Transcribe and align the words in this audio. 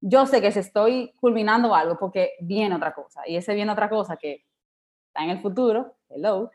yo 0.00 0.26
sé 0.26 0.40
que 0.40 0.52
si 0.52 0.60
estoy 0.60 1.12
culminando 1.20 1.74
algo 1.74 1.98
porque 1.98 2.32
viene 2.40 2.74
otra 2.74 2.94
cosa 2.94 3.22
y 3.26 3.36
ese 3.36 3.54
viene 3.54 3.72
otra 3.72 3.88
cosa 3.88 4.16
que 4.16 4.44
está 5.08 5.24
en 5.24 5.30
el 5.30 5.40
futuro, 5.40 5.96
hello, 6.08 6.50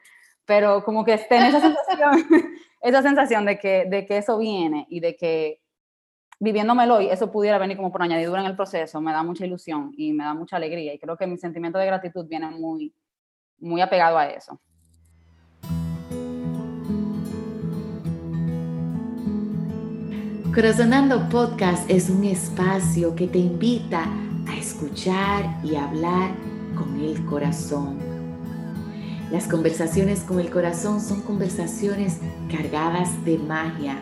pero 0.46 0.84
como 0.84 1.04
que 1.04 1.14
esté 1.14 1.38
en 1.38 1.44
esa 1.44 1.60
sensación, 1.60 2.12
esa 2.82 3.02
sensación 3.02 3.46
de 3.46 3.60
que, 3.60 3.86
de 3.86 4.06
que 4.06 4.18
eso 4.18 4.38
viene 4.38 4.88
y 4.90 5.00
de 5.00 5.16
que 5.16 5.62
viviéndomelo 6.40 6.96
hoy, 6.96 7.10
eso 7.10 7.32
pudiera 7.32 7.58
venir 7.58 7.78
como 7.78 7.92
por 7.92 8.02
añadidura 8.02 8.42
en 8.42 8.48
el 8.48 8.56
proceso, 8.56 9.02
me 9.02 9.12
da 9.12 9.24
mucha 9.24 9.46
ilusión 9.46 9.94
y 9.98 10.14
me 10.14 10.24
da 10.24 10.34
mucha 10.34 10.58
alegría 10.58 10.94
y 10.94 11.00
creo 11.00 11.18
que 11.18 11.28
mi 11.28 11.38
sentimiento 11.38 11.80
de 11.80 11.86
gratitud 11.86 12.28
viene 12.28 12.50
muy, 12.50 12.94
muy 13.60 13.82
apegado 13.82 14.18
a 14.18 14.28
eso. 14.28 14.60
Corazonando 20.56 21.28
Podcast 21.28 21.84
es 21.90 22.10
un 22.10 22.24
espacio 22.24 23.14
que 23.14 23.28
te 23.28 23.40
invita 23.40 24.06
a 24.48 24.56
escuchar 24.56 25.60
y 25.66 25.76
hablar 25.76 26.32
con 26.78 26.98
el 27.02 27.26
corazón. 27.26 27.98
Las 29.34 29.50
conversaciones 29.50 30.22
con 30.22 30.40
el 30.40 30.50
corazón 30.50 31.02
son 31.02 31.20
conversaciones 31.24 32.20
cargadas 32.50 33.10
de 33.26 33.38
magia, 33.38 33.98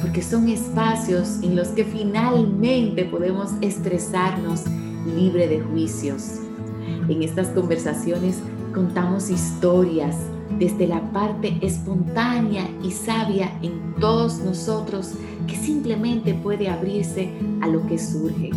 porque 0.00 0.22
son 0.22 0.48
espacios 0.48 1.38
en 1.40 1.54
los 1.54 1.68
que 1.68 1.84
finalmente 1.84 3.04
podemos 3.04 3.52
estresarnos 3.60 4.64
libre 5.06 5.46
de 5.46 5.60
juicios. 5.60 6.40
En 7.08 7.22
estas 7.22 7.46
conversaciones 7.50 8.38
contamos 8.74 9.30
historias 9.30 10.16
desde 10.62 10.86
la 10.86 11.00
parte 11.10 11.58
espontánea 11.60 12.70
y 12.84 12.92
sabia 12.92 13.50
en 13.62 13.96
todos 13.98 14.38
nosotros 14.38 15.14
que 15.48 15.56
simplemente 15.56 16.34
puede 16.34 16.68
abrirse 16.68 17.32
a 17.60 17.66
lo 17.66 17.84
que 17.88 17.98
surge. 17.98 18.50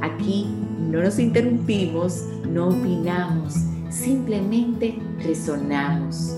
Aquí 0.00 0.46
no 0.78 1.02
nos 1.02 1.18
interrumpimos, 1.18 2.24
no 2.48 2.68
opinamos, 2.68 3.56
simplemente 3.90 4.98
resonamos. 5.18 6.34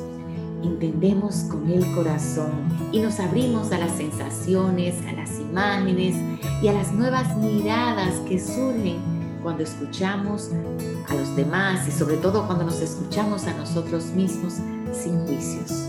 Entendemos 0.64 1.44
con 1.44 1.70
el 1.70 1.86
corazón 1.94 2.50
y 2.90 2.98
nos 2.98 3.20
abrimos 3.20 3.70
a 3.70 3.78
las 3.78 3.92
sensaciones, 3.92 4.96
a 5.06 5.12
las 5.12 5.38
imágenes 5.38 6.16
y 6.60 6.66
a 6.66 6.72
las 6.72 6.92
nuevas 6.92 7.36
miradas 7.36 8.14
que 8.28 8.40
surgen 8.40 9.13
cuando 9.44 9.62
escuchamos 9.62 10.50
a 11.08 11.14
los 11.14 11.36
demás 11.36 11.86
y 11.86 11.92
sobre 11.92 12.16
todo 12.16 12.46
cuando 12.46 12.64
nos 12.64 12.80
escuchamos 12.80 13.46
a 13.46 13.52
nosotros 13.52 14.06
mismos 14.06 14.54
sin 14.92 15.20
juicios. 15.26 15.86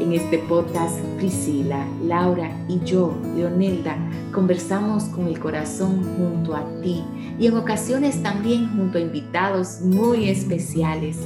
En 0.00 0.12
este 0.12 0.38
podcast, 0.38 0.96
Priscila, 1.16 1.84
Laura 2.04 2.50
y 2.68 2.78
yo, 2.80 3.16
Leonelda, 3.34 3.96
conversamos 4.32 5.04
con 5.04 5.26
el 5.26 5.40
corazón 5.40 6.04
junto 6.16 6.54
a 6.54 6.64
ti 6.82 7.02
y 7.38 7.46
en 7.46 7.56
ocasiones 7.56 8.22
también 8.22 8.68
junto 8.76 8.98
a 8.98 9.00
invitados 9.00 9.80
muy 9.80 10.28
especiales, 10.28 11.16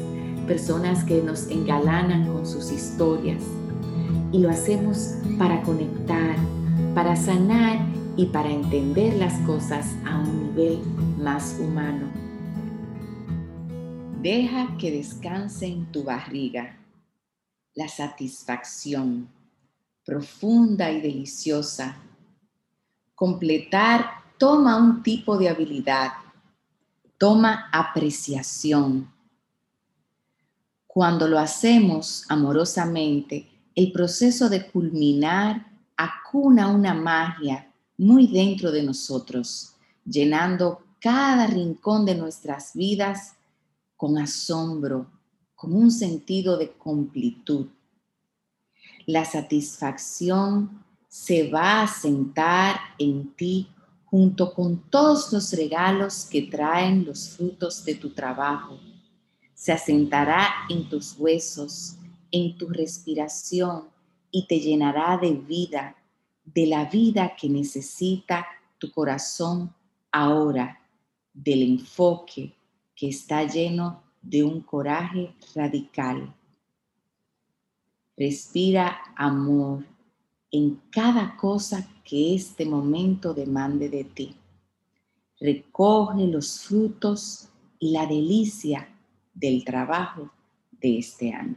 personas 0.46 1.02
que 1.02 1.22
nos 1.22 1.48
engalanan 1.48 2.32
con 2.32 2.46
sus 2.46 2.70
historias. 2.70 3.42
Y 4.30 4.38
lo 4.38 4.48
hacemos 4.48 5.16
para 5.38 5.60
conectar, 5.62 6.36
para 6.94 7.16
sanar 7.16 7.80
y 8.16 8.26
para 8.26 8.50
entender 8.50 9.14
las 9.14 9.34
cosas 9.40 9.86
a 10.06 10.20
un 10.20 10.54
nivel 10.54 10.78
más 11.22 11.56
humano. 11.60 12.10
Deja 14.20 14.76
que 14.76 14.90
descanse 14.90 15.66
en 15.66 15.90
tu 15.92 16.02
barriga 16.02 16.76
la 17.74 17.88
satisfacción 17.88 19.28
profunda 20.04 20.90
y 20.90 21.00
deliciosa. 21.00 21.96
Completar 23.14 24.06
toma 24.36 24.76
un 24.76 25.02
tipo 25.04 25.38
de 25.38 25.48
habilidad, 25.48 26.12
toma 27.18 27.68
apreciación. 27.72 29.08
Cuando 30.88 31.28
lo 31.28 31.38
hacemos 31.38 32.24
amorosamente, 32.28 33.48
el 33.76 33.92
proceso 33.92 34.48
de 34.48 34.66
culminar 34.70 35.70
acuna 35.96 36.68
una 36.68 36.94
magia 36.94 37.72
muy 37.96 38.26
dentro 38.26 38.72
de 38.72 38.82
nosotros, 38.82 39.76
llenando 40.04 40.81
cada 41.02 41.48
rincón 41.48 42.06
de 42.06 42.14
nuestras 42.14 42.74
vidas 42.74 43.34
con 43.96 44.18
asombro, 44.18 45.10
con 45.56 45.74
un 45.74 45.90
sentido 45.90 46.56
de 46.56 46.70
completud. 46.70 47.66
La 49.06 49.24
satisfacción 49.24 50.84
se 51.08 51.50
va 51.50 51.82
a 51.82 51.88
sentar 51.88 52.76
en 53.00 53.34
ti 53.34 53.68
junto 54.04 54.54
con 54.54 54.78
todos 54.90 55.32
los 55.32 55.52
regalos 55.54 56.24
que 56.24 56.42
traen 56.42 57.04
los 57.04 57.30
frutos 57.30 57.84
de 57.84 57.96
tu 57.96 58.10
trabajo. 58.10 58.78
Se 59.54 59.72
asentará 59.72 60.50
en 60.68 60.88
tus 60.88 61.18
huesos, 61.18 61.96
en 62.30 62.56
tu 62.56 62.68
respiración 62.68 63.88
y 64.30 64.46
te 64.46 64.60
llenará 64.60 65.18
de 65.18 65.32
vida, 65.32 65.96
de 66.44 66.66
la 66.66 66.84
vida 66.84 67.34
que 67.34 67.48
necesita 67.48 68.46
tu 68.78 68.92
corazón 68.92 69.74
ahora, 70.12 70.78
del 71.32 71.62
enfoque 71.62 72.54
que 72.94 73.08
está 73.08 73.44
lleno 73.44 74.02
de 74.20 74.44
un 74.44 74.60
coraje 74.60 75.34
radical. 75.54 76.34
Respira 78.16 78.98
amor 79.16 79.84
en 80.50 80.80
cada 80.90 81.36
cosa 81.36 81.88
que 82.04 82.34
este 82.34 82.66
momento 82.66 83.32
demande 83.32 83.88
de 83.88 84.04
ti. 84.04 84.36
Recoge 85.40 86.26
los 86.26 86.60
frutos 86.60 87.48
y 87.78 87.90
la 87.90 88.06
delicia 88.06 88.88
del 89.34 89.64
trabajo 89.64 90.30
de 90.70 90.98
este 90.98 91.32
año. 91.32 91.56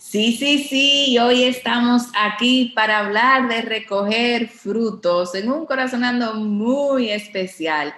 Sí, 0.00 0.36
sí, 0.36 0.62
sí, 0.62 1.18
hoy 1.18 1.42
estamos 1.42 2.04
aquí 2.16 2.72
para 2.76 3.00
hablar 3.00 3.48
de 3.48 3.62
recoger 3.62 4.48
frutos 4.48 5.34
en 5.34 5.50
un 5.50 5.66
corazonando 5.66 6.34
muy 6.34 7.10
especial. 7.10 7.92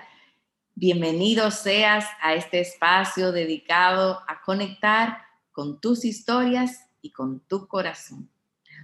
Bienvenido 0.75 1.50
seas 1.50 2.06
a 2.22 2.33
este 2.33 2.60
espacio 2.60 3.33
dedicado 3.33 4.19
a 4.27 4.41
conectar 4.41 5.19
con 5.53 5.78
tus 5.78 6.06
historias 6.06 6.89
y 7.03 7.12
con 7.12 7.41
tu 7.41 7.69
corazón. 7.69 8.31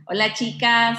Hola 0.07 0.35
chicas. 0.35 0.99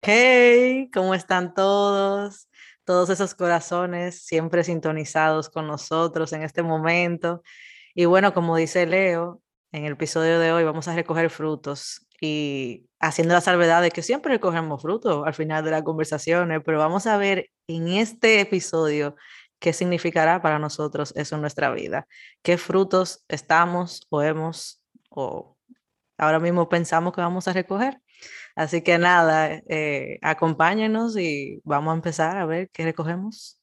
Hey, 0.00 0.88
¿cómo 0.94 1.14
están 1.14 1.52
todos? 1.52 2.48
Todos 2.84 3.10
esos 3.10 3.34
corazones 3.34 4.24
siempre 4.24 4.62
sintonizados 4.62 5.50
con 5.50 5.66
nosotros 5.66 6.32
en 6.32 6.44
este 6.44 6.62
momento. 6.62 7.42
Y 7.92 8.04
bueno, 8.04 8.32
como 8.32 8.56
dice 8.56 8.86
Leo, 8.86 9.42
en 9.72 9.84
el 9.84 9.92
episodio 9.92 10.38
de 10.38 10.52
hoy 10.52 10.64
vamos 10.64 10.88
a 10.88 10.94
recoger 10.94 11.30
frutos 11.30 12.06
y 12.20 12.88
haciendo 13.00 13.34
la 13.34 13.40
salvedad 13.40 13.82
de 13.82 13.90
que 13.90 14.02
siempre 14.02 14.32
recogemos 14.32 14.82
frutos 14.82 15.26
al 15.26 15.34
final 15.34 15.64
de 15.64 15.70
las 15.70 15.82
conversaciones, 15.82 16.62
pero 16.64 16.78
vamos 16.78 17.06
a 17.06 17.16
ver 17.16 17.50
en 17.68 17.88
este 17.88 18.40
episodio 18.40 19.14
qué 19.58 19.72
significará 19.72 20.40
para 20.40 20.58
nosotros 20.58 21.12
eso 21.16 21.34
en 21.34 21.42
nuestra 21.42 21.70
vida, 21.70 22.06
qué 22.42 22.58
frutos 22.58 23.24
estamos 23.28 24.06
o 24.10 24.22
hemos 24.22 24.82
o 25.10 25.56
ahora 26.16 26.40
mismo 26.40 26.68
pensamos 26.68 27.12
que 27.12 27.20
vamos 27.20 27.46
a 27.48 27.52
recoger. 27.52 28.00
Así 28.56 28.82
que 28.82 28.98
nada, 28.98 29.62
eh, 29.68 30.18
acompáñenos 30.22 31.16
y 31.16 31.60
vamos 31.64 31.92
a 31.92 31.94
empezar 31.94 32.38
a 32.38 32.46
ver 32.46 32.70
qué 32.70 32.84
recogemos. 32.84 33.62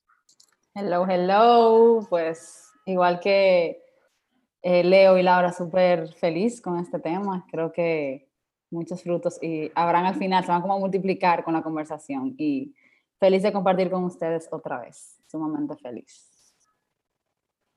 Hello, 0.74 1.06
hello. 1.10 2.08
Pues 2.10 2.70
igual 2.86 3.20
que 3.20 3.85
eh, 4.68 4.84
Leo 4.84 5.16
y 5.16 5.22
Laura, 5.22 5.54
súper 5.54 6.12
feliz 6.16 6.60
con 6.60 6.80
este 6.80 6.98
tema. 6.98 7.46
Creo 7.52 7.72
que 7.72 8.28
muchos 8.72 9.04
frutos 9.04 9.38
y 9.40 9.72
habrán 9.76 10.08
al 10.08 10.16
final, 10.16 10.44
se 10.44 10.52
van 10.52 10.64
como 10.64 10.74
a 10.74 10.80
multiplicar 10.80 11.44
con 11.44 11.54
la 11.54 11.62
conversación 11.62 12.34
y 12.40 12.74
feliz 13.20 13.44
de 13.44 13.54
compartir 13.54 13.92
con 13.92 14.04
ustedes 14.06 14.50
otra 14.52 14.80
vez, 14.80 15.22
sumamente 15.30 15.76
feliz. 15.76 16.32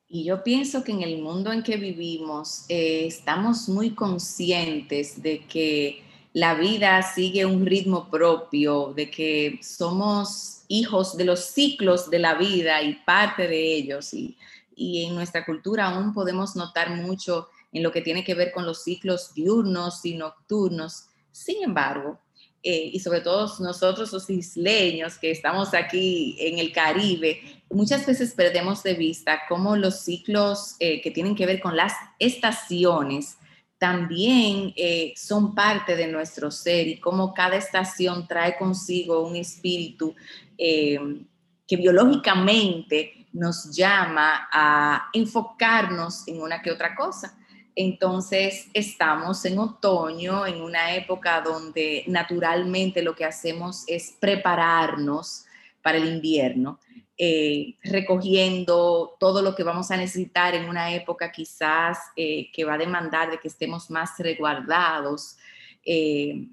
Y 0.06 0.24
yo 0.24 0.42
pienso 0.42 0.82
que 0.82 0.92
en 0.92 1.02
el 1.02 1.20
mundo 1.20 1.52
en 1.52 1.62
que 1.62 1.76
vivimos 1.76 2.64
eh, 2.70 3.04
estamos 3.06 3.68
muy 3.68 3.90
conscientes 3.90 5.20
de 5.22 5.40
que 5.40 6.02
la 6.32 6.54
vida 6.54 7.02
sigue 7.02 7.44
un 7.44 7.66
ritmo 7.66 8.08
propio, 8.08 8.94
de 8.94 9.10
que 9.10 9.58
somos 9.60 10.64
hijos 10.68 11.18
de 11.18 11.26
los 11.26 11.40
ciclos 11.40 12.08
de 12.08 12.18
la 12.18 12.32
vida 12.34 12.82
y 12.82 12.94
parte 13.04 13.46
de 13.46 13.74
ellos. 13.74 14.14
Y, 14.14 14.38
y 14.78 15.04
en 15.04 15.14
nuestra 15.14 15.44
cultura 15.44 15.88
aún 15.88 16.14
podemos 16.14 16.54
notar 16.54 16.90
mucho 16.90 17.48
en 17.72 17.82
lo 17.82 17.92
que 17.92 18.00
tiene 18.00 18.24
que 18.24 18.34
ver 18.34 18.52
con 18.52 18.64
los 18.64 18.84
ciclos 18.84 19.34
diurnos 19.34 20.04
y 20.04 20.14
nocturnos. 20.14 21.08
Sin 21.32 21.62
embargo, 21.62 22.18
eh, 22.62 22.90
y 22.92 23.00
sobre 23.00 23.20
todo 23.20 23.52
nosotros 23.60 24.12
los 24.12 24.28
isleños 24.30 25.16
que 25.18 25.30
estamos 25.30 25.74
aquí 25.74 26.36
en 26.40 26.58
el 26.58 26.72
Caribe, 26.72 27.40
muchas 27.70 28.04
veces 28.06 28.34
perdemos 28.34 28.82
de 28.82 28.94
vista 28.94 29.42
cómo 29.48 29.76
los 29.76 30.00
ciclos 30.00 30.74
eh, 30.80 31.00
que 31.00 31.10
tienen 31.10 31.36
que 31.36 31.46
ver 31.46 31.60
con 31.60 31.76
las 31.76 31.92
estaciones 32.18 33.36
también 33.78 34.72
eh, 34.76 35.12
son 35.16 35.54
parte 35.54 35.94
de 35.94 36.08
nuestro 36.08 36.50
ser 36.50 36.88
y 36.88 36.98
cómo 36.98 37.32
cada 37.32 37.56
estación 37.56 38.26
trae 38.26 38.56
consigo 38.58 39.24
un 39.24 39.36
espíritu 39.36 40.16
que 40.56 41.76
biológicamente 41.76 43.17
nos 43.32 43.74
llama 43.74 44.48
a 44.52 45.10
enfocarnos 45.12 46.26
en 46.28 46.40
una 46.40 46.62
que 46.62 46.70
otra 46.70 46.94
cosa. 46.94 47.36
Entonces 47.74 48.68
estamos 48.74 49.44
en 49.44 49.58
otoño, 49.58 50.46
en 50.46 50.60
una 50.60 50.94
época 50.94 51.40
donde 51.40 52.04
naturalmente 52.08 53.02
lo 53.02 53.14
que 53.14 53.24
hacemos 53.24 53.84
es 53.86 54.16
prepararnos 54.18 55.44
para 55.80 55.98
el 55.98 56.08
invierno, 56.08 56.80
eh, 57.16 57.76
recogiendo 57.82 59.16
todo 59.20 59.42
lo 59.42 59.54
que 59.54 59.62
vamos 59.62 59.90
a 59.90 59.96
necesitar 59.96 60.54
en 60.54 60.68
una 60.68 60.92
época 60.92 61.30
quizás 61.30 61.98
eh, 62.16 62.50
que 62.52 62.64
va 62.64 62.74
a 62.74 62.78
demandar 62.78 63.30
de 63.30 63.38
que 63.38 63.48
estemos 63.48 63.90
más 63.90 64.18
resguardados, 64.18 65.36
eh, 65.84 66.48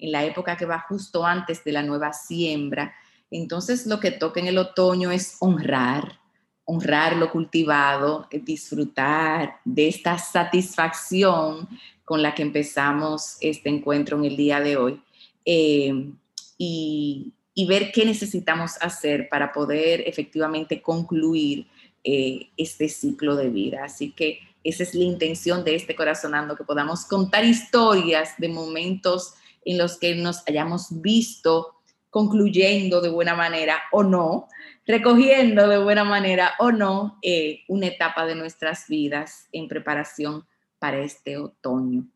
en 0.00 0.12
la 0.12 0.24
época 0.24 0.56
que 0.56 0.66
va 0.66 0.80
justo 0.80 1.24
antes 1.24 1.62
de 1.62 1.72
la 1.72 1.82
nueva 1.82 2.12
siembra. 2.12 2.94
Entonces 3.30 3.86
lo 3.86 4.00
que 4.00 4.10
toca 4.10 4.40
en 4.40 4.46
el 4.46 4.58
otoño 4.58 5.10
es 5.10 5.36
honrar, 5.40 6.19
honrar 6.64 7.16
lo 7.16 7.30
cultivado, 7.30 8.28
disfrutar 8.30 9.60
de 9.64 9.88
esta 9.88 10.18
satisfacción 10.18 11.68
con 12.04 12.22
la 12.22 12.34
que 12.34 12.42
empezamos 12.42 13.36
este 13.40 13.68
encuentro 13.68 14.18
en 14.18 14.24
el 14.24 14.36
día 14.36 14.60
de 14.60 14.76
hoy 14.76 15.00
eh, 15.44 16.10
y, 16.58 17.32
ver 17.68 17.92
qué 17.92 18.06
necesitamos 18.06 18.72
hacer 18.80 19.28
para 19.28 19.52
poder 19.52 20.02
efectivamente 20.06 20.80
concluir 20.80 21.66
eh, 22.02 22.48
este 22.56 22.88
ciclo 22.88 23.36
de 23.36 23.50
vida. 23.50 23.84
Así 23.84 24.12
que 24.12 24.40
esa 24.64 24.82
es 24.82 24.94
la 24.94 25.04
intención 25.04 25.62
de 25.62 25.74
este 25.74 25.94
corazonando, 25.94 26.56
que 26.56 26.64
podamos 26.64 27.04
contar 27.04 27.44
historias 27.44 28.30
de 28.38 28.48
momentos 28.48 29.34
en 29.64 29.78
los 29.78 29.98
que 29.98 30.14
nos 30.14 30.42
hayamos 30.48 31.02
visto 31.02 31.79
concluyendo 32.10 33.00
de 33.00 33.08
buena 33.08 33.34
manera 33.34 33.82
o 33.92 34.02
no, 34.02 34.48
recogiendo 34.84 35.68
de 35.68 35.78
buena 35.78 36.04
manera 36.04 36.54
o 36.58 36.72
no 36.72 37.18
eh, 37.22 37.60
una 37.68 37.86
etapa 37.86 38.26
de 38.26 38.34
nuestras 38.34 38.88
vidas 38.88 39.48
en 39.52 39.68
preparación 39.68 40.46
para 40.80 40.98
este 40.98 41.36
otoño. 41.38 42.06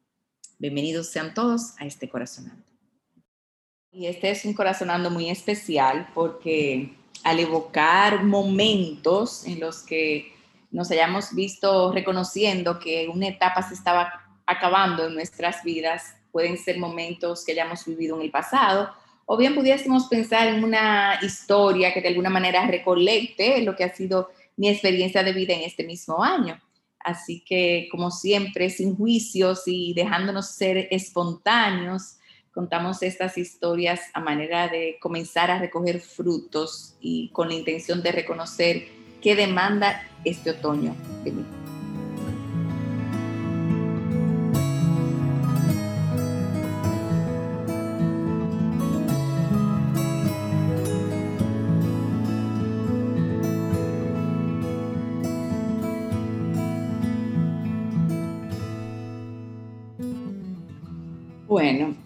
Bienvenidos 0.59 1.09
sean 1.09 1.33
todos 1.33 1.75
a 1.79 1.87
este 1.87 2.09
corazonando. 2.09 2.65
Y 3.93 4.07
este 4.07 4.31
es 4.31 4.45
un 4.45 4.55
corazonando 4.55 5.11
muy 5.11 5.31
especial 5.31 6.09
porque 6.13 6.97
al 7.23 7.39
evocar 7.39 8.25
momentos 8.25 9.47
en 9.47 9.61
los 9.61 9.85
que 9.85 10.33
nos 10.73 10.91
hayamos 10.91 11.33
visto 11.37 11.93
reconociendo 11.93 12.81
que 12.81 13.09
una 13.09 13.29
etapa 13.29 13.63
se 13.63 13.75
estaba 13.75 14.13
acabando 14.45 15.07
en 15.07 15.15
nuestras 15.15 15.63
vidas, 15.63 16.17
pueden 16.33 16.59
ser 16.59 16.79
momentos 16.79 17.45
que 17.45 17.53
hayamos 17.53 17.87
vivido 17.87 18.17
en 18.17 18.23
el 18.23 18.31
pasado 18.33 18.93
o 19.27 19.37
bien 19.37 19.55
pudiésemos 19.55 20.07
pensar 20.07 20.49
en 20.49 20.63
una 20.63 21.19
historia 21.23 21.93
que 21.93 22.01
de 22.01 22.09
alguna 22.09 22.31
manera 22.31 22.67
recolecte 22.67 23.63
lo 23.63 23.75
que 23.75 23.85
ha 23.85 23.95
sido 23.95 24.31
mi 24.57 24.69
experiencia 24.69 25.23
de 25.23 25.33
vida 25.33 25.55
en 25.55 25.63
este 25.63 25.85
mismo 25.85 26.23
año. 26.23 26.61
Así 27.01 27.41
que, 27.45 27.89
como 27.91 28.11
siempre, 28.11 28.71
sin 28.71 28.97
juicios 28.97 29.63
y 29.67 29.93
dejándonos 29.95 30.51
ser 30.51 30.89
espontáneos, 30.91 32.17
contamos 32.53 33.03
estas 33.03 33.37
historias 33.37 34.01
a 34.15 34.21
manera 34.21 34.69
de 34.69 34.97
comenzar 35.01 35.51
a 35.51 35.59
recoger 35.59 36.01
frutos 36.01 36.95
y 37.01 37.29
con 37.31 37.49
la 37.49 37.55
intención 37.55 38.03
de 38.03 38.13
reconocer 38.13 38.89
qué 39.21 39.35
demanda 39.35 40.09
este 40.25 40.51
otoño 40.51 40.95
de 41.25 41.33
mí. 41.33 41.74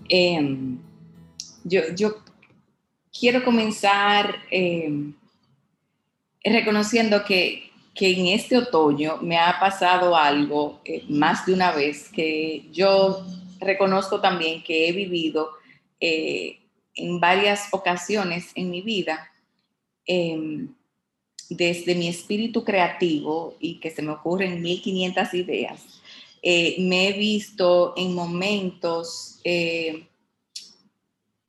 Em, 0.08 0.78
yo, 1.64 1.82
quiero 3.18 3.44
comenzar 3.44 4.42
em, 4.50 5.12
reconociendo 6.42 7.24
que, 7.24 7.66
en 8.00 8.26
este 8.26 8.56
otoño 8.56 9.16
me 9.22 9.36
ha 9.36 9.58
pasado 9.58 10.14
algo 10.14 10.80
eh, 10.84 11.02
más 11.08 11.44
de 11.44 11.52
una 11.52 11.72
vez 11.72 12.08
que 12.08 12.68
yo 12.70 13.26
reconozco 13.58 14.20
también 14.20 14.62
que 14.62 14.88
he 14.88 14.92
vivido 14.92 15.50
eh, 15.98 16.60
en 16.94 17.18
varias 17.18 17.66
ocasiones 17.72 18.52
en 18.54 18.70
mi 18.70 18.82
vida 18.82 19.28
em, 20.06 20.72
desde 21.50 21.96
mi 21.96 22.06
espíritu 22.06 22.62
creativo 22.62 23.56
y 23.58 23.80
que 23.80 23.90
se 23.90 24.02
me 24.02 24.12
ocurren 24.12 24.62
1500 24.62 25.34
ideas 25.34 26.00
eh, 26.42 26.76
me 26.78 27.08
he 27.08 27.12
visto 27.14 27.94
en 27.96 28.14
momentos 28.14 29.37
eh, 29.50 30.06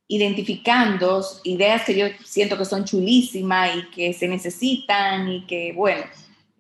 identificando 0.07 1.22
ideas 1.44 1.84
que 1.84 1.98
yo 1.98 2.06
siento 2.24 2.57
que 2.57 2.63
son 2.63 2.86
chulísimas 2.86 3.75
y 3.75 3.90
que 3.92 4.13
se 4.13 4.25
necesitan 4.25 5.28
y 5.28 5.46
que, 5.46 5.74
bueno, 5.74 6.04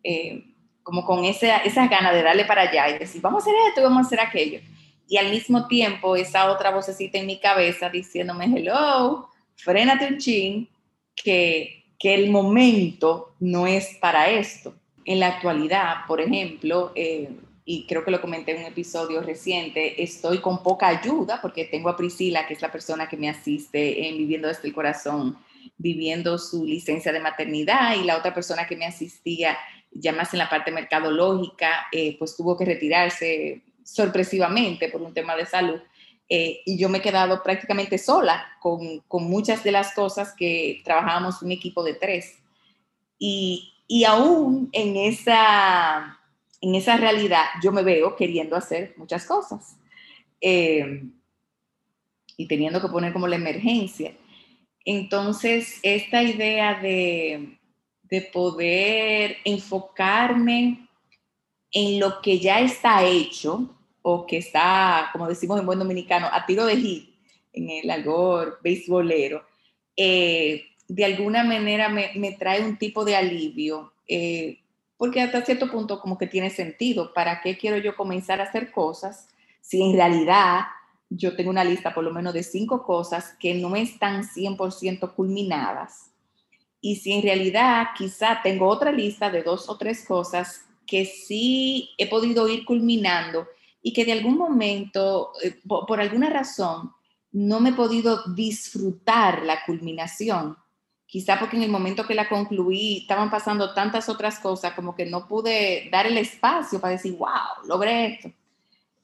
eh, 0.03 0.43
como 0.83 1.05
con 1.05 1.23
esa, 1.23 1.59
esa 1.59 1.87
ganas 1.87 2.13
de 2.13 2.23
darle 2.23 2.43
para 2.43 2.63
allá 2.63 2.89
y 2.89 2.99
decir, 2.99 3.21
vamos 3.21 3.41
a 3.41 3.49
hacer 3.49 3.55
esto 3.69 3.81
vamos 3.81 4.03
a 4.03 4.07
hacer 4.07 4.19
aquello. 4.19 4.59
Y 5.07 5.15
al 5.15 5.31
mismo 5.31 5.65
tiempo, 5.67 6.17
esa 6.17 6.51
otra 6.51 6.71
vocecita 6.71 7.17
en 7.17 7.27
mi 7.27 7.39
cabeza 7.39 7.89
diciéndome, 7.89 8.45
hello, 8.45 9.29
frénate 9.55 10.07
un 10.07 10.17
chin, 10.17 10.69
que, 11.15 11.85
que 11.97 12.15
el 12.15 12.29
momento 12.31 13.33
no 13.39 13.65
es 13.65 13.97
para 14.01 14.29
esto. 14.29 14.75
En 15.05 15.21
la 15.21 15.27
actualidad, 15.27 16.05
por 16.05 16.19
ejemplo, 16.19 16.91
y 17.71 17.85
creo 17.85 18.03
que 18.03 18.09
lo 18.09 18.19
comenté 18.19 18.53
en 18.53 18.61
un 18.61 18.65
episodio 18.65 19.21
reciente, 19.21 20.01
estoy 20.01 20.39
con 20.39 20.63
poca 20.63 20.87
ayuda 20.87 21.39
porque 21.39 21.65
tengo 21.65 21.89
a 21.89 21.95
Priscila, 21.95 22.47
que 22.47 22.55
es 22.55 22.63
la 22.63 22.71
persona 22.71 23.07
que 23.07 23.15
me 23.15 23.29
asiste 23.29 24.07
en 24.07 24.17
Viviendo 24.17 24.47
desde 24.47 24.67
el 24.67 24.73
Corazón, 24.73 25.37
viviendo 25.77 26.39
su 26.39 26.65
licencia 26.65 27.11
de 27.11 27.19
maternidad 27.19 27.93
y 27.95 28.05
la 28.05 28.17
otra 28.17 28.33
persona 28.33 28.65
que 28.65 28.75
me 28.75 28.87
asistía 28.87 29.55
ya 29.91 30.11
más 30.11 30.33
en 30.33 30.39
la 30.39 30.49
parte 30.49 30.71
mercadológica, 30.71 31.85
eh, 31.91 32.15
pues 32.17 32.35
tuvo 32.35 32.57
que 32.57 32.65
retirarse 32.65 33.61
sorpresivamente 33.83 34.89
por 34.89 35.03
un 35.03 35.13
tema 35.13 35.35
de 35.35 35.45
salud. 35.45 35.79
Eh, 36.27 36.61
y 36.65 36.75
yo 36.75 36.89
me 36.89 36.97
he 36.97 37.01
quedado 37.03 37.43
prácticamente 37.43 37.99
sola 37.99 38.47
con, 38.59 39.01
con, 39.01 39.25
muchas 39.25 39.63
de 39.63 39.73
las 39.73 39.93
cosas 39.93 40.33
que 40.33 40.81
trabajábamos 40.83 41.43
un 41.43 41.51
equipo 41.51 41.83
de 41.83 41.93
tres. 41.93 42.39
Y, 43.19 43.75
y 43.87 44.05
aún 44.05 44.69
en 44.71 44.95
esa 44.95 46.18
en 46.61 46.75
esa 46.75 46.97
realidad 46.97 47.45
yo 47.61 47.71
me 47.71 47.83
veo 47.83 48.15
queriendo 48.15 48.55
hacer 48.55 48.93
muchas 48.97 49.25
cosas 49.25 49.77
eh, 50.41 51.03
y 52.37 52.47
teniendo 52.47 52.81
que 52.81 52.87
poner 52.87 53.13
como 53.13 53.27
la 53.27 53.35
emergencia. 53.35 54.13
Entonces, 54.85 55.79
esta 55.83 56.23
idea 56.23 56.79
de, 56.79 57.59
de 58.03 58.21
poder 58.21 59.37
enfocarme 59.43 60.87
en 61.71 61.99
lo 61.99 62.21
que 62.21 62.39
ya 62.39 62.59
está 62.59 63.05
hecho 63.05 63.75
o 64.01 64.25
que 64.25 64.37
está, 64.37 65.09
como 65.11 65.27
decimos 65.27 65.59
en 65.59 65.65
buen 65.65 65.79
dominicano, 65.79 66.27
a 66.31 66.45
tiro 66.45 66.65
de 66.65 66.77
hit, 66.77 67.09
en 67.53 67.69
el 67.69 67.89
algor 67.89 68.59
beisbolero, 68.63 69.45
eh, 69.95 70.65
de 70.87 71.05
alguna 71.05 71.43
manera 71.43 71.89
me, 71.89 72.11
me, 72.15 72.31
trae 72.31 72.65
un 72.65 72.77
tipo 72.77 73.05
de 73.05 73.15
alivio. 73.15 73.93
Eh, 74.07 74.58
porque 74.99 75.21
hasta 75.21 75.45
cierto 75.45 75.71
punto 75.71 76.01
como 76.01 76.17
que 76.17 76.27
tiene 76.27 76.49
sentido. 76.49 77.13
¿Para 77.13 77.39
qué 77.41 77.57
quiero 77.57 77.77
yo 77.77 77.95
comenzar 77.95 78.41
a 78.41 78.43
hacer 78.43 78.69
cosas 78.69 79.29
si 79.61 79.81
en 79.81 79.93
realidad 79.93 80.65
yo 81.09 81.37
tengo 81.37 81.49
una 81.49 81.63
lista 81.63 81.93
por 81.95 82.03
lo 82.03 82.11
menos 82.11 82.33
de 82.33 82.43
cinco 82.43 82.83
cosas 82.83 83.33
que 83.39 83.53
no 83.53 83.77
están 83.77 84.25
100% 84.25 85.15
culminadas? 85.15 86.11
Y 86.81 86.97
si 86.97 87.13
en 87.13 87.23
realidad 87.23 87.87
quizá 87.97 88.41
tengo 88.43 88.67
otra 88.67 88.91
lista 88.91 89.29
de 89.29 89.41
dos 89.41 89.69
o 89.69 89.77
tres 89.77 90.05
cosas 90.05 90.65
que 90.85 91.05
sí 91.05 91.91
he 91.97 92.09
podido 92.09 92.49
ir 92.49 92.65
culminando 92.65 93.47
y 93.81 93.93
que 93.93 94.03
de 94.03 94.11
algún 94.11 94.37
momento, 94.37 95.31
eh, 95.41 95.61
por 95.65 96.01
alguna 96.01 96.29
razón, 96.29 96.91
no 97.31 97.61
me 97.61 97.69
he 97.69 97.73
podido 97.73 98.21
disfrutar 98.35 99.43
la 99.43 99.63
culminación 99.65 100.57
quizá 101.09 101.39
porque 101.39 101.57
en 101.57 101.63
el 101.63 101.71
momento 101.71 102.05
que 102.05 102.13
la 102.13 102.29
concluí 102.29 102.99
estaban 102.99 103.31
pasando 103.31 103.73
tantas 103.73 104.09
otras 104.09 104.37
cosas 104.37 104.73
como 104.73 104.93
que 104.93 105.07
no 105.07 105.27
pude 105.27 105.89
dar 105.91 106.05
el 106.05 106.19
espacio 106.19 106.79
para 106.79 106.91
decir, 106.91 107.17
wow, 107.17 107.65
logré 107.67 108.13
esto. 108.13 108.31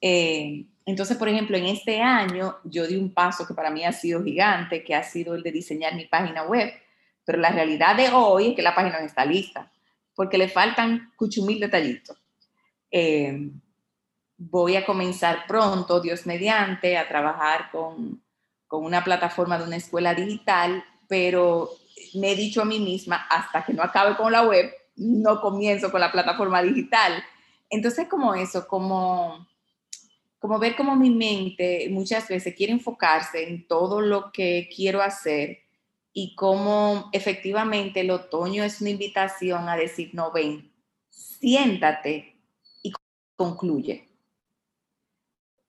Eh, 0.00 0.66
entonces, 0.84 1.16
por 1.16 1.28
ejemplo, 1.28 1.56
en 1.56 1.66
este 1.66 2.00
año 2.00 2.58
yo 2.62 2.86
di 2.86 2.94
un 2.94 3.12
paso 3.12 3.44
que 3.44 3.54
para 3.54 3.70
mí 3.70 3.84
ha 3.84 3.90
sido 3.90 4.22
gigante, 4.22 4.84
que 4.84 4.94
ha 4.94 5.02
sido 5.02 5.34
el 5.34 5.42
de 5.42 5.50
diseñar 5.50 5.96
mi 5.96 6.04
página 6.04 6.44
web, 6.44 6.72
pero 7.24 7.38
la 7.38 7.50
realidad 7.50 7.96
de 7.96 8.10
hoy 8.10 8.50
es 8.50 8.54
que 8.54 8.62
la 8.62 8.76
página 8.76 9.00
no 9.00 9.06
está 9.06 9.24
lista, 9.24 9.72
porque 10.14 10.38
le 10.38 10.48
faltan 10.48 11.10
cuchumil 11.16 11.58
detallitos. 11.58 12.16
Eh, 12.88 13.50
voy 14.36 14.76
a 14.76 14.86
comenzar 14.86 15.44
pronto, 15.48 16.00
Dios 16.00 16.24
mediante, 16.24 16.96
a 16.96 17.08
trabajar 17.08 17.68
con, 17.72 18.22
con 18.68 18.84
una 18.84 19.02
plataforma 19.02 19.58
de 19.58 19.64
una 19.64 19.76
escuela 19.76 20.14
digital, 20.14 20.84
pero 21.08 21.68
me 22.14 22.32
he 22.32 22.36
dicho 22.36 22.62
a 22.62 22.64
mí 22.64 22.78
misma, 22.80 23.26
hasta 23.28 23.64
que 23.64 23.72
no 23.72 23.82
acabe 23.82 24.16
con 24.16 24.32
la 24.32 24.42
web, 24.42 24.70
no 24.96 25.40
comienzo 25.40 25.90
con 25.90 26.00
la 26.00 26.12
plataforma 26.12 26.62
digital. 26.62 27.22
Entonces, 27.68 28.08
como 28.08 28.34
eso, 28.34 28.66
como, 28.66 29.46
como 30.38 30.58
ver 30.58 30.76
cómo 30.76 30.96
mi 30.96 31.10
mente 31.10 31.88
muchas 31.90 32.28
veces 32.28 32.54
quiere 32.54 32.72
enfocarse 32.72 33.48
en 33.48 33.66
todo 33.66 34.00
lo 34.00 34.32
que 34.32 34.68
quiero 34.74 35.02
hacer 35.02 35.58
y 36.12 36.34
cómo 36.34 37.10
efectivamente 37.12 38.00
el 38.00 38.10
otoño 38.10 38.64
es 38.64 38.80
una 38.80 38.90
invitación 38.90 39.68
a 39.68 39.76
decir, 39.76 40.10
no, 40.14 40.32
ven, 40.32 40.72
siéntate 41.10 42.36
y 42.82 42.92
concluye. 43.36 44.08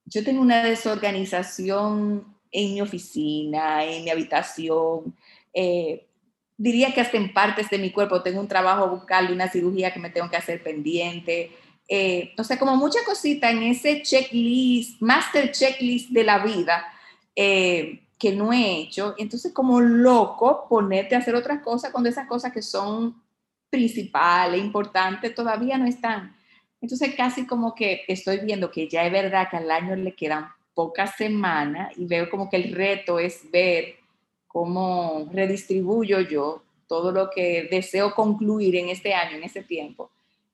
Yo 0.06 0.24
tengo 0.24 0.42
una 0.42 0.64
desorganización 0.64 2.38
en 2.50 2.74
mi 2.74 2.80
oficina, 2.80 3.84
en 3.84 4.06
mi 4.06 4.10
habitación, 4.10 5.18
eh, 5.54 6.07
diría 6.58 6.94
que 6.94 7.02
hasta 7.02 7.18
en 7.18 7.32
partes 7.34 7.70
de 7.70 7.78
mi 7.78 7.92
cuerpo 7.92 8.24
tengo 8.24 8.40
un 8.40 8.48
trabajo 8.48 8.90
bucal 8.90 9.32
una 9.32 9.50
cirugía 9.50 9.94
que 9.94 10.00
me 10.00 10.10
tengo 10.10 10.30
que 10.30 10.38
hacer 10.38 10.62
pendiente. 10.64 11.52
Eh, 11.88 12.34
o 12.38 12.44
sea, 12.44 12.58
como 12.58 12.76
mucha 12.76 13.00
cosita 13.06 13.50
en 13.52 13.64
ese 13.64 14.02
checklist, 14.02 15.02
master 15.02 15.52
checklist 15.52 16.10
de 16.10 16.24
la 16.24 16.40
vida 16.40 16.86
eh, 17.36 18.02
que 18.18 18.34
no 18.34 18.52
he 18.52 18.80
hecho. 18.80 19.14
Entonces, 19.18 19.54
como 19.54 19.80
loco, 19.80 20.66
ponerte 20.68 21.16
a 21.16 21.20
hacer 21.20 21.36
otras 21.36 21.62
cosas 21.62 21.92
cuando 21.92 22.10
esas 22.10 22.28
cosas 22.28 22.52
que 22.52 22.62
son 22.62 23.22
principales, 23.70 24.60
importantes, 24.60 25.36
todavía 25.36 25.78
no 25.78 25.86
están. 25.86 26.36
Entonces, 26.82 27.14
casi 27.16 27.46
como 27.46 27.76
que 27.76 28.04
estoy 28.08 28.40
viendo 28.40 28.72
que 28.72 28.88
ya 28.88 29.06
es 29.06 29.12
verdad 29.12 29.50
que 29.50 29.58
al 29.58 29.70
año 29.70 29.96
le 29.96 30.16
quedan 30.16 30.50
pocas 30.74 31.16
semanas 31.16 31.92
y 31.98 32.06
veo 32.06 32.30
como 32.30 32.50
que 32.50 32.58
el 32.58 32.74
reto 32.74 33.20
es 33.20 33.50
ver 33.52 33.96
cómo 34.48 35.30
redistribuyo 35.32 36.22
yo 36.22 36.64
todo 36.88 37.12
lo 37.12 37.30
que 37.30 37.68
deseo 37.70 38.16
concluir 38.16 38.76
en 38.78 38.90
este 38.90 39.14
año, 39.14 39.38
en 39.38 39.44
este 39.44 39.64
tiempo, 39.64 40.12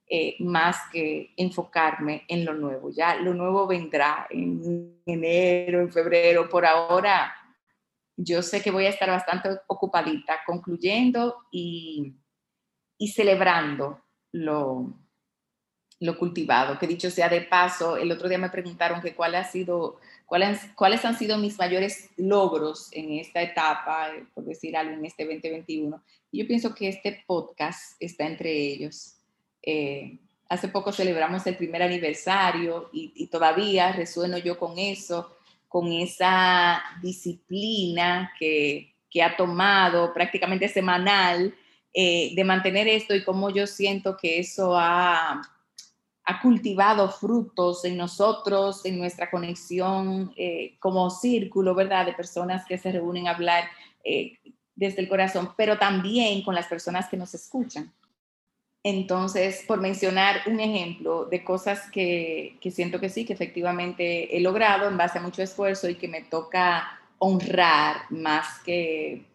eh, 0.07 0.35
más 0.39 0.77
que 0.91 1.33
enfocarme 1.37 2.23
en 2.27 2.43
lo 2.43 2.53
nuevo. 2.53 2.89
Ya 2.91 3.15
lo 3.15 3.33
nuevo 3.33 3.67
vendrá 3.67 4.27
en 4.29 4.99
enero, 5.05 5.79
en 5.79 5.91
febrero. 5.91 6.49
Por 6.49 6.65
ahora, 6.65 7.33
yo 8.17 8.41
sé 8.41 8.61
que 8.61 8.71
voy 8.71 8.85
a 8.85 8.89
estar 8.89 9.09
bastante 9.09 9.49
ocupadita 9.67 10.39
concluyendo 10.45 11.37
y, 11.51 12.15
y 12.97 13.07
celebrando 13.09 14.01
lo, 14.31 14.93
lo 15.99 16.17
cultivado. 16.17 16.77
Que 16.77 16.87
dicho 16.87 17.09
sea 17.09 17.29
de 17.29 17.41
paso, 17.41 17.97
el 17.97 18.11
otro 18.11 18.27
día 18.27 18.37
me 18.37 18.49
preguntaron 18.49 19.01
que 19.01 19.15
cuál 19.15 19.35
ha 19.35 19.43
sido 19.43 19.99
¿Cuáles, 20.75 21.05
han 21.05 21.15
sido 21.15 21.37
mis 21.37 21.59
mayores 21.59 22.09
logros 22.17 22.89
en 22.91 23.19
esta 23.19 23.39
etapa, 23.43 24.09
por 24.33 24.43
decir 24.45 24.75
algo, 24.75 24.93
en 24.93 25.05
este 25.05 25.25
2021? 25.25 26.01
Y 26.31 26.39
yo 26.39 26.47
pienso 26.47 26.73
que 26.73 26.87
este 26.87 27.23
podcast 27.27 27.95
está 27.99 28.25
entre 28.25 28.51
ellos. 28.51 29.17
Eh, 29.61 30.17
hace 30.49 30.69
poco 30.69 30.91
celebramos 30.91 31.45
el 31.45 31.55
primer 31.55 31.83
aniversario 31.83 32.89
y, 32.91 33.27
todavía 33.27 33.91
resueno 33.91 34.39
yo 34.39 34.57
con 34.57 34.79
eso, 34.79 35.37
con 35.67 35.91
esa 35.91 36.81
disciplina 36.99 38.33
que, 38.39 38.89
ha 39.23 39.37
tomado 39.37 40.11
prácticamente 40.15 40.67
semanal 40.67 41.53
eh, 41.93 42.31
de 42.35 42.43
mantener 42.43 42.87
esto 42.87 43.13
y 43.13 43.23
cómo 43.23 43.51
yo 43.51 43.67
siento 43.67 44.17
que 44.17 44.39
eso 44.39 44.75
ha 44.75 45.43
ha 46.25 46.41
cultivado 46.41 47.09
frutos 47.09 47.83
en 47.85 47.97
nosotros, 47.97 48.85
en 48.85 48.97
nuestra 48.97 49.29
conexión 49.29 50.33
eh, 50.37 50.75
como 50.79 51.09
círculo, 51.09 51.75
¿verdad? 51.75 52.05
De 52.05 52.13
personas 52.13 52.65
que 52.65 52.77
se 52.77 52.91
reúnen 52.91 53.27
a 53.27 53.31
hablar 53.31 53.65
eh, 54.03 54.37
desde 54.75 55.01
el 55.01 55.09
corazón, 55.09 55.53
pero 55.57 55.77
también 55.77 56.43
con 56.43 56.55
las 56.55 56.67
personas 56.67 57.09
que 57.09 57.17
nos 57.17 57.33
escuchan. 57.33 57.93
Entonces, 58.83 59.63
por 59.65 59.79
mencionar 59.79 60.41
un 60.45 60.59
ejemplo 60.59 61.25
de 61.25 61.43
cosas 61.43 61.89
que, 61.89 62.57
que 62.59 62.71
siento 62.71 62.99
que 62.99 63.09
sí, 63.09 63.25
que 63.25 63.33
efectivamente 63.33 64.35
he 64.35 64.41
logrado 64.41 64.89
en 64.89 64.97
base 64.97 65.19
a 65.19 65.21
mucho 65.21 65.41
esfuerzo 65.41 65.89
y 65.89 65.95
que 65.95 66.07
me 66.07 66.21
toca 66.21 66.99
honrar 67.17 68.11
más 68.11 68.59
que, 68.59 69.25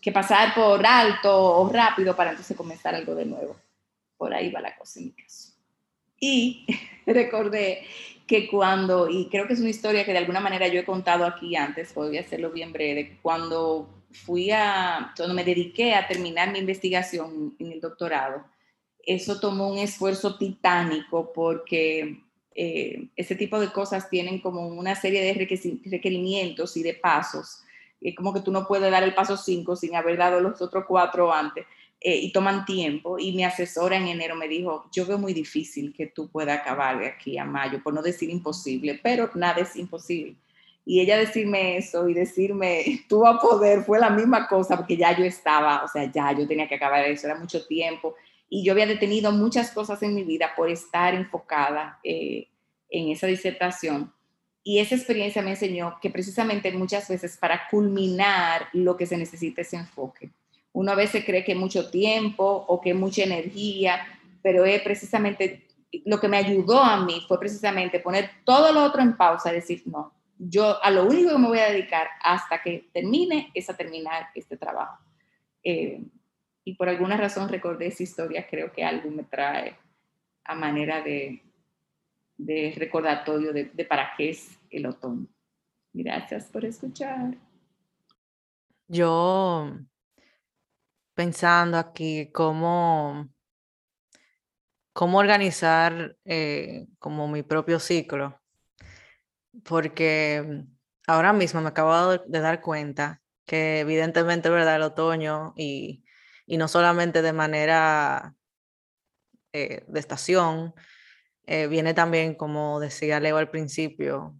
que 0.00 0.10
pasar 0.10 0.54
por 0.54 0.84
alto 0.84 1.56
o 1.56 1.68
rápido 1.68 2.16
para 2.16 2.30
entonces 2.30 2.56
comenzar 2.56 2.94
algo 2.94 3.14
de 3.14 3.26
nuevo. 3.26 3.56
Por 4.16 4.34
ahí 4.34 4.50
va 4.50 4.60
la 4.60 4.76
cosa 4.76 4.98
en 4.98 5.06
mi 5.06 5.12
caso. 5.12 5.49
Y 6.20 6.66
recordé 7.06 7.82
que 8.26 8.46
cuando, 8.48 9.08
y 9.08 9.28
creo 9.28 9.48
que 9.48 9.54
es 9.54 9.60
una 9.60 9.70
historia 9.70 10.04
que 10.04 10.12
de 10.12 10.18
alguna 10.18 10.38
manera 10.38 10.68
yo 10.68 10.78
he 10.78 10.84
contado 10.84 11.24
aquí 11.24 11.56
antes, 11.56 11.92
voy 11.94 12.16
a 12.16 12.20
hacerlo 12.20 12.52
bien 12.52 12.72
breve, 12.72 13.18
cuando 13.22 13.88
fui 14.12 14.50
a, 14.52 15.12
cuando 15.16 15.34
me 15.34 15.44
dediqué 15.44 15.94
a 15.94 16.06
terminar 16.06 16.52
mi 16.52 16.60
investigación 16.60 17.56
en 17.58 17.72
el 17.72 17.80
doctorado, 17.80 18.44
eso 19.04 19.40
tomó 19.40 19.68
un 19.68 19.78
esfuerzo 19.78 20.36
titánico 20.36 21.32
porque 21.32 22.20
eh, 22.54 23.08
ese 23.16 23.34
tipo 23.34 23.58
de 23.58 23.72
cosas 23.72 24.08
tienen 24.10 24.40
como 24.40 24.66
una 24.68 24.94
serie 24.94 25.22
de 25.22 25.72
requerimientos 25.86 26.76
y 26.76 26.82
de 26.82 26.94
pasos. 26.94 27.62
Es 28.00 28.14
como 28.14 28.32
que 28.32 28.40
tú 28.40 28.50
no 28.50 28.66
puedes 28.66 28.90
dar 28.90 29.02
el 29.02 29.14
paso 29.14 29.36
5 29.36 29.76
sin 29.76 29.94
haber 29.96 30.16
dado 30.16 30.40
los 30.40 30.60
otros 30.60 30.84
cuatro 30.86 31.32
antes. 31.32 31.66
Eh, 32.02 32.16
y 32.16 32.32
toman 32.32 32.64
tiempo. 32.64 33.18
Y 33.18 33.32
mi 33.32 33.44
asesora 33.44 33.96
en 33.96 34.08
enero 34.08 34.34
me 34.34 34.48
dijo, 34.48 34.86
yo 34.90 35.04
veo 35.04 35.18
muy 35.18 35.34
difícil 35.34 35.92
que 35.94 36.06
tú 36.06 36.30
puedas 36.30 36.58
acabar 36.58 36.98
de 36.98 37.06
aquí 37.06 37.36
a 37.36 37.44
mayo, 37.44 37.82
por 37.82 37.92
no 37.92 38.00
decir 38.00 38.30
imposible, 38.30 38.98
pero 39.02 39.30
nada 39.34 39.60
es 39.60 39.76
imposible. 39.76 40.34
Y 40.86 41.00
ella 41.00 41.18
decirme 41.18 41.76
eso 41.76 42.08
y 42.08 42.14
decirme, 42.14 43.04
tú 43.08 43.20
vas 43.20 43.36
a 43.36 43.38
poder, 43.38 43.84
fue 43.84 43.98
la 43.98 44.08
misma 44.08 44.48
cosa, 44.48 44.78
porque 44.78 44.96
ya 44.96 45.16
yo 45.16 45.24
estaba, 45.24 45.84
o 45.84 45.88
sea, 45.88 46.10
ya 46.10 46.32
yo 46.32 46.48
tenía 46.48 46.66
que 46.66 46.76
acabar 46.76 47.04
eso, 47.04 47.26
era 47.26 47.38
mucho 47.38 47.66
tiempo. 47.66 48.14
Y 48.48 48.64
yo 48.64 48.72
había 48.72 48.86
detenido 48.86 49.30
muchas 49.30 49.70
cosas 49.70 50.02
en 50.02 50.14
mi 50.14 50.24
vida 50.24 50.52
por 50.56 50.70
estar 50.70 51.14
enfocada 51.14 52.00
eh, 52.02 52.48
en 52.88 53.10
esa 53.10 53.26
disertación. 53.26 54.10
Y 54.64 54.78
esa 54.78 54.94
experiencia 54.94 55.42
me 55.42 55.50
enseñó 55.50 55.98
que 56.00 56.08
precisamente 56.08 56.72
muchas 56.72 57.08
veces 57.08 57.36
para 57.36 57.68
culminar 57.70 58.68
lo 58.72 58.96
que 58.96 59.06
se 59.06 59.18
necesita 59.18 59.60
es 59.60 59.72
enfoque 59.74 60.30
uno 60.72 60.92
a 60.92 60.96
veces 60.96 61.24
cree 61.24 61.44
que 61.44 61.54
mucho 61.54 61.90
tiempo 61.90 62.64
o 62.68 62.80
que 62.80 62.94
mucha 62.94 63.24
energía, 63.24 64.00
pero 64.42 64.64
es 64.64 64.80
precisamente 64.82 65.66
lo 66.04 66.20
que 66.20 66.28
me 66.28 66.36
ayudó 66.36 66.80
a 66.80 67.04
mí 67.04 67.24
fue 67.26 67.38
precisamente 67.40 68.00
poner 68.00 68.30
todo 68.44 68.72
lo 68.72 68.84
otro 68.84 69.02
en 69.02 69.16
pausa 69.16 69.52
decir, 69.52 69.82
no, 69.86 70.12
yo 70.38 70.82
a 70.82 70.90
lo 70.90 71.04
único 71.04 71.32
que 71.32 71.38
me 71.38 71.48
voy 71.48 71.58
a 71.58 71.70
dedicar 71.70 72.08
hasta 72.22 72.62
que 72.62 72.88
termine 72.92 73.50
es 73.54 73.68
a 73.68 73.76
terminar 73.76 74.28
este 74.34 74.56
trabajo. 74.56 74.98
Eh, 75.62 76.02
y 76.64 76.74
por 76.74 76.88
alguna 76.88 77.16
razón 77.16 77.48
recordé 77.48 77.88
esa 77.88 78.02
historia, 78.02 78.46
creo 78.48 78.72
que 78.72 78.84
algo 78.84 79.10
me 79.10 79.24
trae 79.24 79.76
a 80.44 80.54
manera 80.54 81.02
de, 81.02 81.42
de 82.36 82.72
recordatorio 82.76 83.52
de, 83.52 83.64
de 83.64 83.84
para 83.84 84.12
qué 84.16 84.30
es 84.30 84.58
el 84.70 84.86
otoño. 84.86 85.26
Gracias 85.92 86.46
por 86.46 86.64
escuchar. 86.64 87.36
Yo 88.86 89.76
pensando 91.14 91.78
aquí 91.78 92.30
cómo, 92.32 93.28
cómo 94.92 95.18
organizar 95.18 96.16
eh, 96.24 96.86
como 96.98 97.28
mi 97.28 97.42
propio 97.42 97.80
ciclo, 97.80 98.40
porque 99.64 100.64
ahora 101.06 101.32
mismo 101.32 101.60
me 101.60 101.68
acabo 101.68 102.18
de 102.18 102.40
dar 102.40 102.60
cuenta 102.60 103.20
que 103.50 103.80
evidentemente, 103.80 104.48
¿verdad? 104.48 104.76
El 104.76 104.82
otoño 104.82 105.54
y, 105.56 106.04
no 106.46 106.68
solamente 106.68 107.20
de 107.20 107.32
manera 107.32 108.36
eh, 109.52 109.84
de 109.88 110.00
estación, 110.00 110.72
eh, 111.46 111.66
viene 111.66 111.92
también, 111.92 112.36
como 112.36 112.78
decía 112.78 113.18
Leo 113.18 113.38
al 113.38 113.50
principio, 113.50 114.36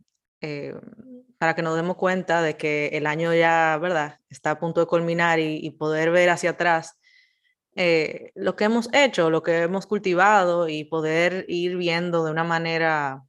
para 1.39 1.55
que 1.55 1.63
nos 1.63 1.77
demos 1.77 1.97
cuenta 1.97 2.43
de 2.43 2.57
que 2.57 2.89
el 2.93 3.07
año 3.07 3.35
ya, 3.35 3.79
¿verdad?, 3.81 4.19
está 4.29 4.53
a 4.53 4.59
punto 4.59 4.81
de 4.81 4.87
culminar 4.87 5.39
y, 5.39 5.71
poder 5.71 6.11
ver 6.11 6.31
hacia 6.31 6.51
atrás 6.51 6.99
eh, 7.77 8.33
lo 8.35 8.57
que 8.57 8.65
hemos 8.65 8.89
hecho, 8.93 9.31
lo 9.31 9.43
que 9.43 9.59
hemos 9.63 9.87
cultivado 9.87 10.69
y 10.69 10.85
poder 10.85 11.45
ir 11.49 11.77
viendo 11.77 12.25
de 12.25 12.31
una 12.31 12.45
manera 12.45 13.23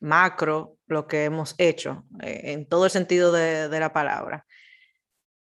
macro 0.00 0.76
lo 0.86 1.06
que 1.06 1.24
hemos 1.24 1.54
hecho, 1.58 2.04
eh, 2.22 2.52
en 2.52 2.66
todo 2.66 2.86
el 2.86 2.90
sentido 2.90 3.32
de 3.32 3.80
la 3.80 3.92
palabra. 3.92 4.46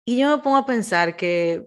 Y 0.05 0.19
yo 0.19 0.35
me 0.35 0.43
pongo 0.43 0.57
a 0.57 0.65
pensar 0.65 1.15
que 1.15 1.65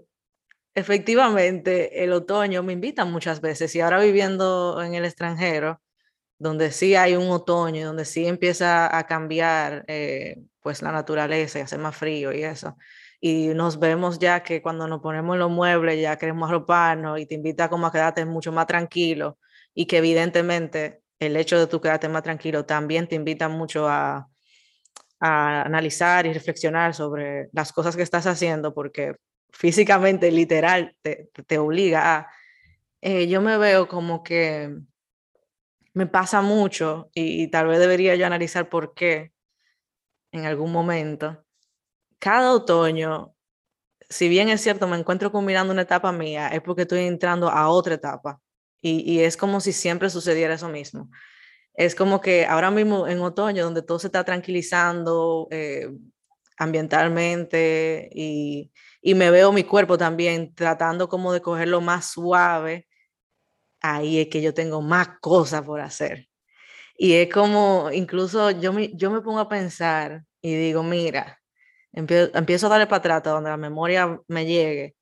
efectivamente 0.75 2.05
el 2.05 2.13
otoño 2.13 2.63
me 2.63 2.73
invita 2.73 3.05
muchas 3.05 3.41
veces 3.41 3.75
y 3.75 3.81
ahora 3.81 4.01
viviendo 4.01 4.83
en 4.83 4.95
el 4.95 5.05
extranjero, 5.05 5.82
donde 6.43 6.73
sí 6.73 6.97
hay 6.97 7.15
un 7.15 7.31
otoño, 7.31 7.87
donde 7.87 8.05
sí 8.05 8.27
empieza 8.27 8.97
a 8.97 9.07
cambiar 9.07 9.85
eh, 9.87 10.43
pues 10.61 10.83
la 10.83 10.91
naturaleza 10.91 11.59
y 11.59 11.63
hacer 11.63 11.79
más 11.79 11.97
frío 11.97 12.33
y 12.33 12.43
eso. 12.43 12.77
Y 13.21 13.49
nos 13.55 13.79
vemos 13.79 14.19
ya 14.19 14.43
que 14.43 14.61
cuando 14.61 14.89
nos 14.89 15.01
ponemos 15.01 15.39
los 15.39 15.51
muebles 15.51 16.01
ya 16.01 16.19
queremos 16.19 16.49
arroparnos 16.51 17.21
y 17.21 17.27
te 17.27 17.37
invita 17.37 17.69
como 17.69 17.87
a 17.87 17.93
quedarte 17.93 18.25
mucho 18.25 18.51
más 18.51 18.67
tranquilo 18.67 19.39
y 19.73 19.87
que 19.87 19.99
evidentemente 19.99 21.03
el 21.21 21.37
hecho 21.37 21.59
de 21.59 21.69
tú 21.69 21.81
quedarte 21.81 22.09
más 22.09 22.25
tranquilo 22.25 22.67
también 22.67 23.07
te 23.07 23.15
invita 23.15 23.49
mucho 23.49 23.89
a, 23.89 24.29
a 25.21 25.63
analizar 25.63 26.27
y 26.27 26.33
reflexionar 26.33 26.95
sobre 26.95 27.51
las 27.53 27.73
cosas 27.73 27.95
que 27.95 28.03
estás 28.03 28.27
haciendo, 28.27 28.75
porque 28.75 29.15
físicamente, 29.53 30.33
literal, 30.33 30.97
te, 31.03 31.31
te 31.47 31.59
obliga 31.59 32.17
a... 32.17 32.31
Eh, 33.01 33.29
yo 33.29 33.41
me 33.41 33.59
veo 33.59 33.87
como 33.87 34.23
que 34.25 34.77
me 35.95 36.07
pasa 36.07 36.41
mucho 36.43 37.11
y, 37.15 37.49
tal 37.49 37.67
vez 37.69 37.79
debería 37.79 38.17
yo 38.17 38.27
analizar 38.27 38.69
por 38.69 38.95
qué 38.95 39.33
en 40.33 40.47
algún 40.47 40.73
momento. 40.73 41.45
Cada 42.19 42.53
otoño, 42.53 43.35
si 44.09 44.29
bien 44.29 44.49
es 44.49 44.63
cierto, 44.63 44.89
me 44.89 44.99
encuentro 44.99 45.33
combinando 45.33 45.73
una 45.73 45.83
etapa 45.83 46.13
mía, 46.13 46.49
es 46.49 46.63
porque 46.63 46.83
estoy 46.83 47.01
entrando 47.01 47.49
a 47.51 47.69
otra 47.69 47.95
etapa 47.95 48.41
y, 48.81 49.21
es 49.21 49.37
como 49.37 49.61
si 49.61 49.73
siempre 49.73 50.11
sucediera 50.11 50.55
eso 50.55 50.69
mismo. 50.69 51.11
Es 51.75 51.95
como 51.95 52.21
que 52.21 52.47
ahora 52.47 52.71
mismo 52.71 53.07
en 53.09 53.21
otoño, 53.21 53.65
donde 53.65 53.83
todo 53.83 53.99
se 53.99 54.09
está 54.09 54.25
tranquilizando 54.25 55.49
eh, 55.51 55.89
ambientalmente 56.59 58.11
y, 58.13 58.73
y 59.01 59.15
me 59.15 59.31
veo 59.31 59.53
mi 59.53 59.65
cuerpo 59.65 59.99
también 59.99 60.55
tratando 60.55 61.09
como 61.09 61.33
de 61.33 61.41
cogerlo 61.43 61.81
más 61.81 62.07
suave, 62.13 62.87
ahí 63.83 64.21
es 64.21 64.29
que 64.29 64.41
yo 64.41 64.55
tengo 64.55 64.81
más 64.81 65.19
cosas 65.21 65.63
por 65.63 65.81
hacer. 65.81 66.29
Y 66.97 67.15
es 67.15 67.33
como, 67.33 67.91
incluso 67.93 68.51
yo 68.53 68.73
me, 68.73 68.95
yo 68.95 69.11
me 69.11 69.21
pongo 69.21 69.41
a 69.41 69.49
pensar 69.49 70.25
y 70.41 70.55
digo, 70.55 70.83
mira, 70.83 71.41
empiezo, 71.93 72.67
a 72.67 72.71
darle 72.71 72.87
para 72.87 72.99
atrás 72.99 73.23
donde 73.25 73.51
la 73.51 73.57
memoria 73.57 74.21
me 74.29 74.47
llegue. 74.47 74.97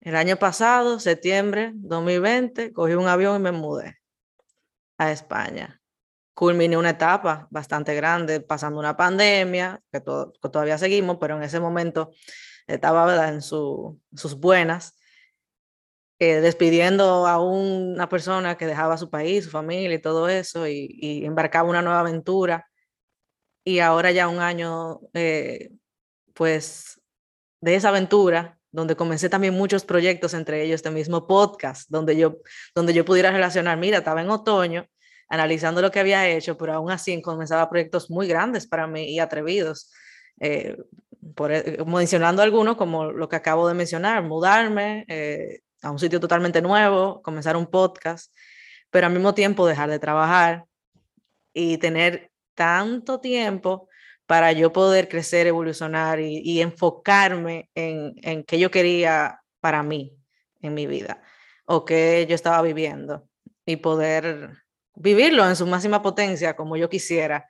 El 0.00 0.16
año 0.16 0.36
pasado, 0.36 1.00
septiembre 1.00 1.72
2020, 1.74 2.72
cogí 2.72 2.94
un 2.94 3.08
avión 3.08 3.36
y 3.36 3.38
me 3.40 3.52
mudé 3.52 3.98
a 4.98 5.10
España. 5.10 5.80
Culminé 6.34 6.76
una 6.76 6.90
etapa 6.90 7.46
bastante 7.50 7.94
grande, 7.94 8.40
pasando 8.40 8.78
una 8.78 8.96
pandemia, 8.96 9.80
que, 9.92 10.00
todavía 10.00 10.78
seguimos, 10.78 11.18
pero 11.20 11.36
en 11.36 11.42
ese 11.42 11.60
momento 11.60 12.10
estaba 12.66 13.28
en 13.28 13.40
sus 13.40 14.38
buenas. 14.38 14.96
Eh, 16.20 16.40
despidiendo 16.40 17.26
a 17.26 17.40
una 17.42 18.08
persona 18.08 18.56
que 18.56 18.66
dejaba 18.66 18.96
su 18.96 19.10
país, 19.10 19.44
su 19.44 19.50
familia 19.50 19.96
y 19.96 20.00
todo 20.00 20.28
eso, 20.28 20.66
y, 20.68 21.24
embarcaba 21.24 21.68
una 21.68 21.82
nueva 21.82 22.00
aventura. 22.00 22.68
Y 23.64 23.80
ahora 23.80 24.12
ya 24.12 24.28
un 24.28 24.38
año, 24.38 25.00
eh, 25.14 25.70
pues, 26.34 27.00
de 27.60 27.74
esa 27.74 27.88
aventura, 27.88 28.58
donde 28.70 28.96
comencé 28.96 29.28
también 29.28 29.54
muchos 29.54 29.84
proyectos, 29.84 30.34
entre 30.34 30.62
ellos 30.62 30.76
este 30.76 30.90
mismo 30.90 31.26
podcast, 31.26 31.88
donde 31.90 32.16
yo, 32.16 32.38
donde 32.74 32.94
yo 32.94 33.04
pudiera 33.04 33.30
relacionar, 33.32 33.78
mira, 33.78 33.98
estaba 33.98 34.22
en 34.22 34.30
otoño 34.30 34.86
analizando 35.28 35.82
lo 35.82 35.90
que 35.90 36.00
había 36.00 36.28
hecho, 36.28 36.56
pero 36.56 36.74
aún 36.74 36.90
así 36.90 37.20
comenzaba 37.22 37.68
proyectos 37.70 38.10
muy 38.10 38.28
grandes 38.28 38.66
para 38.66 38.86
mí 38.86 39.10
y 39.10 39.18
atrevidos. 39.18 39.90
Eh, 40.40 40.76
por, 41.34 41.50
mencionando 41.86 42.42
algunos, 42.42 42.76
como 42.76 43.06
lo 43.12 43.28
que 43.28 43.36
acabo 43.36 43.66
de 43.66 43.74
mencionar, 43.74 44.22
mudarme, 44.22 45.06
a 45.84 45.90
un 45.90 45.98
sitio 45.98 46.20
totalmente 46.20 46.62
nuevo, 46.62 47.22
comenzar 47.22 47.56
un 47.56 47.66
podcast, 47.66 48.34
pero 48.90 49.06
al 49.06 49.12
mismo 49.12 49.34
tiempo 49.34 49.66
dejar 49.66 49.90
de 49.90 49.98
trabajar 49.98 50.64
y 51.52 51.78
tener 51.78 52.30
tanto 52.54 53.20
tiempo 53.20 53.88
para 54.26 54.52
yo 54.52 54.72
poder 54.72 55.08
crecer, 55.08 55.46
evolucionar 55.46 56.18
y, 56.20 56.60
enfocarme 56.60 57.70
en, 57.74 58.14
en 58.22 58.44
qué 58.44 58.58
yo 58.58 58.70
quería 58.70 59.40
para 59.60 59.82
mí 59.82 60.16
en 60.62 60.74
mi 60.74 60.86
vida 60.86 61.22
o 61.66 61.84
qué 61.84 62.26
yo 62.28 62.34
estaba 62.34 62.62
viviendo 62.62 63.28
y 63.66 63.76
poder 63.76 64.64
vivirlo 64.94 65.46
en 65.48 65.56
su 65.56 65.66
máxima 65.66 66.02
potencia 66.02 66.56
como 66.56 66.76
yo 66.76 66.88
quisiera. 66.88 67.46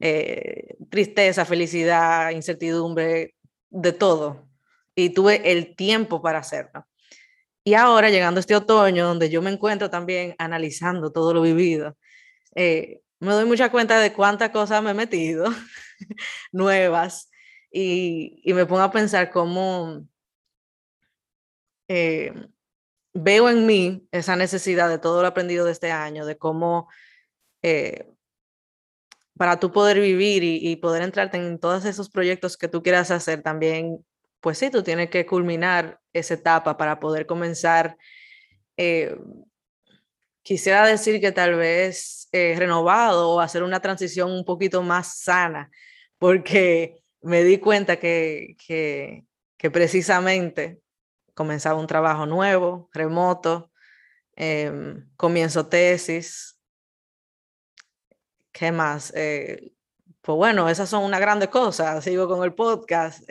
Eh, 0.00 0.76
tristeza, 0.90 1.44
felicidad, 1.44 2.30
incertidumbre, 2.30 3.34
de 3.70 3.92
todo. 3.92 4.48
Y 4.94 5.10
tuve 5.10 5.50
el 5.50 5.74
tiempo 5.76 6.20
para 6.20 6.40
hacerlo. 6.40 6.86
Y 7.64 7.74
ahora, 7.74 8.10
llegando 8.10 8.40
este 8.40 8.54
otoño, 8.54 9.06
donde 9.06 9.30
yo 9.30 9.40
me 9.40 9.50
encuentro 9.50 9.88
también 9.88 10.34
analizando 10.38 11.12
todo 11.12 11.32
lo 11.32 11.40
vivido, 11.40 11.96
eh, 12.54 13.00
me 13.20 13.32
doy 13.32 13.46
mucha 13.46 13.70
cuenta 13.70 13.98
de 13.98 14.12
cuántas 14.12 14.50
cosas 14.50 14.82
me 14.82 14.90
he 14.90 14.94
metido 14.94 15.46
nuevas 16.52 17.30
y, 17.70 18.40
y, 18.44 18.52
me 18.54 18.66
pongo 18.66 18.82
a 18.82 18.92
pensar 18.92 19.30
cómo 19.30 20.06
eh, 21.88 22.32
veo 23.14 23.48
en 23.48 23.66
mí 23.66 24.06
esa 24.12 24.36
necesidad 24.36 24.88
de 24.88 24.98
todo 24.98 25.22
lo 25.22 25.28
aprendido 25.28 25.64
de 25.64 25.72
este 25.72 25.90
año, 25.90 26.26
de 26.26 26.36
cómo 26.36 26.88
eh, 27.62 28.12
para 29.38 29.58
tú 29.58 29.72
poder 29.72 30.00
vivir 30.00 30.44
y, 30.44 30.58
y, 30.68 30.76
poder 30.76 31.02
entrarte 31.02 31.38
en 31.38 31.58
todos 31.58 31.84
esos 31.86 32.10
proyectos 32.10 32.56
que 32.56 32.68
tú 32.68 32.82
quieras 32.82 33.10
hacer, 33.10 33.42
también 33.42 34.04
pues 34.44 34.58
sí, 34.58 34.68
tú 34.68 34.82
tienes 34.82 35.08
que 35.08 35.24
culminar 35.24 36.02
esa 36.12 36.34
etapa 36.34 36.76
para 36.76 37.00
poder 37.00 37.24
comenzar. 37.24 37.96
Eh, 38.76 39.16
quisiera 40.42 40.86
decir 40.86 41.18
que 41.18 41.32
tal 41.32 41.54
vez 41.54 42.28
eh, 42.30 42.54
renovado 42.58 43.30
o 43.30 43.40
hacer 43.40 43.62
una 43.62 43.80
transición 43.80 44.30
un 44.30 44.44
poquito 44.44 44.82
más 44.82 45.18
sana, 45.20 45.70
porque 46.18 47.02
me 47.22 47.42
di 47.42 47.56
cuenta 47.56 47.96
que, 47.98 48.54
que, 48.66 49.24
precisamente 49.70 50.78
comenzaba 51.32 51.80
un 51.80 51.86
trabajo 51.86 52.26
nuevo, 52.26 52.90
remoto, 52.92 53.72
em, 54.36 55.08
comienzo 55.16 55.68
tesis. 55.68 56.60
¿Qué 58.52 58.70
más? 58.70 59.10
Eh, 59.16 59.72
pues 60.20 60.36
bueno, 60.36 60.68
esas 60.68 60.90
son 60.90 61.02
una 61.02 61.18
grande 61.18 61.48
cosa. 61.48 62.02
Sigo 62.02 62.28
con 62.28 62.44
el 62.44 62.52
podcast 62.52 63.22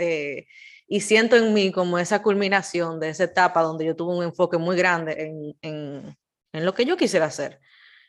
y 0.87 1.01
siento 1.01 1.35
en 1.35 1.53
mí 1.53 1.71
como 1.71 1.97
esa 1.97 2.21
culminación 2.21 2.99
de 2.99 3.09
esa 3.09 3.25
etapa 3.25 3.61
donde 3.61 3.85
yo 3.85 3.95
tuve 3.95 4.15
un 4.15 4.23
enfoque 4.23 4.57
muy 4.57 4.75
grande 4.75 5.55
en, 5.61 6.15
en, 6.51 6.65
lo 6.65 6.73
que 6.73 6.85
yo 6.85 6.97
quisiera 6.97 7.25
hacer 7.25 7.59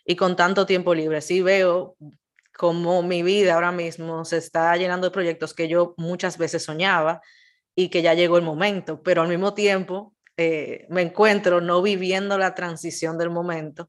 y 0.05 0.17
con 0.17 0.37
tanto 0.37 0.67
tiempo 0.67 0.95
libre. 0.95 1.21
Sí 1.21 1.41
veo 1.41 1.97
como 2.57 3.03
mi 3.03 3.23
vida 3.23 3.55
ahora 3.55 3.73
mismo 3.73 4.25
se 4.25 4.37
está 4.37 4.77
llenando 4.77 5.09
de 5.09 5.13
proyectos 5.13 5.55
que 5.55 5.69
yo 5.69 5.95
muchas 5.97 6.37
veces 6.37 6.63
soñaba 6.63 7.23
y 7.75 7.89
que 7.89 8.03
ya 8.03 8.15
llegó 8.15 8.37
el 8.37 8.45
momento, 8.45 9.03
pero 9.03 9.23
al 9.23 9.29
mismo 9.29 9.55
tiempo 9.55 10.15
eh, 10.37 10.87
me 10.91 11.03
encuentro 11.03 11.61
no 11.61 11.81
viviendo 11.83 12.39
la 12.39 12.55
transición 12.55 13.19
del 13.19 13.31
momento, 13.31 13.89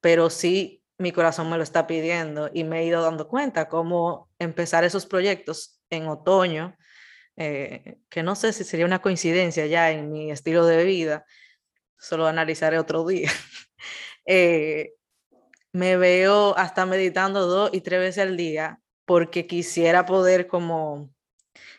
pero 0.00 0.30
sí 0.30 0.82
mi 0.98 1.12
corazón 1.12 1.48
me 1.50 1.56
lo 1.56 1.62
está 1.62 1.86
pidiendo 1.86 2.50
y 2.52 2.64
me 2.64 2.80
he 2.80 2.86
ido 2.86 3.02
dando 3.02 3.28
cuenta 3.28 3.68
cómo 3.68 4.28
empezar 4.38 4.84
esos 4.84 5.06
proyectos 5.06 5.80
en 5.90 6.08
otoño 6.08 6.76
eh, 7.36 7.98
que 8.08 8.22
no 8.22 8.34
sé 8.34 8.52
si 8.52 8.64
sería 8.64 8.86
una 8.86 9.00
coincidencia 9.00 9.66
ya 9.66 9.90
en 9.90 10.12
mi 10.12 10.30
estilo 10.30 10.66
de 10.66 10.84
vida, 10.84 11.24
solo 11.98 12.26
analizaré 12.26 12.78
otro 12.78 13.06
día. 13.06 13.30
Eh, 14.24 14.94
me 15.72 15.96
veo 15.96 16.56
hasta 16.56 16.86
meditando 16.86 17.44
dos 17.48 17.70
y 17.72 17.80
tres 17.80 17.98
veces 17.98 18.22
al 18.22 18.36
día 18.36 18.80
porque 19.04 19.48
quisiera 19.48 20.06
poder 20.06 20.46
como, 20.46 21.10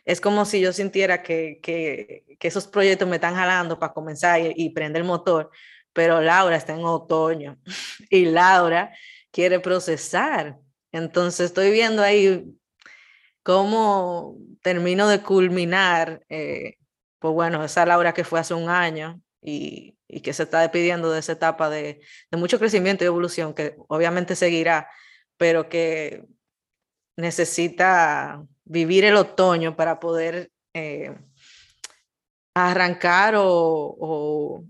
es 0.03 0.19
como 0.19 0.43
si 0.43 0.59
yo 0.59 0.73
sintiera 0.73 1.23
que, 1.23 1.61
que, 1.63 2.35
que 2.37 2.47
esos 2.49 2.67
proyectos 2.67 3.07
me 3.07 3.15
están 3.15 3.35
jalando 3.35 3.79
para 3.79 3.93
comenzar 3.93 4.41
y, 4.41 4.53
y 4.57 4.69
prender 4.71 5.03
el 5.03 5.07
motor, 5.07 5.51
pero 5.93 6.19
Laura 6.19 6.57
está 6.57 6.73
en 6.73 6.83
otoño 6.83 7.57
y 8.09 8.25
Laura 8.25 8.91
quiere 9.31 9.59
procesar. 9.61 10.59
Entonces 10.91 11.47
estoy 11.47 11.71
viendo 11.71 12.03
ahí 12.03 12.45
cómo 13.43 14.37
termino 14.61 15.07
de 15.07 15.21
culminar, 15.21 16.25
eh, 16.29 16.77
pues 17.19 17.33
bueno, 17.33 17.63
esa 17.63 17.85
Laura 17.85 18.13
que 18.13 18.23
fue 18.23 18.39
hace 18.39 18.53
un 18.53 18.69
año 18.69 19.21
y, 19.41 19.95
que 20.23 20.33
se 20.33 20.43
está 20.43 20.61
despidiendo 20.61 21.11
de 21.11 21.19
esa 21.19 21.31
etapa 21.33 21.69
de, 21.69 22.01
mucho 22.31 22.59
crecimiento 22.59 23.03
y 23.03 23.07
evolución, 23.07 23.53
que 23.53 23.75
obviamente 23.87 24.35
seguirá, 24.35 24.87
pero 25.37 25.69
que 25.69 26.23
necesita 27.17 28.45
vivir 28.63 29.05
el 29.05 29.15
otoño 29.15 29.75
para 29.75 29.99
poder 29.99 30.51
eh, 30.75 31.15
arrancar 32.53 33.33
o, 33.37 34.63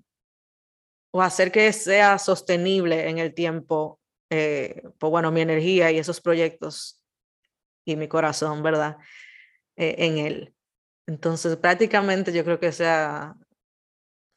hacer 1.14 1.52
que 1.52 1.72
sea 1.74 2.18
sostenible 2.18 3.10
en 3.10 3.18
el 3.18 3.34
tiempo, 3.34 4.00
eh, 4.30 4.82
pues 4.98 5.12
bueno, 5.12 5.32
mi 5.32 5.42
energía 5.42 5.92
y 5.92 6.00
esos 6.00 6.22
proyectos 6.22 7.03
y 7.86 7.96
mi 7.96 8.08
corazón, 8.08 8.64
¿verdad? 8.64 8.98
Eh, 9.76 9.96
en 10.00 10.18
él. 10.18 10.56
Entonces, 11.08 11.58
prácticamente 11.58 12.32
yo 12.32 12.44
creo 12.44 12.60
que 12.60 12.72
sea, 12.72 13.36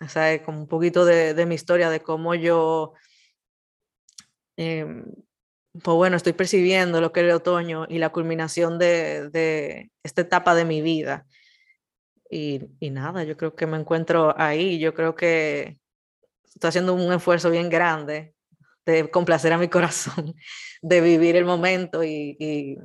sea 0.09 0.43
como 0.43 0.61
un 0.61 0.69
poquito 0.69 1.05
de, 1.05 1.35
de 1.35 1.47
mi 1.47 1.55
historia, 1.55 1.91
de 1.91 2.01
cómo 2.01 2.35
yo, 2.35 2.95
eh, 4.57 4.87
pues 5.73 5.97
bueno, 5.97 6.17
estoy 6.17 6.33
percibiendo 6.33 7.01
lo 7.01 7.13
que 7.13 7.21
es 7.21 7.27
el 7.27 7.33
otoño 7.33 7.87
y 7.89 7.99
la 7.99 8.11
culminación 8.11 8.79
de, 8.79 9.29
de 9.31 9.91
esta 10.03 10.23
etapa 10.23 10.55
de 10.55 10.65
mi 10.65 10.83
vida. 10.83 11.27
Y, 12.31 12.61
nada, 12.91 13.25
yo 13.25 13.37
creo 13.37 13.55
que 13.55 13.67
me 13.67 13.79
encuentro 13.79 14.35
ahí, 14.39 14.79
yo 14.79 14.95
creo 14.95 15.15
que 15.15 15.79
estoy 16.45 16.69
haciendo 16.69 16.95
un 16.95 17.13
esfuerzo 17.13 17.51
bien 17.51 17.71
grande 17.71 18.35
de 18.85 19.11
complacer 19.11 19.53
a 19.53 19.59
mi 19.59 19.69
corazón, 19.71 20.35
de 20.83 21.01
vivir 21.01 21.37
el 21.37 21.45
momento 21.45 22.03
y, 22.05 22.79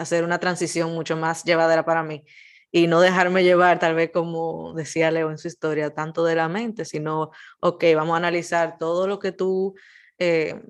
hacer 0.00 0.24
una 0.24 0.38
transición 0.38 0.92
mucho 0.92 1.16
más 1.16 1.44
llevadera 1.44 1.84
para 1.84 2.02
mí 2.02 2.24
y 2.70 2.86
no 2.88 3.00
dejarme 3.00 3.42
llevar, 3.42 3.78
tal 3.78 3.94
vez 3.94 4.10
como 4.12 4.74
decía 4.74 5.10
Leo 5.10 5.30
en 5.30 5.38
su 5.38 5.48
historia, 5.48 5.94
tanto 5.94 6.24
de 6.24 6.34
la 6.34 6.48
mente, 6.48 6.84
sino, 6.84 7.30
ok, 7.60 7.84
vamos 7.94 8.14
a 8.14 8.18
analizar 8.18 8.76
todo 8.78 9.06
lo 9.06 9.18
que 9.18 9.32
tú, 9.32 9.74
eh, 10.18 10.60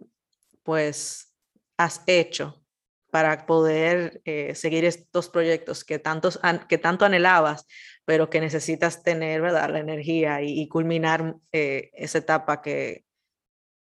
pues, 0.62 1.34
has 1.76 2.02
hecho 2.06 2.62
para 3.10 3.46
poder 3.46 4.20
eh, 4.24 4.54
seguir 4.54 4.84
estos 4.84 5.30
proyectos 5.30 5.84
que, 5.84 5.98
tantos, 5.98 6.38
que 6.68 6.78
tanto 6.78 7.04
anhelabas, 7.04 7.66
pero 8.04 8.30
que 8.30 8.40
necesitas 8.40 9.02
tener, 9.02 9.40
¿verdad? 9.40 9.70
La 9.70 9.78
energía 9.80 10.42
y, 10.42 10.68
culminar 10.68 11.36
eh, 11.52 11.90
esa 11.94 12.18
etapa 12.18 12.62
que, 12.62 13.04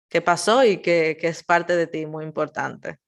que 0.10 0.22
pasó 0.22 0.63
y 0.63 0.78
que, 0.78 1.17
que, 1.19 1.30
es 1.30 1.43
parte 1.43 1.76
de 1.76 1.88
ti 1.88 2.06
muy 2.06 2.26
importante. 2.26 3.00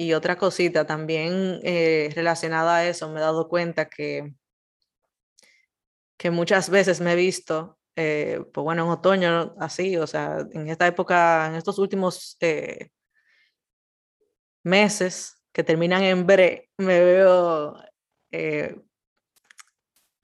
Y 0.00 0.12
otra 0.12 0.38
cosita 0.38 0.86
también 0.86 1.58
eh, 1.64 2.12
relacionada 2.14 2.76
a 2.76 2.86
eso, 2.86 3.10
me 3.10 3.18
he 3.18 3.20
dado 3.20 3.48
cuenta 3.48 3.88
que, 3.88 4.32
que 6.16 6.30
muchas 6.30 6.70
veces 6.70 7.00
me 7.00 7.14
he 7.14 7.16
visto, 7.16 7.80
eh, 7.96 8.40
pues 8.54 8.62
bueno, 8.62 8.84
en 8.84 8.90
otoño 8.90 9.56
así, 9.58 9.96
o 9.96 10.06
sea, 10.06 10.46
en 10.52 10.68
esta 10.68 10.86
época, 10.86 11.48
en 11.48 11.56
estos 11.56 11.80
últimos 11.80 12.38
meses 14.62 15.42
que 15.52 15.64
terminan 15.64 16.04
en 16.04 16.24
bre, 16.24 16.70
me 16.76 17.00
veo 17.00 17.74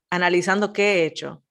analizando 0.08 0.72
qué 0.72 1.02
he 1.02 1.06
hecho 1.06 1.42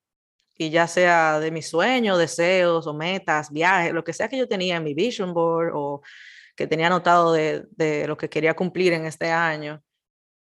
y 0.56 0.70
ya 0.70 0.88
sea 0.88 1.42
de 1.42 1.52
mis 1.52 1.68
sueños, 1.68 2.18
deseos 2.18 2.88
o 2.88 2.94
metas, 2.94 3.52
viajes, 3.52 3.92
lo 3.92 4.06
que 4.06 4.14
sea 4.14 4.30
que 4.30 4.38
yo 4.38 4.48
tenía 4.48 4.78
en 4.78 4.84
mi 4.86 4.94
vision 4.94 5.34
board 5.34 5.72
o 5.74 6.02
que 6.56 6.68
tenía 6.68 6.88
anotado 6.88 7.34
de, 7.34 8.06
lo 8.08 8.18
que 8.18 8.30
quería 8.30 8.56
cumplir 8.56 8.94
en 8.94 9.06
este 9.06 9.32
año. 9.32 9.84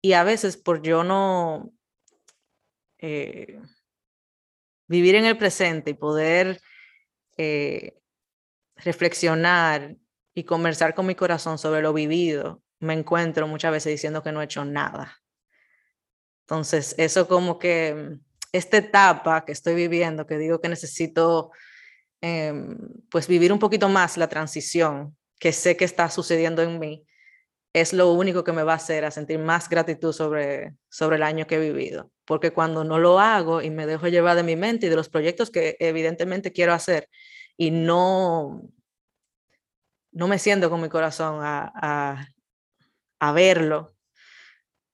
Y 0.02 0.14
a 0.14 0.24
veces 0.24 0.56
por 0.56 0.82
yo 0.82 1.04
no 1.04 1.72
eh, 2.98 3.60
vivir 4.88 5.14
en 5.14 5.24
el 5.24 5.38
presente 5.38 5.90
y 5.90 5.94
poder 5.94 6.60
eh, 7.36 7.98
reflexionar 8.76 9.96
y 10.34 10.44
conversar 10.44 10.94
con 10.94 11.06
mi 11.06 11.14
corazón 11.14 11.58
sobre 11.58 11.82
lo 11.82 11.92
vivido, 11.92 12.62
me 12.80 12.94
encuentro 12.94 13.46
muchas 13.46 13.72
veces 13.72 13.92
diciendo 13.92 14.22
que 14.22 14.32
no 14.32 14.40
he 14.40 14.46
hecho 14.46 14.64
nada. 14.64 15.20
Entonces, 16.42 16.94
eso 16.98 17.28
como 17.28 17.58
que 17.58 18.18
esta 18.52 18.78
etapa 18.78 19.44
que 19.44 19.52
estoy 19.52 19.74
viviendo, 19.74 20.26
que 20.26 20.38
digo 20.38 20.60
que 20.60 20.68
necesito 20.68 21.52
em, 22.20 22.76
pues 23.10 23.28
vivir 23.28 23.52
un 23.52 23.58
poquito 23.58 23.88
más 23.88 24.16
la 24.16 24.28
transición 24.28 25.16
que 25.40 25.52
sé 25.52 25.76
que 25.76 25.84
está 25.84 26.08
sucediendo 26.10 26.62
en 26.62 26.78
mí, 26.78 27.04
es 27.72 27.92
lo 27.92 28.12
único 28.12 28.44
que 28.44 28.52
me 28.52 28.62
va 28.62 28.74
a 28.74 28.76
hacer 28.76 29.04
a 29.04 29.10
sentir 29.10 29.38
más 29.38 29.68
gratitud 29.68 30.12
sobre, 30.12 30.76
sobre 30.88 31.16
el 31.16 31.22
año 31.22 31.46
que 31.46 31.56
he 31.56 31.60
vivido. 31.60 32.12
Porque 32.24 32.52
cuando 32.52 32.84
no 32.84 32.98
lo 32.98 33.18
hago 33.18 33.62
y 33.62 33.70
me 33.70 33.86
dejo 33.86 34.08
llevar 34.08 34.36
de 34.36 34.42
mi 34.42 34.56
mente 34.56 34.86
y 34.86 34.88
de 34.88 34.96
los 34.96 35.08
proyectos 35.08 35.50
que 35.50 35.76
evidentemente 35.80 36.52
quiero 36.52 36.72
hacer 36.72 37.08
y 37.56 37.70
no, 37.70 38.62
no 40.12 40.28
me 40.28 40.38
siento 40.38 40.70
con 40.70 40.80
mi 40.80 40.88
corazón 40.88 41.40
a, 41.42 41.72
a, 41.74 42.26
a 43.20 43.32
verlo, 43.32 43.94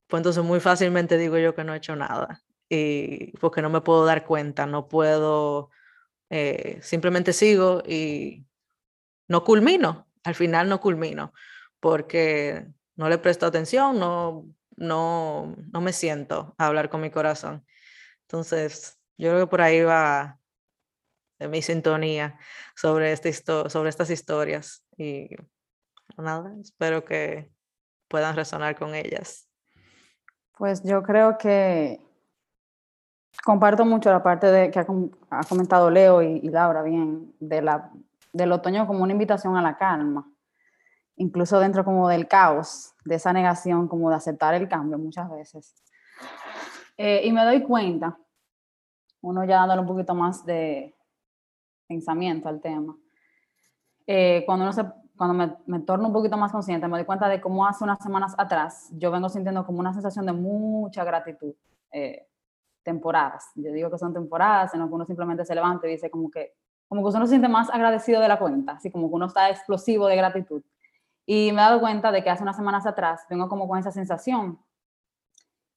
pues 0.06 0.20
entonces 0.20 0.44
muy 0.44 0.60
fácilmente 0.60 1.18
digo 1.18 1.38
yo 1.38 1.54
que 1.54 1.64
no 1.64 1.74
he 1.74 1.78
hecho 1.78 1.96
nada 1.96 2.42
y 2.68 3.32
porque 3.38 3.62
no 3.62 3.70
me 3.70 3.80
puedo 3.80 4.04
dar 4.04 4.24
cuenta, 4.24 4.66
no 4.66 4.88
puedo, 4.88 5.70
eh, 6.30 6.78
simplemente 6.82 7.32
sigo 7.32 7.82
y 7.86 8.44
no 9.28 9.44
culmino, 9.44 10.05
al 10.26 10.34
final 10.34 10.68
no 10.68 10.80
culmino, 10.80 11.32
porque 11.80 12.66
no 12.96 13.08
le 13.08 13.18
presto 13.18 13.46
atención, 13.46 13.98
no, 13.98 14.46
no, 14.76 15.54
no 15.72 15.80
me 15.80 15.92
siento 15.92 16.54
a 16.58 16.66
hablar 16.66 16.88
con 16.88 17.00
mi 17.00 17.10
corazón. 17.10 17.64
Entonces, 18.22 18.98
yo 19.16 19.30
creo 19.30 19.46
que 19.46 19.50
por 19.50 19.60
ahí 19.60 19.82
va 19.82 20.38
mi 21.38 21.62
sintonía 21.62 22.38
sobre, 22.74 23.12
este 23.12 23.32
sobre 23.32 23.88
estas 23.88 24.10
historias 24.10 24.84
y 24.96 25.28
nada, 26.16 26.52
espero 26.60 27.04
que 27.04 27.50
puedan 28.08 28.34
resonar 28.34 28.76
con 28.76 28.94
ellas. 28.94 29.48
Pues 30.56 30.82
yo 30.82 31.02
creo 31.02 31.36
que 31.36 32.00
Comparto 33.44 33.84
mucho 33.84 34.10
la 34.10 34.22
parte 34.22 34.46
de, 34.46 34.70
que 34.70 34.78
ha, 34.78 35.44
comentado 35.48 35.90
Leo 35.90 36.22
y, 36.22 36.40
Laura 36.48 36.82
bien, 36.82 37.34
de 37.38 37.62
la, 37.62 37.92
del 38.36 38.52
otoño 38.52 38.86
como 38.86 39.02
una 39.02 39.12
invitación 39.12 39.56
a 39.56 39.62
la 39.62 39.76
calma, 39.76 40.30
incluso 41.16 41.58
dentro 41.58 41.84
como 41.84 42.08
del 42.08 42.28
caos, 42.28 42.94
de 43.04 43.14
esa 43.16 43.32
negación 43.32 43.88
como 43.88 44.10
de 44.10 44.16
aceptar 44.16 44.54
el 44.54 44.68
cambio 44.68 44.98
muchas 44.98 45.30
veces. 45.30 45.74
Eh, 46.96 47.22
y 47.24 47.32
me 47.32 47.44
doy 47.44 47.62
cuenta, 47.62 48.18
uno 49.22 49.44
ya 49.44 49.56
dándole 49.58 49.80
un 49.80 49.86
poquito 49.86 50.14
más 50.14 50.44
de 50.44 50.94
pensamiento 51.86 52.48
al 52.48 52.60
tema, 52.60 52.96
eh, 54.06 54.44
cuando, 54.46 54.64
uno 54.64 54.72
se, 54.72 54.84
cuando 55.16 55.34
me, 55.34 55.56
me, 55.66 55.80
torno 55.80 56.08
un 56.08 56.12
poquito 56.12 56.36
más 56.36 56.52
consciente, 56.52 56.86
me 56.86 56.96
doy 56.96 57.06
cuenta 57.06 57.28
de 57.28 57.40
cómo 57.40 57.66
hace 57.66 57.84
unas 57.84 57.98
semanas 58.02 58.34
atrás 58.38 58.88
yo 58.92 59.10
vengo 59.10 59.28
sintiendo 59.28 59.64
como 59.66 59.80
una 59.80 59.92
sensación 59.92 60.26
de 60.26 60.32
mucha 60.32 61.04
gratitud. 61.04 61.54
Eh, 61.90 62.26
temporadas. 62.86 63.50
Yo 63.56 63.72
digo 63.72 63.90
que 63.90 63.98
son 63.98 64.14
temporadas 64.14 64.72
en 64.72 64.80
las 64.80 64.88
que 64.88 64.94
uno 64.94 65.04
simplemente 65.04 65.44
se 65.44 65.56
levanta 65.56 65.88
y 65.88 65.90
dice 65.90 66.08
como 66.08 66.30
que, 66.30 66.54
como 66.88 67.02
que 67.02 67.16
uno 67.16 67.26
se 67.26 67.30
siente 67.30 67.48
más 67.48 67.68
agradecido 67.70 68.20
de 68.20 68.28
la 68.28 68.38
cuenta, 68.38 68.72
así 68.72 68.90
como 68.90 69.08
que 69.08 69.14
uno 69.14 69.26
está 69.26 69.50
explosivo 69.50 70.06
de 70.06 70.16
gratitud. 70.16 70.62
Y 71.26 71.50
me 71.52 71.60
he 71.60 71.64
dado 71.64 71.80
cuenta 71.80 72.12
de 72.12 72.22
que 72.22 72.30
hace 72.30 72.44
unas 72.44 72.56
semanas 72.56 72.86
atrás 72.86 73.26
vengo 73.28 73.48
como 73.48 73.66
con 73.66 73.78
esa 73.78 73.90
sensación. 73.90 74.60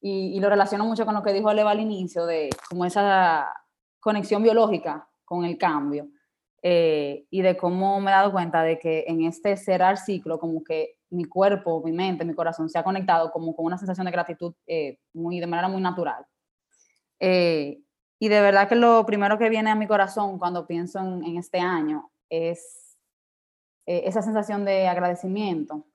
Y, 0.02 0.40
lo 0.40 0.50
relaciono 0.50 0.86
mucho 0.86 1.06
con 1.06 1.14
lo 1.14 1.24
que 1.24 1.34
dijo 1.34 1.52
Leva 1.54 1.72
al 1.72 1.80
inicio, 1.80 2.26
de 2.26 2.50
como 2.70 2.86
esa 2.86 3.52
conexión 4.00 4.44
biológica 4.44 5.10
con 5.26 5.44
el 5.44 5.58
cambio. 5.58 6.08
Eh, 6.62 7.26
y 7.30 7.42
de 7.42 7.58
cómo 7.58 8.00
me 8.00 8.12
he 8.12 8.14
dado 8.14 8.32
cuenta 8.32 8.64
de 8.64 8.78
que 8.80 9.06
en 9.08 9.24
este 9.24 9.58
cerrar 9.58 9.98
ciclo, 9.98 10.40
como 10.40 10.64
que 10.64 10.98
mi 11.10 11.26
cuerpo, 11.26 11.82
mi 11.84 11.92
mente, 11.92 12.26
mi 12.26 12.34
corazón 12.34 12.70
se 12.70 12.78
ha 12.78 12.84
conectado 12.84 13.32
como 13.32 13.56
con 13.56 13.66
una 13.66 13.78
sensación 13.78 14.06
de 14.06 14.12
gratitud 14.12 14.54
eh, 14.68 15.00
muy, 15.14 15.40
de 15.40 15.48
manera 15.48 15.68
muy 15.68 15.82
natural. 15.82 16.26
Eh, 17.20 17.82
y 18.20 18.28
de 18.28 18.42
verdad 18.42 18.68
que 18.68 18.76
lo 18.76 19.06
primero 19.06 19.38
que 19.38 19.50
viene 19.50 19.72
a 19.72 19.76
mi 19.76 19.88
corazón 19.88 20.38
cuando 20.38 20.68
pienso 20.68 21.00
en, 21.00 21.38
este 21.38 21.60
año 21.60 22.12
es 22.30 22.98
eh, 23.86 24.04
esa 24.06 24.22
sensación 24.22 24.66
de 24.66 24.88
agradecimiento, 24.88 25.86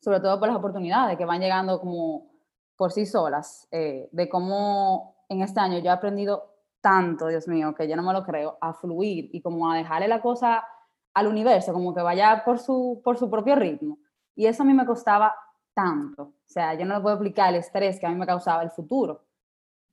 sobre 0.00 0.20
todo 0.20 0.38
por 0.40 0.48
las 0.48 0.56
oportunidades 0.56 1.18
que 1.18 1.26
van 1.26 1.40
llegando 1.40 1.78
como 1.80 2.30
por 2.76 2.92
sí 2.92 3.04
solas, 3.04 3.68
eh, 3.70 4.08
de 4.10 4.28
cómo 4.28 5.16
en 5.28 5.42
este 5.42 5.60
año 5.60 5.78
yo 5.80 5.86
he 5.86 5.90
aprendido 5.90 6.54
tanto, 6.80 7.26
Dios 7.26 7.46
mío, 7.46 7.74
que 7.74 7.88
yo 7.88 7.96
no 7.96 8.02
me 8.02 8.12
lo 8.12 8.24
creo, 8.24 8.56
a 8.60 8.72
fluir 8.72 9.28
y 9.32 9.42
como 9.42 9.70
a 9.70 9.76
dejarle 9.76 10.08
la 10.08 10.22
cosa 10.22 10.64
al 11.12 11.26
universo, 11.26 11.72
como 11.72 11.94
que 11.94 12.00
vaya 12.00 12.42
por 12.44 12.58
su, 12.58 13.02
por 13.04 13.18
su 13.18 13.28
propio 13.28 13.56
ritmo. 13.56 13.98
Y 14.34 14.46
eso 14.46 14.62
a 14.62 14.66
mí 14.66 14.72
me 14.72 14.86
costaba 14.86 15.34
tanto. 15.74 16.22
O 16.22 16.46
sea, 16.46 16.74
yo 16.74 16.86
no 16.86 16.94
le 16.94 17.00
puedo 17.00 17.16
explicar 17.16 17.50
el 17.50 17.56
estrés 17.56 17.98
que 17.98 18.06
a 18.06 18.10
mí 18.10 18.14
me 18.14 18.26
causaba 18.26 18.62
el 18.62 18.70
futuro. 18.70 19.27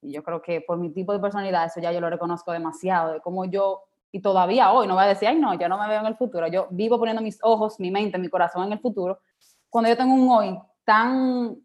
Y 0.01 0.13
yo 0.13 0.23
creo 0.23 0.41
que 0.41 0.61
por 0.61 0.77
mi 0.77 0.91
tipo 0.91 1.13
de 1.13 1.19
personalidad, 1.19 1.65
eso 1.65 1.79
ya 1.79 1.91
yo 1.91 1.99
lo 1.99 2.09
reconozco 2.09 2.51
demasiado, 2.51 3.13
de 3.13 3.21
cómo 3.21 3.45
yo, 3.45 3.83
y 4.11 4.21
todavía 4.21 4.71
hoy, 4.71 4.87
no 4.87 4.93
voy 4.93 5.03
a 5.03 5.07
decir, 5.07 5.27
ay, 5.27 5.39
no, 5.39 5.53
yo 5.59 5.67
no 5.67 5.77
me 5.77 5.87
veo 5.87 5.99
en 5.99 6.05
el 6.05 6.15
futuro, 6.15 6.47
yo 6.47 6.67
vivo 6.71 6.97
poniendo 6.97 7.21
mis 7.21 7.39
ojos, 7.43 7.79
mi 7.79 7.91
mente, 7.91 8.17
mi 8.17 8.29
corazón 8.29 8.65
en 8.65 8.73
el 8.73 8.79
futuro, 8.79 9.19
cuando 9.69 9.89
yo 9.89 9.97
tengo 9.97 10.13
un 10.13 10.29
hoy 10.29 10.59
tan 10.85 11.57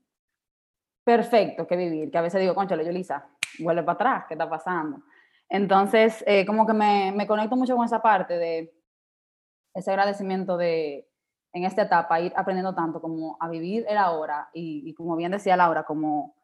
perfecto 1.05 1.67
que 1.67 1.77
vivir, 1.77 2.11
que 2.11 2.19
a 2.19 2.23
veces 2.23 2.41
digo, 2.41 2.55
conchale, 2.55 2.85
yo 2.85 2.93
Lisa, 2.93 3.29
vuelve 3.61 3.83
para 3.83 3.95
atrás, 3.95 4.25
¿qué 4.27 4.35
está 4.35 4.49
pasando? 4.49 5.03
Entonces, 5.49 6.25
eh, 6.27 6.47
como 6.47 6.67
que 6.67 6.73
me, 6.73 7.13
me 7.13 7.27
conecto 7.27 7.57
mucho 7.57 7.77
con 7.77 7.85
esa 7.85 8.01
parte 8.01 8.39
de 8.39 8.73
ese 9.75 9.91
agradecimiento 9.91 10.57
de, 10.57 11.09
en 11.53 11.65
esta 11.65 11.83
etapa, 11.83 12.21
ir 12.21 12.33
aprendiendo 12.37 12.75
tanto 12.75 13.01
como 13.01 13.37
a 13.41 13.49
vivir 13.49 13.85
el 13.89 13.99
ahora 13.99 14.51
y, 14.53 14.89
y 14.89 14.95
como 14.95 15.17
bien 15.17 15.33
decía 15.33 15.57
Laura, 15.57 15.85
como 15.85 16.35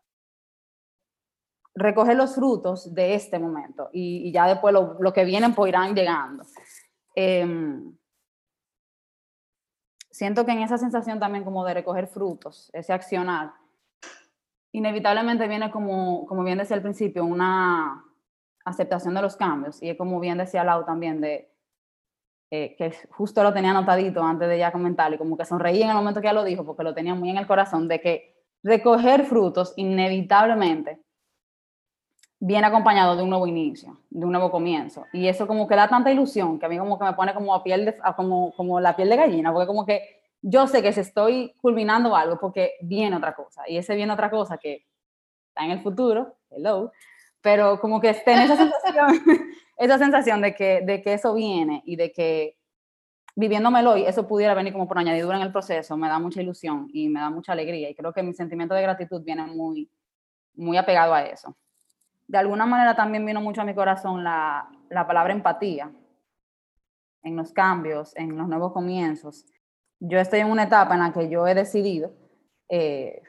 recoger 1.76 2.16
los 2.16 2.34
frutos 2.34 2.92
de 2.94 3.14
este 3.14 3.38
momento 3.38 3.90
y, 3.92 4.32
ya 4.32 4.46
después 4.48 4.74
lo, 4.74 5.12
que 5.12 5.24
vienen 5.24 5.54
pues 5.54 5.68
irán 5.68 5.94
llegando. 5.94 6.42
Em, 7.14 7.94
siento 10.10 10.46
que 10.46 10.52
en 10.52 10.60
esa 10.60 10.78
sensación 10.78 11.20
también 11.20 11.44
como 11.44 11.64
de 11.64 11.74
recoger 11.74 12.08
frutos, 12.08 12.70
ese 12.72 12.94
accionar, 12.94 13.52
inevitablemente 14.72 15.46
viene 15.46 15.70
como, 15.70 16.26
como 16.26 16.42
bien 16.42 16.58
decía 16.58 16.76
al 16.76 16.82
principio, 16.82 17.24
una 17.24 18.02
aceptación 18.64 19.14
de 19.14 19.22
los 19.22 19.36
cambios 19.36 19.82
y 19.82 19.90
es 19.90 19.96
como 19.96 20.18
bien 20.18 20.38
decía 20.38 20.64
Lau 20.64 20.84
también 20.84 21.20
de 21.20 21.52
eh, 22.50 22.74
que 22.76 22.92
justo 23.10 23.42
lo 23.42 23.52
tenía 23.52 23.70
anotadito 23.70 24.22
antes 24.22 24.48
de 24.48 24.58
ya 24.58 24.72
comentarlo 24.72 25.14
y 25.14 25.18
como 25.18 25.36
que 25.36 25.44
sonreí 25.44 25.82
en 25.82 25.90
el 25.90 25.94
momento 25.94 26.20
que 26.20 26.26
ya 26.26 26.32
lo 26.32 26.42
dijo 26.42 26.64
porque 26.64 26.82
lo 26.82 26.94
tenía 26.94 27.14
muy 27.14 27.30
en 27.30 27.36
el 27.36 27.46
corazón 27.46 27.86
de 27.86 28.00
que 28.00 28.44
recoger 28.62 29.24
frutos 29.24 29.72
inevitablemente 29.76 31.05
viene 32.46 32.68
acompañado 32.68 33.16
de 33.16 33.24
un 33.24 33.30
nuevo 33.30 33.48
inicio, 33.48 33.98
de 34.08 34.24
un 34.24 34.30
nuevo 34.30 34.52
comienzo. 34.52 35.04
Y 35.12 35.26
eso 35.26 35.48
como 35.48 35.66
que 35.66 35.74
da 35.74 35.88
tanta 35.88 36.12
ilusión 36.12 36.60
que 36.60 36.66
a 36.66 36.68
mí 36.68 36.78
como 36.78 36.96
que 36.96 37.04
me 37.04 37.12
pone 37.14 37.34
como, 37.34 37.52
a 37.52 37.64
piel 37.64 37.86
de, 37.86 37.96
como, 38.14 38.54
como 38.54 38.78
la 38.78 38.94
piel 38.94 39.08
de 39.08 39.16
gallina, 39.16 39.52
porque 39.52 39.66
como 39.66 39.84
que 39.84 40.20
yo 40.42 40.68
sé 40.68 40.80
que 40.80 40.92
si 40.92 41.00
estoy 41.00 41.56
culminando 41.60 42.14
algo 42.14 42.38
porque 42.38 42.74
viene 42.82 43.16
otra 43.16 43.34
cosa. 43.34 43.64
Y 43.66 43.78
ese 43.78 43.96
viene 43.96 44.12
otra 44.12 44.30
cosa 44.30 44.58
que 44.58 44.86
está 45.48 45.64
en 45.64 45.72
el 45.72 45.82
futuro, 45.82 46.36
hello, 46.50 46.92
pero 47.40 47.80
como 47.80 48.00
que 48.00 48.10
esté 48.10 48.34
en 48.34 48.42
esa 48.42 48.56
sensación, 48.56 49.24
esa 49.76 49.98
sensación 49.98 50.40
de 50.40 50.54
que, 50.54 50.82
de 50.82 51.02
que 51.02 51.14
eso 51.14 51.34
viene 51.34 51.82
y 51.84 51.96
de 51.96 52.12
que 52.12 52.56
viviéndomelo 53.34 53.94
hoy, 53.94 54.04
eso 54.04 54.28
pudiera 54.28 54.54
venir 54.54 54.72
como 54.72 54.86
por 54.86 54.98
añadidura 54.98 55.36
en 55.36 55.42
el 55.42 55.52
proceso, 55.52 55.96
me 55.96 56.06
da 56.06 56.20
mucha 56.20 56.40
ilusión 56.40 56.88
y 56.92 57.08
me 57.08 57.18
da 57.18 57.28
mucha 57.28 57.52
alegría. 57.52 57.90
Y 57.90 57.94
creo 57.96 58.12
que 58.12 58.22
mi 58.22 58.34
sentimiento 58.34 58.76
de 58.76 58.82
gratitud 58.82 59.20
viene 59.24 59.46
muy, 59.46 59.90
muy 60.54 60.76
apegado 60.76 61.12
a 61.12 61.22
eso. 61.22 61.56
De 62.28 62.38
alguna 62.38 62.66
manera 62.66 62.96
también 62.96 63.24
vino 63.24 63.40
mucho 63.40 63.60
a 63.60 63.64
mi 63.64 63.74
corazón 63.74 64.24
la, 64.24 64.68
la 64.90 65.06
palabra 65.06 65.32
empatía 65.32 65.90
en 67.22 67.36
los 67.36 67.52
cambios, 67.52 68.16
en 68.16 68.36
los 68.36 68.48
nuevos 68.48 68.72
comienzos. 68.72 69.44
Yo 69.98 70.18
estoy 70.18 70.40
en 70.40 70.50
una 70.50 70.64
etapa 70.64 70.94
en 70.94 71.00
la 71.00 71.12
que 71.12 71.28
yo 71.28 71.46
he 71.46 71.54
decidido, 71.54 72.12
eh, 72.68 73.22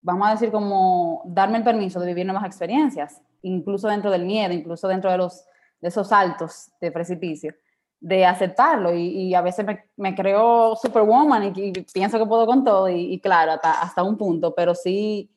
vamos 0.00 0.28
a 0.28 0.32
decir, 0.32 0.50
como 0.50 1.22
darme 1.26 1.58
el 1.58 1.64
permiso 1.64 2.00
de 2.00 2.06
vivir 2.06 2.26
nuevas 2.26 2.44
experiencias, 2.44 3.22
incluso 3.42 3.88
dentro 3.88 4.10
del 4.10 4.24
miedo, 4.24 4.52
incluso 4.52 4.88
dentro 4.88 5.10
de, 5.10 5.18
los, 5.18 5.44
de 5.80 5.88
esos 5.88 6.08
saltos 6.08 6.70
de 6.80 6.90
precipicio, 6.90 7.54
de 8.00 8.26
aceptarlo. 8.26 8.92
Y, 8.94 9.34
a 9.34 9.40
veces 9.40 9.64
me, 9.64 9.84
me, 9.96 10.14
creo 10.14 10.74
superwoman 10.74 11.52
y, 11.54 11.72
pienso 11.92 12.18
que 12.18 12.26
puedo 12.26 12.46
con 12.46 12.64
todo, 12.64 12.88
y, 12.88 13.20
claro, 13.20 13.52
hasta, 13.52 13.80
hasta 13.80 14.02
un 14.02 14.16
punto, 14.16 14.54
pero 14.54 14.74
sí 14.74 15.30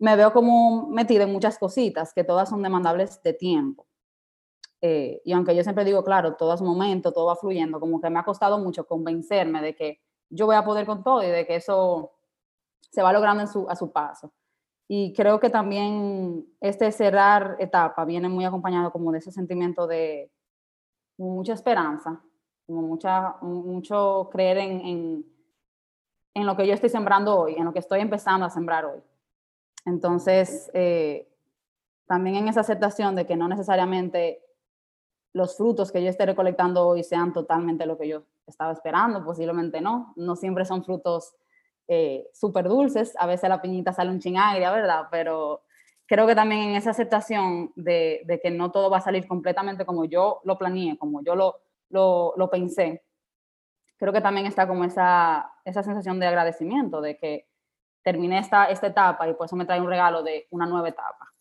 me 0.00 0.16
veo 0.16 0.32
como 0.32 0.88
metida 0.88 1.24
en 1.24 1.32
muchas 1.32 1.58
cositas 1.58 2.12
que 2.12 2.24
todas 2.24 2.48
son 2.48 2.62
demandables 2.62 3.22
de 3.22 3.34
tiempo. 3.34 3.86
Eh, 4.80 5.20
y 5.26 5.32
aunque 5.32 5.54
yo 5.54 5.62
siempre 5.62 5.84
digo, 5.84 6.02
claro, 6.02 6.36
todo 6.36 6.54
es 6.54 6.62
momento, 6.62 7.12
todo 7.12 7.26
va 7.26 7.36
fluyendo, 7.36 7.78
como 7.78 8.00
que 8.00 8.08
me 8.08 8.18
ha 8.18 8.24
costado 8.24 8.58
mucho 8.58 8.86
convencerme 8.86 9.60
de 9.60 9.74
que 9.74 10.00
yo 10.30 10.46
voy 10.46 10.56
a 10.56 10.64
poder 10.64 10.86
con 10.86 11.04
todo 11.04 11.22
y 11.22 11.26
de 11.26 11.46
que 11.46 11.56
eso 11.56 12.12
se 12.90 13.02
va 13.02 13.12
logrando 13.12 13.42
en 13.42 13.48
su, 13.48 13.68
a 13.68 13.76
su 13.76 13.92
paso. 13.92 14.32
Y 14.88 15.12
creo 15.12 15.38
que 15.38 15.50
también 15.50 16.46
este 16.60 16.90
cerrar 16.92 17.56
etapa 17.60 18.04
viene 18.06 18.28
muy 18.28 18.46
acompañado 18.46 18.90
como 18.90 19.12
de 19.12 19.18
ese 19.18 19.30
sentimiento 19.30 19.86
de 19.86 20.32
mucha 21.18 21.52
esperanza, 21.52 22.22
como 22.66 22.82
mucha, 22.82 23.36
mucho 23.42 24.30
creer 24.32 24.58
en, 24.58 24.80
en, 24.80 25.26
en, 26.34 26.46
lo 26.46 26.56
que 26.56 26.66
yo 26.66 26.72
estoy 26.72 26.88
sembrando 26.88 27.38
hoy, 27.38 27.54
en 27.54 27.66
lo 27.66 27.72
que 27.72 27.78
estoy 27.80 28.00
empezando 28.00 28.46
a 28.46 28.50
sembrar 28.50 28.86
hoy. 28.86 29.00
Entonces, 29.84 30.70
eh, 30.74 31.28
también 32.06 32.36
en 32.36 32.48
esa 32.48 32.60
aceptación 32.60 33.14
de 33.14 33.26
que 33.26 33.36
no 33.36 33.48
necesariamente 33.48 34.42
los 35.32 35.56
frutos 35.56 35.92
que 35.92 36.02
yo 36.02 36.10
esté 36.10 36.26
recolectando 36.26 36.86
hoy 36.86 37.04
sean 37.04 37.32
totalmente 37.32 37.86
lo 37.86 37.96
que 37.96 38.08
yo 38.08 38.24
estaba 38.46 38.72
esperando, 38.72 39.24
posiblemente 39.24 39.80
no, 39.80 40.12
no 40.16 40.34
siempre 40.36 40.64
son 40.64 40.84
frutos 40.84 41.34
eh, 41.86 42.28
súper 42.32 42.68
dulces, 42.68 43.14
a 43.18 43.26
veces 43.26 43.48
la 43.48 43.62
piñita 43.62 43.92
sale 43.92 44.10
un 44.10 44.20
ching 44.20 44.36
agria, 44.36 44.70
¿verdad? 44.70 45.06
Pero 45.10 45.62
creo 46.06 46.26
que 46.26 46.34
también 46.34 46.62
en 46.62 46.76
esa 46.76 46.90
aceptación 46.90 47.72
de, 47.76 48.22
de, 48.26 48.40
que 48.40 48.50
no 48.50 48.72
todo 48.72 48.90
va 48.90 48.98
a 48.98 49.02
salir 49.02 49.26
completamente 49.28 49.84
como 49.84 50.04
yo 50.04 50.40
lo 50.44 50.58
planeé, 50.58 50.98
como 50.98 51.22
yo 51.22 51.36
lo, 51.36 51.60
lo, 51.88 52.34
lo 52.36 52.50
pensé, 52.50 53.04
creo 54.00 54.14
que 54.14 54.22
también 54.22 54.46
está 54.46 54.66
como 54.66 54.84
esa, 54.84 55.52
esa 55.64 55.82
sensación 55.82 56.18
de 56.18 56.26
agradecimiento, 56.26 57.02
de 57.02 57.18
que 57.18 57.49
terminé 58.02 58.38
esta, 58.38 58.66
esta 58.66 58.88
etapa 58.88 59.28
y 59.28 59.34
por 59.34 59.46
eso 59.46 59.56
me 59.56 59.66
trae 59.66 59.80
un 59.80 59.88
regalo 59.88 60.22
de 60.22 60.46
una 60.50 60.66
nueva 60.66 60.88
etapa. 60.88 61.32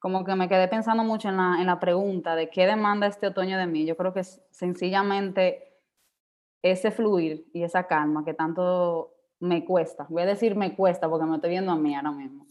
Como 0.00 0.24
que 0.24 0.34
me 0.34 0.48
quedé 0.48 0.68
pensando 0.68 1.04
mucho 1.04 1.28
en 1.28 1.36
la, 1.36 1.56
en 1.60 1.66
la 1.66 1.78
pregunta 1.78 2.34
de 2.34 2.50
qué 2.50 2.66
demanda 2.66 3.06
este 3.06 3.28
otoño 3.28 3.56
de 3.56 3.66
mí. 3.66 3.86
Yo 3.86 3.96
creo 3.96 4.12
que 4.12 4.24
sencillamente 4.24 5.72
ese 6.62 6.90
fluir 6.90 7.46
y 7.52 7.62
esa 7.62 7.86
calma 7.86 8.24
que 8.24 8.34
tanto 8.34 9.14
me 9.40 9.64
cuesta, 9.64 10.06
voy 10.08 10.22
a 10.22 10.26
decir 10.26 10.54
me 10.54 10.76
cuesta 10.76 11.10
porque 11.10 11.26
me 11.26 11.34
estoy 11.34 11.50
viendo 11.50 11.72
a 11.72 11.76
mí 11.76 11.94
ahora 11.96 12.12
mismo, 12.12 12.46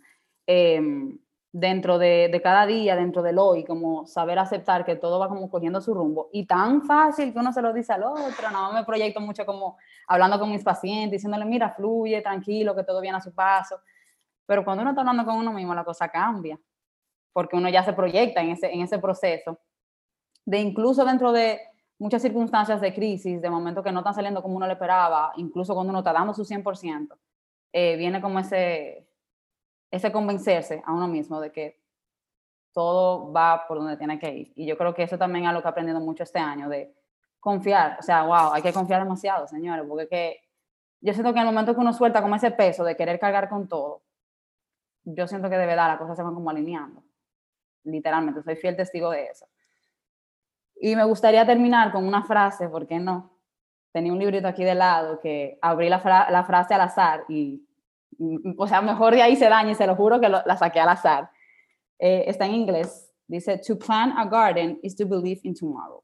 em, 0.46 1.18
dentro 1.54 1.98
de, 1.98 2.30
de, 2.32 2.42
cada 2.42 2.66
día, 2.66 2.96
dentro 2.96 3.22
del 3.22 3.38
hoy, 3.38 3.66
como 3.66 4.08
saber 4.08 4.40
aceptar 4.40 4.86
que 4.86 4.96
todo 4.96 5.20
va 5.20 5.28
como 5.28 5.50
cogiendo 5.50 5.82
su 5.82 5.94
rumbo. 5.94 6.30
Y 6.32 6.46
tan 6.46 6.84
fácil 6.84 7.34
que 7.34 7.40
uno 7.40 7.52
se 7.52 7.62
lo 7.62 7.74
dice 7.74 7.94
al 7.94 8.04
otro, 8.04 8.50
no 8.52 8.72
me 8.72 8.86
proyecto 8.86 9.20
mucho 9.20 9.46
como 9.46 9.78
hablando 10.08 10.40
con 10.40 10.50
mis 10.50 10.64
pacientes, 10.64 11.12
diciéndole, 11.12 11.46
mira, 11.46 11.72
fluye, 11.72 12.22
tranquilo, 12.22 12.76
que 12.76 12.84
todo 12.84 13.02
viene 13.02 13.18
a 13.18 13.22
su 13.22 13.34
paso, 13.34 13.82
pero 14.46 14.64
cuando 14.64 14.82
uno 14.82 14.92
está 14.92 15.02
hablando 15.02 15.26
con 15.26 15.36
uno 15.36 15.54
mismo, 15.54 15.76
la 15.76 15.84
cosa 15.84 16.10
cambia, 16.10 16.60
porque 17.34 17.56
uno 17.56 17.70
ya 17.70 17.84
se 17.84 17.94
proyecta 17.94 18.42
en 18.42 18.52
ese, 18.52 18.72
en 18.72 18.82
ese 18.82 19.00
proceso, 19.00 19.60
de 20.46 20.60
incluso 20.60 21.06
dentro 21.06 21.32
de 21.32 21.62
muchas 22.00 22.22
circunstancias 22.22 22.82
de 22.82 22.94
crisis, 22.94 23.42
de 23.42 23.50
momentos 23.50 23.84
que 23.84 23.92
no 23.92 24.00
están 24.00 24.16
saliendo 24.16 24.42
como 24.42 24.56
uno 24.56 24.68
le 24.68 24.74
esperaba, 24.74 25.34
incluso 25.36 25.74
cuando 25.74 25.92
uno 25.92 26.00
está 26.00 26.14
dando 26.14 26.34
su 26.34 26.44
100%, 26.44 27.18
eh, 27.74 27.96
viene 27.96 28.22
como 28.22 28.40
ese, 28.40 29.08
ese 29.92 30.12
convencerse 30.12 30.82
a 30.86 30.94
uno 30.94 31.08
mismo 31.08 31.40
de 31.42 31.52
que 31.52 31.82
todo 32.74 33.32
va 33.32 33.68
por 33.68 33.78
donde 33.78 33.98
tiene 33.98 34.18
que 34.18 34.34
ir. 34.34 34.54
Y 34.56 34.66
yo 34.66 34.78
creo 34.78 34.94
que 34.94 35.04
eso 35.04 35.18
también 35.18 35.46
es 35.46 35.54
lo 35.54 35.62
que 35.62 35.68
he 35.68 35.72
aprendido 35.72 36.00
mucho 36.00 36.24
este 36.24 36.40
año, 36.40 36.70
de 36.70 36.96
confiar. 37.40 37.98
O 38.00 38.02
sea, 38.02 38.24
wow, 38.24 38.54
hay 38.54 38.62
que 38.62 38.72
confiar 38.72 39.04
demasiado, 39.04 39.48
señores, 39.48 39.86
porque 39.88 40.08
que 40.08 40.42
yo 41.02 41.14
siento 41.14 41.34
que 41.34 41.40
en 41.40 41.48
el 41.48 41.54
momento 41.54 41.74
que 41.74 41.82
uno 41.82 41.92
suelta 41.92 42.22
como 42.22 42.36
ese 42.36 42.52
peso 42.52 42.86
de 42.86 42.96
querer 42.96 43.20
cargar 43.20 43.50
con 43.50 43.68
todo, 43.68 44.02
yo 45.04 45.28
siento 45.28 45.50
que 45.50 45.58
de 45.58 45.66
verdad 45.66 45.90
las 45.90 45.98
cosas 45.98 46.16
se 46.16 46.24
van 46.24 46.34
como 46.34 46.50
alineando. 46.50 47.04
Literalmente, 47.84 48.44
soy 48.44 48.56
fiel 48.56 48.78
testigo 48.78 49.10
de 49.10 49.26
eso. 49.26 49.48
Y 50.80 50.96
me 50.96 51.04
gustaría 51.04 51.46
terminar 51.46 51.92
con 51.92 52.08
una 52.08 52.24
frase, 52.24 52.70
¿por 52.70 52.88
qué 52.88 53.00
no? 53.00 53.32
Tenía 53.92 54.14
un 54.14 54.20
librito 54.20 54.48
aquí 54.48 54.64
de 54.64 54.76
lado 54.76 55.20
que 55.20 55.60
abrí 55.62 55.90
la, 55.90 56.28
la 56.30 56.44
frase 56.46 56.76
al 56.76 56.82
azar 56.82 57.26
y, 57.28 57.68
o 58.58 58.68
sea, 58.68 58.82
mejor 58.82 59.14
de 59.14 59.22
ahí 59.22 59.36
se 59.36 59.50
daña 59.50 59.72
y 59.72 59.76
se 59.76 59.88
lo 59.88 59.96
juro 59.96 60.20
que 60.20 60.30
la 60.30 60.58
saqué 60.58 60.80
al 60.80 60.90
azar. 60.90 61.30
Eh, 62.00 62.24
está 62.28 62.46
en 62.46 62.54
inglés. 62.54 63.12
Dice, 63.28 63.58
to 63.60 63.78
plant 63.78 64.14
a 64.18 64.26
garden 64.26 64.80
is 64.84 64.96
to 64.96 65.06
believe 65.06 65.40
in 65.44 65.56
tomorrow. 65.56 66.04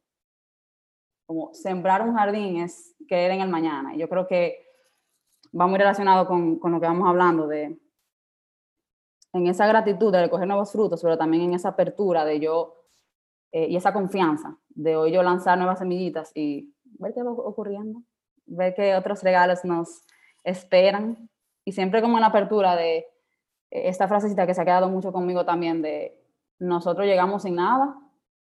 Como 1.26 1.54
sembrar 1.54 2.02
un 2.02 2.16
jardín 2.16 2.62
es 2.62 2.96
creer 3.08 3.32
en 3.32 3.42
el 3.42 3.50
mañana. 3.50 3.96
Y 3.96 4.00
yo 4.00 4.08
creo 4.08 4.28
que 4.28 4.66
va 5.60 5.68
muy 5.68 5.78
relacionado 5.78 6.28
con, 6.28 6.58
con 6.60 6.72
lo 6.72 6.80
que 6.80 6.88
vamos 6.88 7.08
hablando 7.08 7.48
de 7.48 7.78
en 9.34 9.48
esa 9.48 9.68
gratitud 9.68 10.12
de 10.12 10.22
recoger 10.22 10.48
nuevos 10.48 10.72
frutos, 10.72 11.02
pero 11.02 11.18
también 11.18 11.44
en 11.44 11.54
esa 11.54 11.70
apertura 11.70 12.26
de 12.26 12.40
yo 12.40 12.78
eh, 13.52 13.68
y 13.70 13.76
esa 13.76 13.94
confianza 13.94 14.58
de 14.70 14.96
hoy 14.96 15.12
yo 15.12 15.24
lanzar 15.24 15.58
nuevas 15.58 15.80
semillitas 15.80 16.32
y 16.36 16.74
ver 16.84 17.14
qué 17.14 17.24
va 17.24 17.32
ocurriendo, 17.32 18.04
ver 18.46 18.74
que 18.74 18.96
otros 18.96 19.24
regalos 19.24 19.64
nos 19.64 20.04
esperan 20.44 21.30
y 21.68 21.74
siempre 21.74 22.02
como 22.02 22.16
en 22.16 22.22
la 22.22 22.28
apertura 22.28 22.78
de 22.78 23.00
eh, 23.00 23.08
esta 23.72 24.08
frasecita 24.08 24.48
que 24.48 24.54
se 24.54 24.62
ha 24.62 24.64
quedado 24.64 24.88
mucho 24.88 25.12
conmigo 25.12 25.44
también 25.44 25.82
de 25.82 26.18
nosotros 26.60 27.06
llegamos 27.06 27.44
sin 27.44 27.56
nada, 27.56 27.94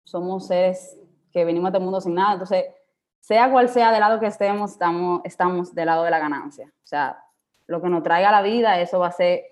somos 0.03 0.47
seres 0.47 0.97
que 1.31 1.45
venimos 1.45 1.71
del 1.71 1.83
mundo 1.83 2.01
sin 2.01 2.15
nada, 2.15 2.33
entonces 2.33 2.65
sea 3.19 3.51
cual 3.51 3.69
sea 3.69 3.91
del 3.91 3.99
lado 3.99 4.19
que 4.19 4.25
estemos, 4.25 4.71
estamos, 4.71 5.21
estamos 5.23 5.75
del 5.75 5.85
lado 5.85 6.03
de 6.03 6.09
la 6.09 6.17
ganancia. 6.17 6.65
O 6.65 6.87
sea, 6.87 7.23
lo 7.67 7.79
que 7.79 7.89
nos 7.89 8.01
traiga 8.01 8.31
la 8.31 8.41
vida, 8.41 8.81
eso 8.81 8.97
va 8.97 9.09
a 9.09 9.11
ser 9.11 9.43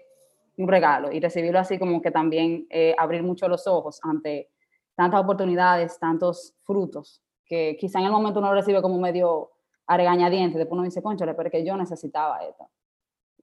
un 0.57 0.67
regalo 0.67 1.11
y 1.11 1.19
recibirlo 1.19 1.59
así 1.59 1.77
como 1.77 2.01
que 2.01 2.09
también 2.09 2.65
eh, 2.71 2.95
abrir 2.97 3.21
mucho 3.21 3.47
los 3.47 3.67
ojos 3.67 3.99
ante 4.01 4.49
tantas 4.95 5.21
oportunidades, 5.21 5.99
tantos 5.99 6.55
frutos, 6.63 7.21
que 7.45 7.77
quizá 7.79 7.99
en 7.99 8.05
el 8.05 8.11
momento 8.11 8.39
uno 8.39 8.47
lo 8.47 8.55
recibe 8.55 8.81
como 8.81 8.97
medio 8.97 9.51
a 9.85 9.95
regañadiente, 9.95 10.57
después 10.57 10.73
uno 10.73 10.85
dice, 10.85 11.03
conchale, 11.03 11.35
pero 11.35 11.51
que 11.51 11.63
yo 11.63 11.77
necesitaba 11.77 12.39
esto. 12.39 12.67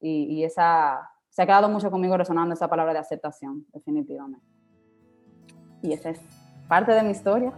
Y, 0.00 0.44
esa, 0.44 1.10
se 1.28 1.42
ha 1.42 1.46
quedado 1.46 1.68
mucho 1.68 1.90
conmigo 1.90 2.16
resonando 2.16 2.54
esa 2.54 2.68
palabra 2.68 2.92
de 2.92 2.98
aceptación, 3.00 3.66
definitivamente. 3.72 4.46
Y 5.82 5.92
esa 5.92 6.10
es 6.10 6.20
parte 6.68 6.92
de 6.92 7.02
mi 7.02 7.10
historia. 7.10 7.52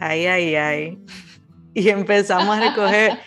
Ay, 0.00 0.26
ay, 0.26 0.56
ay. 0.56 1.04
Y 1.74 1.90
empezamos 1.90 2.56
a 2.56 2.60
recoger, 2.60 3.18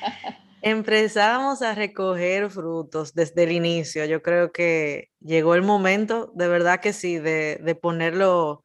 empezamos 0.62 1.62
a 1.62 1.76
recoger 1.76 2.50
frutos 2.50 3.13
desde 3.13 3.43
el 3.43 3.52
inicio. 3.52 4.06
Yo 4.06 4.21
creo 4.21 4.52
que 4.52 5.10
llegó 5.19 5.56
el 5.56 5.63
momento, 5.63 6.32
de 6.36 6.47
verdad 6.47 6.80
que 6.80 6.93
sí, 6.93 7.17
de, 7.17 7.78
ponerlo 7.82 8.63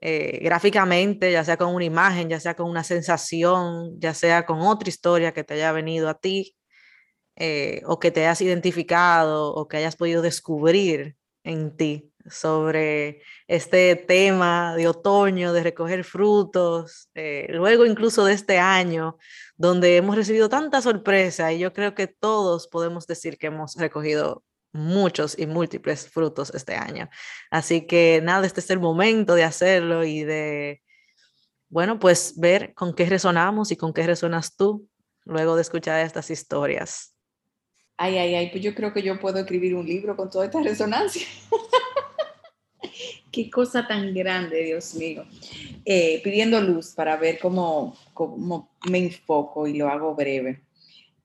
eh, 0.00 0.40
gráficamente, 0.42 1.30
ya 1.32 1.44
sea 1.44 1.56
con 1.56 1.74
una 1.74 1.84
imagen, 1.84 2.28
ya 2.28 2.40
sea 2.40 2.54
con 2.54 2.70
una 2.70 2.84
sensación, 2.84 3.98
ya 4.00 4.14
sea 4.14 4.46
con 4.46 4.60
otra 4.60 4.88
historia 4.88 5.32
que 5.32 5.44
te 5.44 5.54
haya 5.54 5.72
venido 5.72 6.08
a 6.08 6.18
ti, 6.18 6.56
eh, 7.36 7.82
o 7.86 7.98
que 7.98 8.10
te 8.10 8.22
hayas 8.22 8.40
identificado, 8.40 9.52
o 9.54 9.68
que 9.68 9.76
hayas 9.78 9.96
podido 9.96 10.22
descubrir 10.22 11.16
en 11.44 11.76
ti 11.76 12.12
sobre 12.28 13.22
este 13.46 13.96
tema 13.96 14.74
de 14.76 14.88
otoño, 14.88 15.52
de 15.52 15.62
recoger 15.62 16.04
frutos, 16.04 17.08
eh, 17.14 17.46
luego 17.50 17.86
incluso 17.86 18.24
de 18.24 18.32
este 18.32 18.58
año, 18.58 19.18
donde 19.56 19.96
hemos 19.96 20.16
recibido 20.16 20.48
tanta 20.48 20.82
sorpresa 20.82 21.52
y 21.52 21.58
yo 21.58 21.72
creo 21.72 21.94
que 21.94 22.06
todos 22.06 22.68
podemos 22.68 23.06
decir 23.06 23.38
que 23.38 23.48
hemos 23.48 23.76
recogido 23.76 24.44
muchos 24.72 25.38
y 25.38 25.46
múltiples 25.46 26.08
frutos 26.08 26.52
este 26.54 26.74
año. 26.74 27.08
Así 27.50 27.86
que 27.86 28.20
nada, 28.22 28.46
este 28.46 28.60
es 28.60 28.70
el 28.70 28.80
momento 28.80 29.34
de 29.34 29.44
hacerlo 29.44 30.04
y 30.04 30.24
de, 30.24 30.82
bueno, 31.68 31.98
pues 31.98 32.34
ver 32.36 32.74
con 32.74 32.94
qué 32.94 33.06
resonamos 33.06 33.72
y 33.72 33.76
con 33.76 33.92
qué 33.92 34.06
resonas 34.06 34.56
tú 34.56 34.88
luego 35.24 35.56
de 35.56 35.62
escuchar 35.62 36.04
estas 36.04 36.30
historias. 36.30 37.16
Ay, 37.96 38.18
ay, 38.18 38.34
ay, 38.34 38.50
pues 38.50 38.62
yo 38.62 38.74
creo 38.74 38.92
que 38.92 39.02
yo 39.02 39.18
puedo 39.18 39.38
escribir 39.38 39.74
un 39.74 39.86
libro 39.86 40.14
con 40.16 40.28
toda 40.28 40.44
esta 40.44 40.62
resonancia. 40.62 41.26
Qué 43.36 43.50
cosa 43.50 43.86
tan 43.86 44.14
grande, 44.14 44.64
Dios 44.64 44.94
mío. 44.94 45.26
Eh, 45.84 46.22
pidiendo 46.24 46.58
luz 46.58 46.94
para 46.94 47.18
ver 47.18 47.38
cómo, 47.38 47.94
cómo, 48.14 48.70
me 48.88 48.96
enfoco 48.96 49.66
y 49.66 49.76
lo 49.76 49.90
hago 49.90 50.14
breve. 50.14 50.62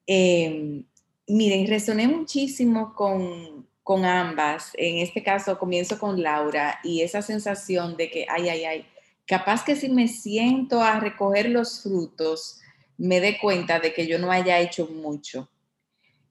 Em, 0.06 0.84
miren, 1.26 1.68
resoné 1.68 2.10
muchísimo 2.10 2.94
con, 2.96 3.66
con 3.82 4.04
ambas. 4.04 4.74
En 4.74 4.98
este 4.98 5.24
caso, 5.24 5.58
comienzo 5.58 5.98
con 5.98 6.22
Laura 6.22 6.82
y 6.84 7.00
esa 7.00 7.22
sensación 7.22 7.96
de 7.96 8.10
que, 8.10 8.26
ay, 8.28 8.50
ay, 8.50 8.66
ay, 8.66 8.86
capaz 9.26 9.64
que 9.64 9.78
si 9.78 9.88
me 9.88 10.10
siento 10.10 10.82
a 10.82 11.00
recoger 11.00 11.50
los 11.50 11.82
frutos, 11.82 12.60
me 12.98 13.22
dé 13.22 13.38
cuenta 13.40 13.80
de 13.80 13.94
que 13.94 14.06
yo 14.06 14.20
no 14.20 14.34
haya 14.34 14.60
hecho 14.60 14.86
mucho 14.86 15.50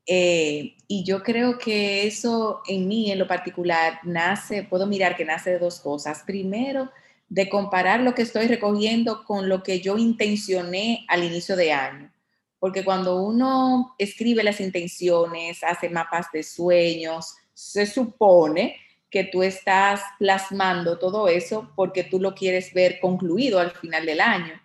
eh, 0.06 0.76
y 0.88 1.04
yo 1.04 1.22
creo 1.22 1.58
que 1.58 2.06
eso 2.06 2.62
en 2.66 2.88
mí, 2.88 3.10
en 3.10 3.18
lo 3.18 3.26
particular, 3.26 4.00
nace, 4.02 4.64
puedo 4.64 4.86
mirar 4.86 5.16
que 5.16 5.24
nace 5.24 5.50
de 5.50 5.58
dos 5.58 5.80
cosas. 5.80 6.22
Primero, 6.26 6.90
de 7.28 7.48
comparar 7.48 8.00
lo 8.00 8.14
que 8.14 8.22
estoy 8.22 8.48
recogiendo 8.48 9.24
con 9.24 9.48
lo 9.48 9.62
que 9.62 9.80
yo 9.80 9.96
intencioné 9.98 11.04
al 11.08 11.24
inicio 11.24 11.56
de 11.56 11.72
año. 11.72 12.12
Porque 12.58 12.84
cuando 12.84 13.22
uno 13.22 13.94
escribe 13.98 14.42
las 14.42 14.60
intenciones, 14.60 15.62
hace 15.62 15.88
mapas 15.88 16.26
de 16.32 16.42
sueños, 16.42 17.34
se 17.54 17.86
supone 17.86 18.76
que 19.10 19.24
tú 19.24 19.42
estás 19.42 20.02
plasmando 20.18 20.98
todo 20.98 21.28
eso 21.28 21.72
porque 21.74 22.04
tú 22.04 22.20
lo 22.20 22.34
quieres 22.34 22.72
ver 22.74 23.00
concluido 23.00 23.58
al 23.58 23.70
final 23.72 24.06
del 24.06 24.20
año. 24.20 24.60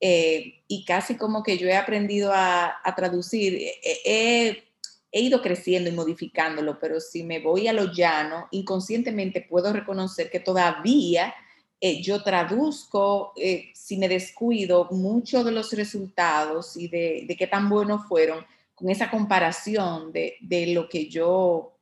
Eh, 0.00 0.62
y 0.68 0.84
casi 0.84 1.16
como 1.16 1.42
que 1.42 1.58
yo 1.58 1.68
he 1.68 1.76
aprendido 1.76 2.32
a, 2.32 2.80
traducir, 2.96 3.54
he 3.82 4.00
he 4.04 4.67
ido 5.12 5.40
creciendo 5.40 5.88
y 5.88 5.94
modificándolo, 5.94 6.78
pero 6.78 7.00
si 7.00 7.22
me 7.22 7.40
voy 7.40 7.66
a 7.68 7.72
lo 7.72 7.92
llano, 7.92 8.48
inconscientemente 8.50 9.46
puedo 9.48 9.72
reconocer 9.72 10.30
que 10.30 10.40
todavía 10.40 11.34
eh, 11.80 12.02
yo 12.02 12.22
traduzco, 12.22 13.32
eh, 13.36 13.70
si 13.74 13.96
me 13.96 14.08
descuido, 14.08 14.88
muchos 14.90 15.44
de 15.44 15.52
los 15.52 15.72
resultados 15.72 16.76
y 16.76 16.88
de, 16.88 17.36
qué 17.38 17.46
tan 17.46 17.68
buenos 17.68 18.06
fueron 18.06 18.44
con 18.74 18.90
esa 18.90 19.10
comparación 19.10 20.12
de, 20.12 20.36
lo, 20.74 20.88
que 20.88 21.08
yo, 21.08 21.78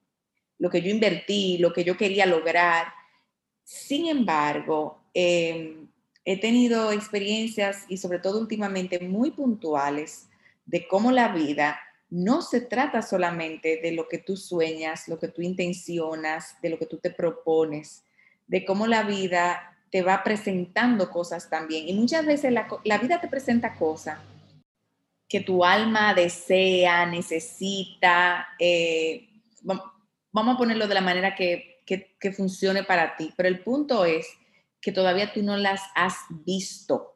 lo 0.59 0.71
que 0.71 0.83
yo 0.83 0.91
invertí, 0.91 1.59
lo 1.59 1.73
que 1.73 1.83
yo 1.83 1.97
quería 1.97 2.27
lograr. 2.27 2.89
Sin 3.65 4.07
embargo, 4.07 5.01
em, 5.15 5.89
he 6.25 6.39
tenido 6.41 6.93
experiencias 6.93 7.85
y 7.89 7.97
sobre 7.97 8.19
todo 8.19 8.39
últimamente 8.39 9.01
muy 9.01 9.31
puntuales 9.31 10.29
de 10.67 10.87
cómo 10.87 11.11
la 11.11 11.29
vida 11.29 11.79
no 12.09 12.43
se 12.43 12.61
trata 12.61 13.03
solamente 13.03 13.81
de 13.83 13.93
lo 13.93 14.09
que 14.09 14.19
tú 14.19 14.37
sueñas, 14.37 15.09
lo 15.09 15.19
que 15.19 15.29
tú 15.29 15.43
intencionas, 15.43 16.57
de 16.63 16.71
lo 16.71 16.79
que 16.79 16.87
tú 16.87 16.99
te 16.99 17.11
propones, 17.11 18.05
de 18.47 18.65
cómo 18.65 18.87
la 18.87 19.03
vida 19.03 19.77
te 19.91 20.03
va 20.03 20.23
presentando 20.23 21.11
cosas 21.11 21.51
también. 21.51 21.89
Y 21.89 21.95
muchas 21.95 22.25
veces 22.25 22.53
la, 22.53 22.99
vida 22.99 23.21
te 23.21 23.29
presenta 23.29 23.75
cosas 23.75 24.19
que 25.29 25.41
tu 25.41 25.65
alma 25.65 26.15
desea, 26.15 27.07
necesita. 27.07 28.47
Eh, 28.59 29.29
vamos 29.63 30.55
a 30.55 30.59
ponerlo 30.59 30.87
de 30.87 30.95
la 30.95 31.01
manera 31.01 31.35
que, 31.35 31.83
que 31.85 32.33
funcione 32.33 32.85
para 32.85 33.17
ti, 33.17 33.33
pero 33.37 33.49
el 33.49 33.61
punto 33.61 34.05
es 34.05 34.27
que 34.81 34.93
todavía 34.93 35.33
tú 35.33 35.43
no 35.43 35.57
las 35.57 35.83
has 35.97 36.15
visto 36.31 37.16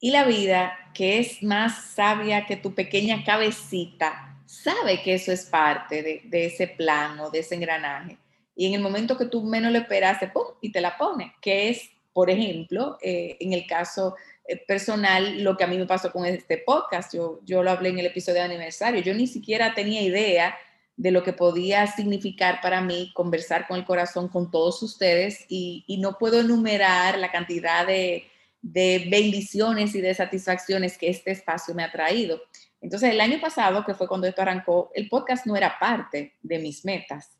y 0.00 0.10
la 0.10 0.24
vida, 0.24 0.72
que 0.94 1.18
es 1.18 1.42
más 1.42 1.92
sabia 1.94 2.46
que 2.46 2.56
tu 2.56 2.74
pequeña 2.74 3.22
cabecita, 3.22 4.38
sabe 4.46 5.02
que 5.02 5.14
eso 5.14 5.30
es 5.30 5.44
parte 5.44 6.02
de, 6.02 6.46
ese 6.46 6.66
plano, 6.68 7.30
de 7.30 7.40
ese 7.40 7.54
engranaje. 7.54 8.16
Y 8.56 8.66
en 8.66 8.74
el 8.74 8.80
momento 8.80 9.18
que 9.18 9.26
tú 9.26 9.42
menos 9.42 9.70
lo 9.70 9.78
esperaste, 9.78 10.28
¡pum! 10.28 10.46
y 10.62 10.72
te 10.72 10.80
la 10.80 10.96
pone, 10.96 11.34
que 11.42 11.68
es, 11.68 11.90
por 12.14 12.30
ejemplo, 12.30 12.96
eh, 13.02 13.36
en 13.40 13.52
el 13.52 13.66
caso 13.66 14.16
eh, 14.48 14.56
personal, 14.66 15.44
lo 15.44 15.56
que 15.56 15.64
a 15.64 15.66
mí 15.66 15.76
me 15.76 15.86
pasó 15.86 16.10
con 16.10 16.24
este 16.24 16.58
podcast. 16.58 17.14
Yo, 17.14 17.40
yo 17.44 17.62
lo 17.62 17.70
hablé 17.70 17.90
en 17.90 17.98
el 17.98 18.06
episodio 18.06 18.38
de 18.38 18.46
aniversario. 18.46 19.02
Yo 19.02 19.12
ni 19.12 19.26
siquiera 19.26 19.74
tenía 19.74 20.00
idea 20.00 20.56
de 20.96 21.10
lo 21.10 21.22
que 21.22 21.34
podía 21.34 21.86
significar 21.86 22.60
para 22.62 22.80
mí 22.80 23.12
conversar 23.14 23.66
con 23.66 23.76
el 23.78 23.84
corazón 23.84 24.28
con 24.28 24.50
todos 24.50 24.82
ustedes 24.82 25.44
y 25.48 25.96
no 26.00 26.18
puedo 26.18 26.40
enumerar 26.40 27.18
la 27.18 27.30
cantidad 27.30 27.86
de, 27.86 28.29
de 28.62 29.08
bendiciones 29.10 29.94
y 29.94 30.00
de 30.00 30.14
satisfacciones 30.14 30.98
que 30.98 31.08
este 31.08 31.30
espacio 31.30 31.74
me 31.74 31.82
ha 31.82 31.90
traído. 31.90 32.40
Entonces, 32.80 33.10
el 33.10 33.20
año 33.20 33.40
pasado, 33.40 33.84
que 33.84 33.94
fue 33.94 34.08
cuando 34.08 34.26
esto 34.26 34.42
arrancó, 34.42 34.90
el 34.94 35.08
podcast 35.08 35.46
no 35.46 35.56
era 35.56 35.78
parte 35.78 36.36
de 36.42 36.58
mis 36.58 36.84
metas, 36.84 37.38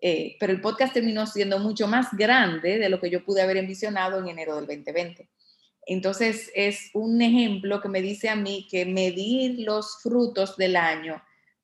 eh, 0.00 0.36
pero 0.40 0.52
el 0.52 0.60
podcast 0.60 0.94
terminó 0.94 1.26
siendo 1.26 1.58
mucho 1.58 1.86
más 1.86 2.08
grande 2.12 2.78
de 2.78 2.88
lo 2.88 3.00
que 3.00 3.10
yo 3.10 3.24
pude 3.24 3.42
haber 3.42 3.58
envisionado 3.58 4.18
en 4.18 4.28
enero 4.28 4.56
del 4.56 4.66
2020. 4.66 5.28
Entonces, 5.86 6.50
es 6.54 6.90
un 6.94 7.20
ejemplo 7.20 7.80
que 7.80 7.88
me 7.88 8.02
dice 8.02 8.28
a 8.28 8.36
mí 8.36 8.66
que 8.70 8.86
medir 8.86 9.60
los 9.60 9.98
frutos 10.02 10.56
del 10.56 10.76
año 10.76 11.22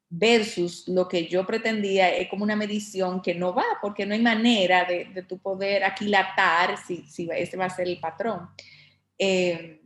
versus 0.09 0.87
lo 0.89 1.09
que 1.09 1.27
yo 1.27 1.47
pretendía 1.47 2.15
es 2.15 2.29
como 2.29 2.45
una 2.45 2.57
medición 2.57 3.21
que 3.21 3.35
no 3.35 3.55
va, 3.55 3.65
porque 3.83 4.07
no 4.07 4.15
hay 4.15 4.23
manera 4.23 4.85
de, 4.85 5.07
de 5.07 5.23
tu 5.23 5.39
poder 5.39 5.85
aquilatar 5.85 6.77
si, 6.87 7.07
si 7.07 7.29
ese 7.33 7.57
va 7.57 7.67
a 7.67 7.71
ser 7.71 7.89
el 7.89 7.99
patrón. 7.99 8.49
Em, 9.19 9.79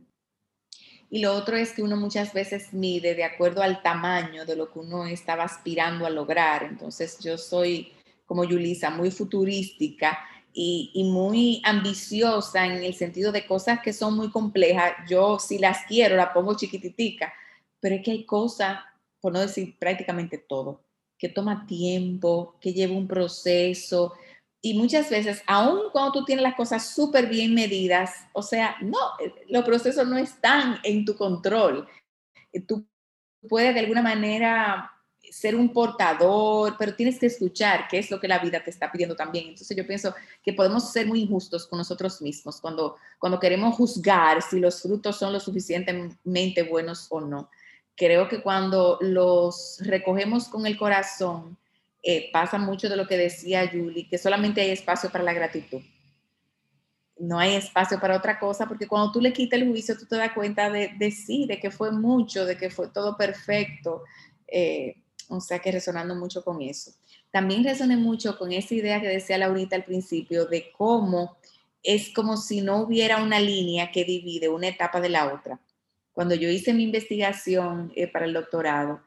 y 1.09 1.19
lo 1.19 1.33
otro 1.33 1.57
es 1.57 1.73
que 1.73 1.83
uno 1.83 1.97
muchas 1.97 2.33
veces 2.33 2.73
mide 2.73 3.15
de 3.15 3.25
acuerdo 3.25 3.61
al 3.61 3.81
tamaño 3.81 4.45
de 4.45 4.55
lo 4.55 4.71
que 4.71 4.79
uno 4.79 5.05
estaba 5.05 5.43
aspirando 5.43 6.05
a 6.05 6.09
lograr. 6.09 6.63
Entonces 6.63 7.19
yo 7.19 7.37
soy, 7.37 7.91
como 8.25 8.45
Yulisa, 8.45 8.89
muy 8.89 9.11
futurística 9.11 10.17
y, 10.53 10.91
y, 10.93 11.03
muy 11.03 11.61
ambiciosa 11.65 12.65
en 12.65 12.83
el 12.83 12.93
sentido 12.93 13.31
de 13.31 13.45
cosas 13.45 13.79
que 13.81 13.93
son 13.93 14.15
muy 14.15 14.31
complejas. 14.31 14.93
Yo 15.09 15.37
si 15.39 15.57
las 15.57 15.85
quiero, 15.85 16.15
la 16.15 16.33
pongo 16.33 16.55
chiquititica, 16.55 17.33
pero 17.81 17.95
es 17.95 18.03
que 18.03 18.11
hay 18.11 18.25
cosas, 18.25 18.79
por 19.19 19.33
no 19.33 19.39
decir 19.39 19.77
prácticamente 19.77 20.37
todo, 20.37 20.81
que 21.17 21.29
toma 21.29 21.65
tiempo, 21.67 22.55
que 22.61 22.73
lleva 22.73 22.93
un 22.93 23.07
proceso, 23.07 24.13
y 24.63 24.75
muchas 24.75 25.09
veces, 25.09 25.41
aun 25.47 25.89
cuando 25.91 26.11
tú 26.11 26.25
tienes 26.25 26.43
las 26.43 26.53
cosas 26.53 26.85
súper 26.85 27.27
bien 27.27 27.55
medidas, 27.55 28.11
o 28.31 28.43
sea, 28.43 28.75
no, 28.81 28.97
eh, 29.19 29.33
los 29.49 29.63
procesos 29.63 30.07
no 30.07 30.17
están 30.17 30.77
en 30.83 31.03
tu 31.03 31.15
control. 31.15 31.87
Eh, 32.53 32.61
tú 32.61 32.85
puedes 33.49 33.73
de 33.73 33.79
alguna 33.79 34.03
manera 34.03 34.91
ser 35.31 35.55
un 35.55 35.73
portador, 35.73 36.75
pero 36.77 36.93
tienes 36.93 37.17
que 37.17 37.25
escuchar 37.25 37.87
qué 37.89 37.97
es 37.97 38.11
lo 38.11 38.19
que 38.19 38.27
la 38.27 38.37
vida 38.37 38.63
te 38.63 38.69
está 38.69 38.91
pidiendo 38.91 39.15
también. 39.15 39.47
Entonces 39.47 39.75
yo 39.75 39.87
pienso 39.87 40.13
que 40.43 40.53
podemos 40.53 40.91
ser 40.91 41.07
muy 41.07 41.21
injustos 41.21 41.65
con 41.65 41.79
nosotros 41.79 42.21
mismos 42.21 42.61
cuando, 42.61 42.97
cuando 43.17 43.39
queremos 43.39 43.75
juzgar 43.75 44.43
si 44.43 44.59
los 44.59 44.81
frutos 44.81 45.17
son 45.17 45.33
lo 45.33 45.39
suficientemente 45.39 46.63
buenos 46.63 47.07
o 47.09 47.19
no. 47.19 47.49
Creo 47.95 48.27
que 48.27 48.43
cuando 48.43 48.99
los 49.01 49.79
recogemos 49.81 50.47
con 50.49 50.65
el 50.67 50.77
corazón, 50.77 51.57
eh, 52.03 52.29
pasa 52.31 52.57
mucho 52.57 52.89
de 52.89 52.95
lo 52.95 53.07
que 53.07 53.17
decía 53.17 53.69
Julie, 53.71 54.07
que 54.07 54.17
solamente 54.17 54.61
hay 54.61 54.71
espacio 54.71 55.09
para 55.09 55.23
la 55.23 55.33
gratitud. 55.33 55.81
No 57.19 57.37
hay 57.37 57.55
espacio 57.55 57.99
para 57.99 58.17
otra 58.17 58.39
cosa, 58.39 58.67
porque 58.67 58.87
cuando 58.87 59.11
tú 59.11 59.21
le 59.21 59.31
quitas 59.31 59.61
el 59.61 59.67
juicio, 59.67 59.95
tú 59.97 60.05
te 60.05 60.15
das 60.17 60.31
cuenta 60.33 60.71
de, 60.71 60.89
de 60.97 61.11
sí, 61.11 61.45
de 61.45 61.59
que 61.59 61.69
fue 61.69 61.91
mucho, 61.91 62.45
de 62.45 62.57
que 62.57 62.71
fue 62.71 62.87
todo 62.87 63.15
perfecto. 63.15 64.03
Eh, 64.47 64.95
o 65.29 65.39
sea 65.39 65.59
que 65.59 65.71
resonando 65.71 66.15
mucho 66.15 66.43
con 66.43 66.61
eso. 66.61 66.91
También 67.31 67.63
resoné 67.63 67.95
mucho 67.95 68.37
con 68.37 68.51
esa 68.51 68.73
idea 68.75 68.99
que 68.99 69.07
decía 69.07 69.37
Laurita 69.37 69.75
al 69.75 69.85
principio 69.85 70.45
de 70.45 70.71
cómo 70.77 71.37
es 71.83 72.09
como 72.09 72.37
si 72.37 72.61
no 72.61 72.81
hubiera 72.81 73.23
una 73.23 73.39
línea 73.39 73.91
que 73.91 74.03
divide 74.03 74.49
una 74.49 74.67
etapa 74.67 74.99
de 74.99 75.09
la 75.09 75.33
otra. 75.33 75.59
Cuando 76.11 76.35
yo 76.35 76.49
hice 76.49 76.73
mi 76.73 76.83
investigación 76.83 77.91
eh, 77.95 78.07
para 78.07 78.25
el 78.25 78.33
doctorado, 78.33 79.01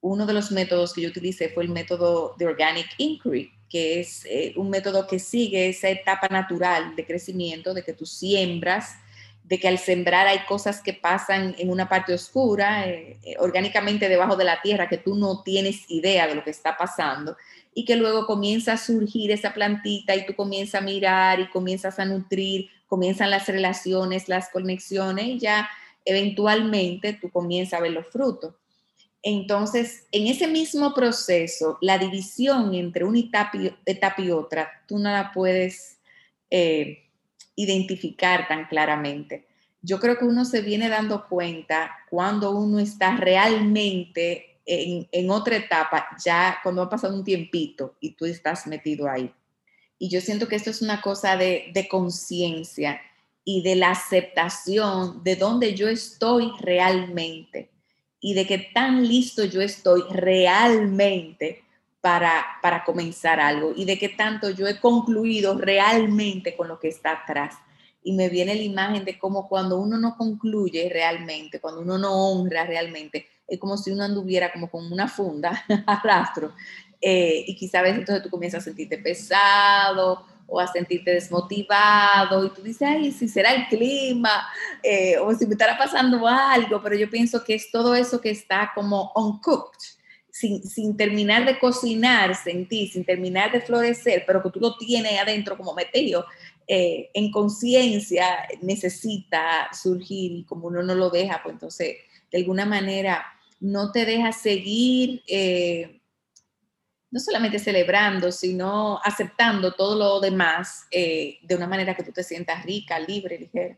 uno 0.00 0.26
de 0.26 0.32
los 0.32 0.52
métodos 0.52 0.92
que 0.92 1.02
yo 1.02 1.08
utilicé 1.08 1.48
fue 1.48 1.64
el 1.64 1.70
método 1.70 2.34
de 2.38 2.46
Organic 2.46 2.86
Inquiry, 2.98 3.50
que 3.68 4.00
es 4.00 4.24
eh, 4.26 4.52
un 4.56 4.70
método 4.70 5.06
que 5.06 5.18
sigue 5.18 5.68
esa 5.68 5.88
etapa 5.88 6.28
natural 6.28 6.94
de 6.94 7.06
crecimiento, 7.06 7.74
de 7.74 7.82
que 7.82 7.92
tú 7.92 8.06
siembras, 8.06 8.94
de 9.42 9.60
que 9.60 9.68
al 9.68 9.78
sembrar 9.78 10.26
hay 10.26 10.40
cosas 10.40 10.80
que 10.80 10.92
pasan 10.92 11.54
en 11.58 11.70
una 11.70 11.88
parte 11.88 12.12
oscura, 12.12 12.88
eh, 12.88 13.18
eh, 13.22 13.36
orgánicamente 13.38 14.08
debajo 14.08 14.36
de 14.36 14.44
la 14.44 14.60
tierra, 14.60 14.88
que 14.88 14.98
tú 14.98 15.14
no 15.14 15.42
tienes 15.42 15.88
idea 15.88 16.26
de 16.26 16.34
lo 16.34 16.44
que 16.44 16.50
está 16.50 16.76
pasando. 16.76 17.36
y 17.78 17.84
que 17.84 17.96
luego 17.96 18.26
comienza 18.26 18.72
a 18.72 18.78
surgir 18.78 19.30
esa 19.30 19.52
plantita 19.52 20.16
y 20.16 20.24
tú 20.24 20.34
comienzas 20.34 20.80
a 20.80 20.84
mirar 20.84 21.40
y 21.40 21.50
comienzas 21.50 21.98
a 21.98 22.06
nutrir, 22.06 22.70
comienzan 22.86 23.30
las 23.30 23.46
relaciones, 23.48 24.30
las 24.30 24.48
conexiones 24.48 25.26
y 25.26 25.38
ya 25.38 25.68
eventualmente 26.06 27.12
tú 27.20 27.30
comienzas 27.30 27.78
a 27.78 27.82
ver 27.82 27.92
los 27.92 28.06
frutos. 28.06 28.54
Entonces, 29.28 30.06
en 30.12 30.28
ese 30.28 30.46
mismo 30.46 30.94
proceso, 30.94 31.78
la 31.80 31.98
división 31.98 32.72
entre 32.74 33.02
una 33.02 33.18
etapa 33.18 34.22
y, 34.22 34.30
otra, 34.30 34.70
tú 34.86 35.00
no 35.00 35.10
la 35.10 35.32
puedes 35.32 35.98
eh, 36.48 37.08
identificar 37.56 38.46
tan 38.46 38.68
claramente. 38.68 39.48
Yo 39.82 39.98
creo 39.98 40.16
que 40.16 40.26
uno 40.26 40.44
se 40.44 40.60
viene 40.60 40.88
dando 40.88 41.26
cuenta 41.26 41.90
cuando 42.08 42.52
uno 42.52 42.78
está 42.78 43.16
realmente 43.16 44.60
en, 44.64 45.30
otra 45.32 45.56
etapa, 45.56 46.06
ya 46.24 46.60
cuando 46.62 46.82
ha 46.82 46.88
pasado 46.88 47.16
un 47.16 47.24
tiempito 47.24 47.96
y 47.98 48.12
tú 48.12 48.26
estás 48.26 48.68
metido 48.68 49.10
ahí. 49.10 49.34
Y 49.98 50.08
yo 50.08 50.20
siento 50.20 50.46
que 50.46 50.54
esto 50.54 50.70
es 50.70 50.82
una 50.82 51.00
cosa 51.00 51.36
de, 51.36 51.72
de 51.74 51.88
conciencia 51.88 53.00
y 53.42 53.64
de 53.64 53.74
la 53.74 53.90
aceptación 53.90 55.24
de 55.24 55.34
dónde 55.34 55.74
yo 55.74 55.88
estoy 55.88 56.52
realmente 56.60 57.72
y 58.26 58.34
de 58.34 58.44
qué 58.44 58.58
tan 58.74 59.06
listo 59.06 59.44
yo 59.44 59.60
estoy 59.60 60.02
realmente 60.10 61.62
para, 62.00 62.44
para 62.60 62.82
comenzar 62.82 63.38
algo 63.38 63.72
y 63.76 63.84
de 63.84 64.00
qué 64.00 64.08
tanto 64.08 64.50
yo 64.50 64.66
he 64.66 64.80
concluido 64.80 65.56
realmente 65.56 66.56
con 66.56 66.66
lo 66.66 66.80
que 66.80 66.88
está 66.88 67.12
atrás. 67.12 67.54
Y 68.02 68.14
me 68.14 68.28
viene 68.28 68.56
la 68.56 68.62
imagen 68.62 69.04
de 69.04 69.16
cómo 69.16 69.48
cuando 69.48 69.78
uno 69.78 69.96
no 69.96 70.16
concluye 70.16 70.88
realmente, 70.92 71.60
cuando 71.60 71.82
uno 71.82 71.98
no 71.98 72.32
honra 72.32 72.64
realmente, 72.66 73.28
es 73.46 73.60
como 73.60 73.76
si 73.76 73.92
uno 73.92 74.02
anduviera 74.02 74.52
como 74.52 74.68
con 74.72 74.92
una 74.92 75.06
funda 75.06 75.64
a 75.86 76.02
rastro. 76.02 76.52
Eh, 77.00 77.44
y 77.46 77.54
quizá 77.54 77.86
entonces 77.86 78.24
tú 78.24 78.30
comienzas 78.30 78.62
a 78.62 78.64
sentirte 78.64 78.98
pesado 78.98 80.24
o 80.46 80.60
a 80.60 80.66
sentirte 80.66 81.12
desmotivado 81.12 82.44
y 82.44 82.50
tú 82.50 82.62
dices, 82.62 82.88
ay, 82.88 83.12
si 83.12 83.28
será 83.28 83.52
el 83.52 83.66
clima 83.66 84.46
eh, 84.82 85.18
o 85.18 85.34
si 85.34 85.46
me 85.46 85.52
estará 85.52 85.76
pasando 85.76 86.26
algo, 86.26 86.80
pero 86.82 86.96
yo 86.96 87.10
pienso 87.10 87.42
que 87.42 87.54
es 87.54 87.70
todo 87.70 87.94
eso 87.94 88.20
que 88.20 88.30
está 88.30 88.72
como 88.74 89.12
uncooked, 89.14 89.78
sin, 90.30 90.62
sin 90.62 90.96
terminar 90.96 91.46
de 91.46 91.58
cocinarse 91.58 92.50
en 92.50 92.68
sin 92.68 93.04
terminar 93.04 93.50
de 93.52 93.60
florecer, 93.60 94.24
pero 94.26 94.42
que 94.42 94.50
tú 94.50 94.60
lo 94.60 94.76
tienes 94.76 95.18
adentro 95.18 95.56
como 95.56 95.74
metido, 95.74 96.26
eh, 96.68 97.10
en 97.14 97.30
conciencia 97.30 98.46
necesita 98.60 99.68
surgir 99.72 100.32
y 100.32 100.44
como 100.44 100.66
uno 100.66 100.82
no 100.82 100.94
lo 100.94 101.10
deja, 101.10 101.40
pues 101.42 101.54
entonces 101.54 101.96
de 102.30 102.38
alguna 102.38 102.66
manera 102.66 103.24
no 103.60 103.92
te 103.92 104.04
deja 104.04 104.32
seguir, 104.32 105.22
eh, 105.26 106.00
no 107.10 107.20
solamente 107.20 107.58
celebrando, 107.58 108.32
sino 108.32 109.00
aceptando 109.04 109.72
todo 109.72 109.96
lo 109.96 110.20
demás 110.20 110.86
eh, 110.90 111.38
de 111.42 111.54
una 111.54 111.66
manera 111.66 111.94
que 111.94 112.02
tú 112.02 112.12
te 112.12 112.22
sientas 112.22 112.64
rica, 112.64 112.98
libre, 112.98 113.38
ligera. 113.38 113.76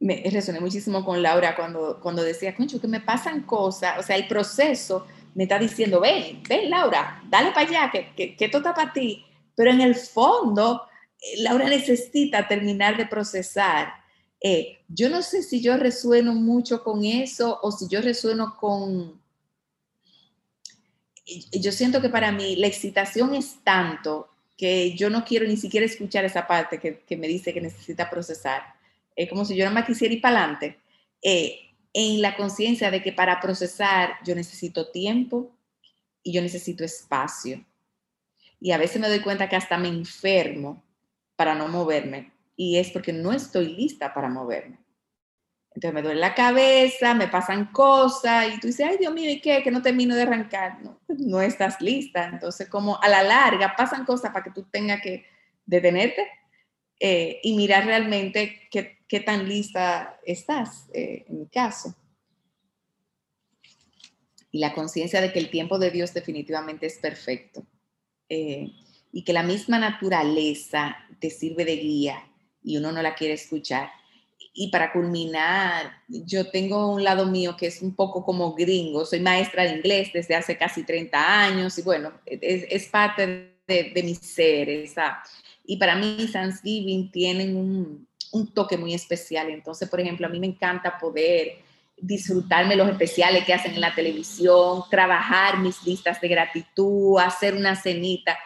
Me 0.00 0.22
resoné 0.30 0.60
muchísimo 0.60 1.04
con 1.04 1.22
Laura 1.22 1.56
cuando, 1.56 2.00
cuando 2.00 2.22
decía, 2.22 2.54
concho, 2.54 2.80
que 2.80 2.88
me 2.88 3.00
pasan 3.00 3.42
cosas, 3.42 3.98
o 3.98 4.02
sea, 4.02 4.16
el 4.16 4.28
proceso 4.28 5.06
me 5.34 5.44
está 5.44 5.58
diciendo, 5.58 6.00
ven, 6.00 6.42
ven 6.48 6.70
Laura, 6.70 7.22
dale 7.28 7.50
para 7.52 7.68
allá, 7.68 7.90
que, 7.90 8.14
que, 8.14 8.36
que 8.36 8.44
esto 8.44 8.58
está 8.58 8.74
para 8.74 8.92
ti. 8.92 9.24
Pero 9.54 9.70
en 9.70 9.80
el 9.80 9.94
fondo, 9.94 10.82
eh, 11.20 11.42
Laura 11.42 11.66
necesita 11.68 12.46
terminar 12.46 12.96
de 12.96 13.06
procesar 13.06 13.98
eh, 14.40 14.78
yo 14.88 15.10
no 15.10 15.22
sé 15.22 15.42
si 15.42 15.60
yo 15.60 15.76
resueno 15.76 16.32
mucho 16.34 16.84
con 16.84 17.04
eso 17.04 17.58
o 17.62 17.72
si 17.72 17.88
yo 17.88 18.00
resueno 18.00 18.56
con... 18.56 19.17
Yo 21.52 21.72
siento 21.72 22.00
que 22.00 22.08
para 22.08 22.32
mí 22.32 22.56
la 22.56 22.66
excitación 22.66 23.34
es 23.34 23.58
tanto 23.62 24.28
que 24.56 24.94
yo 24.94 25.08
no 25.10 25.24
quiero 25.24 25.46
ni 25.46 25.56
siquiera 25.56 25.86
escuchar 25.86 26.24
esa 26.24 26.46
parte 26.46 26.78
que, 26.78 27.16
me 27.16 27.28
dice 27.28 27.54
que 27.54 27.60
necesita 27.60 28.10
procesar. 28.10 28.62
Es 29.14 29.28
como 29.28 29.44
si 29.44 29.54
yo 29.54 29.64
nada 29.64 29.74
más 29.74 29.86
quisiera 29.86 30.14
ir 30.14 30.20
para 30.20 30.38
adelante. 30.38 30.78
Eh, 31.22 31.60
en 31.92 32.20
la 32.20 32.36
conciencia 32.36 32.90
de 32.90 33.02
que 33.02 33.12
para 33.12 33.40
procesar 33.40 34.16
yo 34.24 34.34
necesito 34.34 34.90
tiempo 34.90 35.50
y 36.22 36.32
yo 36.32 36.42
necesito 36.42 36.84
espacio. 36.84 37.64
Y 38.60 38.72
a 38.72 38.78
veces 38.78 39.00
me 39.00 39.08
doy 39.08 39.20
cuenta 39.20 39.48
que 39.48 39.56
hasta 39.56 39.78
me 39.78 39.88
enfermo 39.88 40.82
para 41.36 41.54
no 41.54 41.68
moverme 41.68 42.32
y 42.56 42.76
es 42.78 42.90
porque 42.90 43.12
no 43.12 43.32
estoy 43.32 43.74
lista 43.74 44.12
para 44.12 44.28
moverme. 44.28 44.78
Entonces 45.74 45.94
me 45.94 46.02
duele 46.02 46.20
la 46.20 46.34
cabeza, 46.34 47.14
me 47.14 47.28
pasan 47.28 47.66
cosas 47.66 48.52
y 48.52 48.58
tú 48.58 48.66
dices, 48.66 48.84
ay 48.90 48.96
Dios 48.98 49.14
mío, 49.14 49.30
¿y 49.30 49.40
qué? 49.40 49.62
Que 49.62 49.70
no 49.70 49.80
termino 49.80 50.16
de 50.16 50.22
arrancar. 50.22 50.82
No, 50.82 50.98
no 51.18 51.40
estás 51.40 51.80
lista. 51.80 52.28
Entonces 52.32 52.68
como 52.68 53.00
a 53.02 53.08
la 53.08 53.22
larga 53.22 53.74
pasan 53.76 54.04
cosas 54.04 54.32
para 54.32 54.44
que 54.44 54.50
tú 54.50 54.64
tengas 54.70 55.00
que 55.02 55.26
detenerte 55.66 56.26
eh, 57.00 57.40
y 57.42 57.56
mirar 57.56 57.84
realmente 57.84 58.68
qué, 58.70 58.98
qué 59.06 59.20
tan 59.20 59.48
lista 59.48 60.18
estás, 60.24 60.88
eh, 60.92 61.24
en 61.28 61.40
mi 61.40 61.46
caso. 61.46 61.94
Y 64.50 64.60
la 64.60 64.72
conciencia 64.72 65.20
de 65.20 65.32
que 65.32 65.38
el 65.38 65.50
tiempo 65.50 65.78
de 65.78 65.90
Dios 65.90 66.14
definitivamente 66.14 66.86
es 66.86 66.98
perfecto. 66.98 67.66
Eh, 68.28 68.72
y 69.12 69.24
que 69.24 69.32
la 69.32 69.42
misma 69.42 69.78
naturaleza 69.78 70.96
te 71.18 71.30
sirve 71.30 71.64
de 71.64 71.76
guía 71.76 72.28
y 72.62 72.76
uno 72.76 72.92
no 72.92 73.02
la 73.02 73.14
quiere 73.14 73.34
escuchar. 73.34 73.90
Y 74.52 74.70
para 74.70 74.92
culminar, 74.92 76.02
yo 76.08 76.50
tengo 76.50 76.92
un 76.92 77.04
lado 77.04 77.26
mío 77.26 77.56
que 77.56 77.66
es 77.66 77.82
un 77.82 77.94
poco 77.94 78.24
como 78.24 78.54
gringo. 78.54 79.04
Soy 79.04 79.20
maestra 79.20 79.64
de 79.64 79.76
inglés 79.76 80.10
desde 80.12 80.34
hace 80.34 80.56
casi 80.56 80.84
30 80.84 81.42
años 81.44 81.78
y 81.78 81.82
bueno, 81.82 82.12
es, 82.26 82.64
es 82.68 82.88
parte 82.88 83.54
de, 83.66 83.92
de, 83.94 84.02
mi 84.02 84.14
ser. 84.14 84.68
Esa. 84.68 85.22
Y 85.64 85.76
para 85.76 85.94
mí 85.94 86.28
Thanksgiving 86.32 87.10
tienen 87.12 87.56
un, 87.56 88.08
un 88.32 88.52
toque 88.52 88.76
muy 88.76 88.94
especial. 88.94 89.50
Entonces, 89.50 89.88
por 89.88 90.00
ejemplo, 90.00 90.26
a 90.26 90.30
mí 90.30 90.40
me 90.40 90.46
encanta 90.46 90.98
poder 90.98 91.58
disfrutarme 92.00 92.76
los 92.76 92.88
especiales 92.88 93.44
que 93.44 93.54
hacen 93.54 93.74
en 93.74 93.80
la 93.80 93.94
televisión, 93.94 94.82
trabajar 94.90 95.58
mis 95.58 95.82
listas 95.84 96.20
de 96.20 96.28
gratitud, 96.28 97.18
hacer 97.18 97.54
una 97.54 97.74
cenita. 97.74 98.38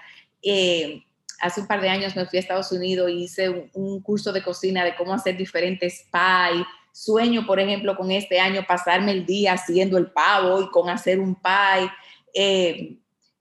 Eh, 0.42 1.04
hace 1.42 1.60
un 1.60 1.66
par 1.66 1.80
de 1.80 1.88
años 1.88 2.14
me 2.14 2.24
fui 2.24 2.38
a 2.38 2.40
Estados 2.40 2.70
Unidos 2.72 3.10
y 3.10 3.24
hice 3.24 3.68
un, 3.74 4.00
curso 4.00 4.32
de 4.32 4.42
cocina 4.42 4.84
de 4.84 4.94
cómo 4.94 5.12
hacer 5.12 5.36
diferentes 5.36 6.06
pie. 6.10 6.64
Sueño, 6.92 7.44
por 7.46 7.58
ejemplo, 7.58 7.96
con 7.96 8.10
este 8.10 8.38
año 8.38 8.64
pasarme 8.66 9.12
el 9.12 9.26
día 9.26 9.54
haciendo 9.54 9.98
el 9.98 10.10
pavo 10.12 10.62
y 10.62 10.70
con 10.70 10.88
hacer 10.88 11.18
un 11.18 11.34
pie. 11.34 11.90
Eh, 12.32 12.96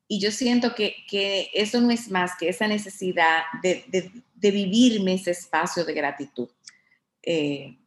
y 0.07 0.19
yo 0.19 0.31
siento 0.31 0.73
que, 0.73 0.95
eso 1.53 1.79
no 1.79 1.91
es 1.91 2.09
más 2.09 2.31
que 2.37 2.49
esa 2.49 2.67
necesidad 2.67 3.43
de, 3.61 3.85
de, 3.87 4.51
vivirme 4.51 5.13
ese 5.13 5.31
espacio 5.31 5.85
de 5.85 5.93
gratitud. 5.93 6.49
Eh, 7.21 7.77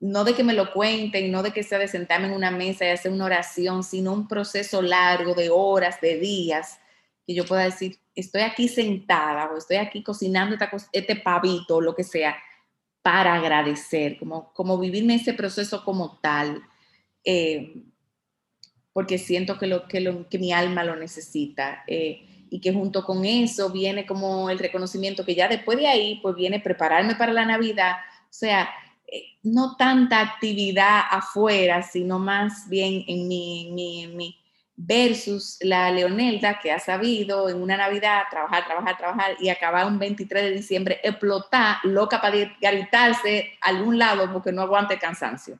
no 0.00 0.24
de 0.24 0.34
que 0.34 0.44
me 0.44 0.52
lo 0.52 0.72
cuenten, 0.72 1.30
no 1.30 1.42
de 1.42 1.52
que 1.52 1.62
sea 1.62 1.78
de 1.78 1.88
sentarme 1.88 2.26
en 2.26 2.34
una 2.34 2.50
mesa 2.50 2.84
y 2.84 2.88
hacer 2.88 3.12
una 3.12 3.26
oración, 3.26 3.84
sino 3.84 4.12
un 4.12 4.28
proceso 4.28 4.82
largo 4.82 5.34
de 5.34 5.48
horas, 5.48 6.00
de 6.00 6.18
días, 6.18 6.80
que 7.26 7.34
yo 7.34 7.44
pueda 7.44 7.64
decir, 7.64 7.98
estoy 8.14 8.42
aquí 8.42 8.68
sentada 8.68 9.50
o 9.52 9.56
estoy 9.56 9.76
aquí 9.76 10.02
cocinando 10.02 10.56
este 10.92 11.16
pavito, 11.16 11.80
lo 11.80 11.94
que 11.94 12.04
sea, 12.04 12.36
para 13.02 13.34
agradecer, 13.34 14.18
como, 14.18 14.52
como 14.52 14.78
vivirme 14.78 15.14
ese 15.14 15.32
proceso 15.32 15.84
como 15.84 16.18
tal, 16.20 16.62
eh, 17.24 17.82
porque 18.92 19.18
siento 19.18 19.58
que, 19.58 19.66
lo, 19.66 19.86
que, 19.88 20.00
lo, 20.00 20.28
que 20.28 20.38
mi 20.38 20.52
alma 20.52 20.84
lo 20.84 20.96
necesita. 20.96 21.84
Eh, 21.86 22.26
y 22.50 22.60
que 22.60 22.72
junto 22.72 23.04
con 23.04 23.24
eso 23.24 23.70
viene 23.70 24.04
como 24.04 24.50
el 24.50 24.58
reconocimiento 24.58 25.24
que 25.24 25.36
ya 25.36 25.48
después 25.48 25.78
de 25.78 25.86
ahí, 25.86 26.18
pues 26.20 26.34
viene 26.34 26.58
prepararme 26.58 27.14
para 27.14 27.32
la 27.32 27.44
Navidad, 27.44 27.92
o 28.24 28.32
sea, 28.32 28.68
eh, 29.06 29.22
no 29.44 29.76
tanta 29.76 30.20
actividad 30.20 31.02
afuera, 31.10 31.82
sino 31.82 32.18
más 32.18 32.68
bien 32.68 33.04
en 33.06 33.28
mi, 33.28 33.68
en 33.68 33.74
mi, 33.74 34.02
en 34.02 34.16
mi 34.16 34.39
versus 34.82 35.58
la 35.60 35.90
Leonelda 35.90 36.58
que 36.58 36.72
ha 36.72 36.78
sabido 36.78 37.50
en 37.50 37.60
una 37.60 37.76
Navidad 37.76 38.22
trabajar, 38.30 38.64
trabajar, 38.64 38.96
trabajar 38.96 39.36
y 39.38 39.50
acabar 39.50 39.86
un 39.86 39.98
23 39.98 40.42
de 40.42 40.50
diciembre, 40.52 41.00
explotar, 41.02 41.76
loca 41.84 42.20
para 42.20 42.54
gritarse 42.60 43.58
a 43.60 43.68
algún 43.68 43.98
lado 43.98 44.32
porque 44.32 44.52
no 44.52 44.62
aguante 44.62 44.98
cansancio. 44.98 45.58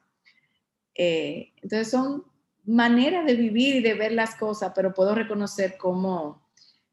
Eh, 0.95 1.53
entonces 1.57 1.91
son 1.91 2.25
maneras 2.65 3.27
de 3.27 3.35
vivir 3.35 3.77
y 3.77 3.83
de 3.83 3.95
ver 3.95 4.13
las 4.13 4.35
cosas, 4.37 4.73
pero 4.75 4.95
puedo 4.95 5.15
reconocer 5.15 5.77
cómo 5.77 6.43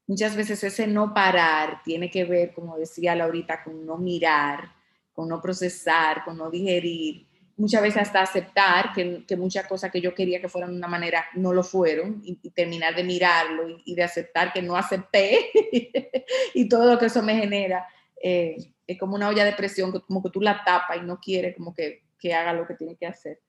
muchas 0.06 0.36
veces 0.36 0.62
ese 0.64 0.86
no 0.86 1.14
parar 1.14 1.82
tiene 1.84 2.10
que 2.10 2.26
ver, 2.26 2.54
como 2.54 2.78
decía 2.78 3.16
Laurita, 3.16 3.64
con 3.64 3.86
no 3.86 3.98
mirar, 3.98 4.70
con 5.14 5.30
no 5.30 5.42
procesar, 5.42 6.26
con 6.26 6.38
no 6.38 6.50
digerir, 6.50 7.27
muchas 7.58 7.82
veces 7.82 8.03
hasta 8.03 8.22
aceptar 8.22 8.93
que, 8.93 9.36
muchas 9.36 9.68
cosas 9.68 9.91
que 9.91 9.99
yo 9.99 10.14
quería 10.14 10.39
que 10.39 10.47
fueran 10.47 10.72
de 10.72 10.78
una 10.78 10.88
manera 10.88 11.26
no 11.36 11.51
lo 11.53 11.64
fueron 11.64 12.22
y, 12.24 12.36
terminar 12.51 12.95
de 12.95 13.03
mirarlo 13.03 13.78
y, 13.84 13.95
de 13.95 14.03
aceptar 14.03 14.53
que 14.53 14.62
no 14.62 14.78
acepté 14.78 15.49
y 16.53 16.70
todo 16.70 16.91
lo 16.91 16.99
que 16.99 17.08
eso 17.08 17.22
me 17.22 17.36
genera. 17.36 17.88
Eh, 18.22 18.55
es 18.86 18.97
como 18.97 19.16
una 19.16 19.28
olla 19.28 19.43
de 19.43 19.53
presión, 19.53 19.91
como 19.91 20.24
que 20.24 20.30
tú 20.30 20.39
la 20.39 20.64
tapas 20.64 20.97
y 20.97 21.01
no 21.01 21.20
quieres 21.20 21.55
como 21.55 21.74
que, 21.74 22.03
que 22.18 22.34
haga 22.34 22.53
lo 22.53 22.66
que 22.66 22.76
tiene 22.76 22.95
que 22.95 23.08
hacer. 23.08 23.41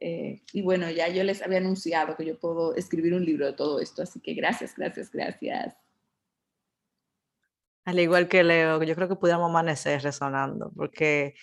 Eh, 0.00 0.42
y 0.52 0.62
bueno, 0.62 0.90
ya 0.90 1.06
yo 1.08 1.22
les 1.22 1.42
había 1.42 1.58
anunciado 1.58 2.16
que 2.16 2.24
yo 2.24 2.36
puedo 2.36 2.74
escribir 2.74 3.14
un 3.14 3.24
libro 3.24 3.46
de 3.46 3.52
todo 3.52 3.78
esto, 3.78 4.02
así 4.02 4.18
que 4.18 4.34
gracias, 4.34 4.74
gracias, 4.76 5.12
gracias. 5.12 5.76
Al 7.84 8.00
igual 8.00 8.28
que 8.28 8.42
Leo, 8.42 8.82
yo 8.82 8.94
creo 8.96 9.08
que 9.08 9.14
pudiéramos 9.14 9.50
amanecer 9.50 10.02
resonando, 10.02 10.72
porque 10.74 11.34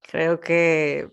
creo 0.00 0.38
que, 0.38 1.10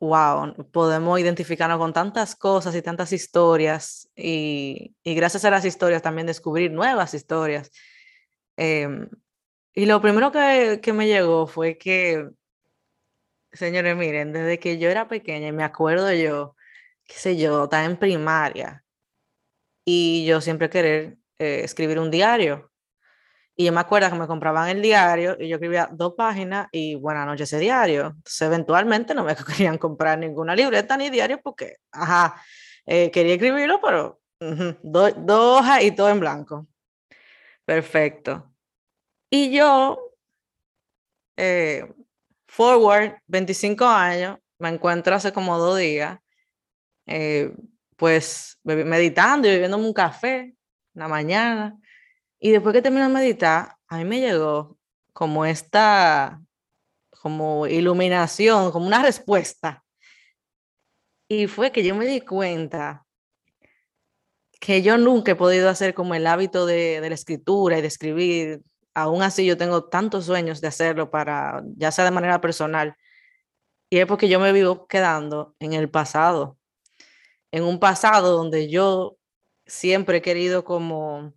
wow, 0.00 0.54
podemos 0.70 1.18
identificarnos 1.18 1.78
con 1.78 1.92
tantas 1.92 2.36
cosas 2.36 2.74
y 2.74 2.82
tantas 2.82 3.12
historias, 3.12 4.10
y, 4.16 4.94
y 5.02 5.14
gracias 5.14 5.44
a 5.44 5.50
las 5.50 5.64
historias 5.64 6.02
también 6.02 6.26
descubrir 6.26 6.72
nuevas 6.72 7.14
historias. 7.14 7.70
Em, 8.56 9.08
y 9.74 9.86
lo 9.86 10.00
primero 10.00 10.30
que, 10.32 10.80
que 10.82 10.92
me 10.92 11.06
llegó 11.06 11.46
fue 11.46 11.78
que, 11.78 12.28
señores, 13.52 13.96
miren, 13.96 14.32
desde 14.32 14.58
que 14.58 14.78
yo 14.78 14.90
era 14.90 15.08
pequeña, 15.08 15.48
y 15.48 15.52
me 15.52 15.64
acuerdo 15.64 16.12
yo, 16.12 16.56
qué 17.04 17.14
sé 17.14 17.36
yo, 17.36 17.64
estaba 17.64 17.84
en 17.84 17.96
primaria, 17.98 18.84
y 19.84 20.24
yo 20.26 20.40
siempre 20.40 20.70
querer 20.70 21.18
eh, 21.38 21.62
escribir 21.64 21.98
un 21.98 22.10
diario. 22.10 22.70
Y 23.56 23.66
yo 23.66 23.72
me 23.72 23.80
acuerdo 23.80 24.10
que 24.10 24.16
me 24.16 24.26
compraban 24.26 24.68
el 24.68 24.82
diario 24.82 25.36
y 25.38 25.48
yo 25.48 25.56
escribía 25.56 25.88
dos 25.92 26.14
páginas 26.16 26.66
y 26.72 26.96
buenas 26.96 27.24
noches 27.24 27.52
ese 27.52 27.60
diario. 27.60 28.06
Entonces, 28.06 28.42
eventualmente 28.42 29.14
no 29.14 29.22
me 29.22 29.36
querían 29.46 29.78
comprar 29.78 30.18
ninguna 30.18 30.56
libreta 30.56 30.96
ni 30.96 31.08
diario 31.08 31.40
porque, 31.40 31.76
ajá, 31.92 32.40
eh, 32.84 33.10
quería 33.12 33.34
escribirlo, 33.34 33.80
pero 33.80 34.20
dos 34.82 35.14
hojas 35.28 35.82
y 35.84 35.92
todo 35.92 36.10
en 36.10 36.20
blanco. 36.20 36.66
Perfecto. 37.64 38.52
Y 39.30 39.56
yo, 39.56 40.12
eh, 41.36 41.92
forward, 42.48 43.18
25 43.26 43.86
años, 43.86 44.38
me 44.58 44.68
encuentro 44.68 45.14
hace 45.14 45.32
como 45.32 45.58
dos 45.58 45.78
días, 45.78 46.18
pues 47.96 48.58
meditando 48.64 49.46
y 49.46 49.52
bebiéndome 49.52 49.86
un 49.86 49.92
café 49.92 50.40
en 50.40 50.56
la 50.94 51.08
mañana. 51.08 51.78
Y 52.44 52.50
después 52.50 52.74
que 52.74 52.82
terminé 52.82 53.04
de 53.04 53.08
meditar, 53.08 53.76
a 53.88 53.96
mí 53.96 54.04
me 54.04 54.20
llegó 54.20 54.76
como 55.14 55.46
esta, 55.46 56.42
como 57.22 57.66
iluminación, 57.66 58.70
como 58.70 58.86
una 58.86 59.00
respuesta. 59.00 59.82
Y 61.26 61.46
fue 61.46 61.72
que 61.72 61.82
yo 61.82 61.94
me 61.94 62.04
di 62.04 62.20
cuenta 62.20 63.06
que 64.60 64.82
yo 64.82 64.98
nunca 64.98 65.32
he 65.32 65.36
podido 65.36 65.70
hacer 65.70 65.94
como 65.94 66.14
el 66.14 66.26
hábito 66.26 66.66
de, 66.66 67.00
de 67.00 67.08
la 67.08 67.14
escritura 67.14 67.78
y 67.78 67.80
de 67.80 67.88
escribir. 67.88 68.60
Aún 68.92 69.22
así 69.22 69.46
yo 69.46 69.56
tengo 69.56 69.84
tantos 69.88 70.26
sueños 70.26 70.60
de 70.60 70.68
hacerlo 70.68 71.10
para, 71.10 71.62
ya 71.76 71.90
sea 71.92 72.04
de 72.04 72.10
manera 72.10 72.42
personal. 72.42 72.94
Y 73.88 74.00
es 74.00 74.06
porque 74.06 74.28
yo 74.28 74.38
me 74.38 74.52
vivo 74.52 74.86
quedando 74.86 75.54
en 75.60 75.72
el 75.72 75.88
pasado 75.88 76.58
en 77.54 77.62
un 77.62 77.78
pasado 77.78 78.36
donde 78.36 78.68
yo 78.68 79.16
siempre 79.64 80.18
he 80.18 80.22
querido 80.22 80.64
como, 80.64 81.32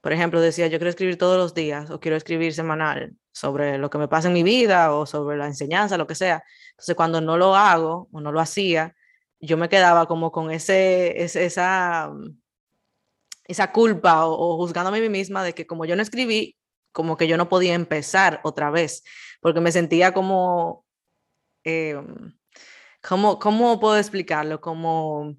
por 0.00 0.12
ejemplo, 0.12 0.40
decía, 0.40 0.66
yo 0.68 0.78
quiero 0.78 0.90
escribir 0.90 1.18
todos 1.18 1.36
los 1.36 1.54
días 1.54 1.90
o 1.90 2.00
quiero 2.00 2.16
escribir 2.16 2.54
semanal 2.54 3.16
sobre 3.32 3.78
lo 3.78 3.90
que 3.90 3.98
me 3.98 4.08
pasa 4.08 4.28
en 4.28 4.34
mi 4.34 4.42
vida 4.42 4.94
o 4.94 5.06
sobre 5.06 5.36
la 5.36 5.46
enseñanza, 5.46 5.98
lo 5.98 6.06
que 6.06 6.14
sea. 6.14 6.42
Entonces, 6.70 6.94
cuando 6.96 7.20
no 7.20 7.36
lo 7.36 7.54
hago 7.54 8.08
o 8.12 8.20
no 8.20 8.32
lo 8.32 8.40
hacía, 8.40 8.94
yo 9.40 9.56
me 9.56 9.68
quedaba 9.68 10.06
como 10.06 10.32
con 10.32 10.50
ese, 10.50 11.22
esa, 11.22 12.10
esa 13.44 13.72
culpa 13.72 14.26
o, 14.26 14.56
juzgándome 14.56 14.98
a 14.98 15.00
mí 15.02 15.08
misma 15.10 15.44
de 15.44 15.54
que 15.54 15.66
como 15.66 15.84
yo 15.84 15.96
no 15.96 16.02
escribí, 16.02 16.56
como 16.92 17.16
que 17.16 17.28
yo 17.28 17.36
no 17.36 17.48
podía 17.48 17.74
empezar 17.74 18.40
otra 18.44 18.70
vez, 18.70 19.04
porque 19.40 19.60
me 19.60 19.72
sentía 19.72 20.12
como... 20.12 20.84
Em, 21.64 22.34
¿Cómo, 23.02 23.38
cómo 23.38 23.80
puedo 23.80 23.96
explicarlo? 23.96 24.60
Como 24.60 25.34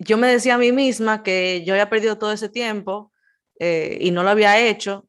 yo 0.00 0.16
me 0.16 0.26
decía 0.26 0.56
a 0.56 0.58
mí 0.58 0.72
misma 0.72 1.22
que 1.22 1.62
yo 1.64 1.74
había 1.74 1.88
perdido 1.88 2.18
todo 2.18 2.32
ese 2.32 2.48
tiempo 2.48 3.12
eh, 3.60 3.98
y 4.00 4.10
no 4.10 4.22
lo 4.22 4.30
había 4.30 4.58
hecho, 4.58 5.06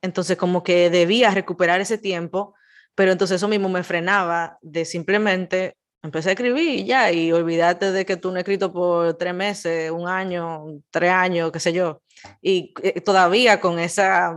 entonces 0.00 0.36
como 0.36 0.64
que 0.64 0.90
debía 0.90 1.30
recuperar 1.30 1.80
ese 1.80 1.98
tiempo, 1.98 2.54
pero 2.94 3.12
entonces 3.12 3.36
eso 3.36 3.46
mismo 3.46 3.68
me 3.68 3.84
frenaba 3.84 4.58
de 4.62 4.84
simplemente 4.84 5.76
empecé 6.02 6.30
a 6.30 6.32
escribir 6.32 6.80
y 6.80 6.84
ya, 6.84 7.12
y 7.12 7.30
olvídate 7.30 7.92
de 7.92 8.04
que 8.04 8.16
tú 8.16 8.30
no 8.30 8.36
has 8.36 8.40
escrito 8.40 8.72
por 8.72 9.14
tres 9.14 9.34
meses, 9.34 9.90
un 9.92 10.08
año, 10.08 10.80
tres 10.90 11.12
años, 11.12 11.52
qué 11.52 11.60
sé 11.60 11.72
yo, 11.72 12.02
y 12.40 12.74
eh, 12.82 13.00
todavía 13.00 13.60
con, 13.60 13.78
esa, 13.78 14.34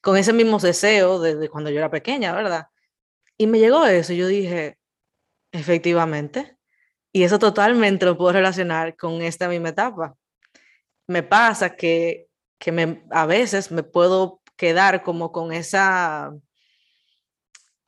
con 0.00 0.16
ese 0.16 0.32
mismo 0.32 0.58
deseo 0.58 1.20
desde 1.20 1.48
cuando 1.48 1.70
yo 1.70 1.78
era 1.78 1.90
pequeña, 1.90 2.34
¿verdad? 2.34 2.66
Y 3.38 3.46
me 3.46 3.60
llegó 3.60 3.86
eso, 3.86 4.12
yo 4.12 4.26
dije, 4.26 4.78
Efectivamente. 5.52 6.56
Y 7.12 7.24
eso 7.24 7.38
totalmente 7.38 8.06
lo 8.06 8.16
puedo 8.16 8.32
relacionar 8.32 8.96
con 8.96 9.20
esta 9.20 9.48
misma 9.48 9.68
etapa. 9.68 10.16
Me 11.06 11.22
pasa 11.22 11.76
que, 11.76 12.28
que 12.58 12.72
me, 12.72 13.04
a 13.10 13.26
veces 13.26 13.70
me 13.70 13.82
puedo 13.82 14.40
quedar 14.56 15.02
como 15.02 15.30
con 15.30 15.52
esa, 15.52 16.32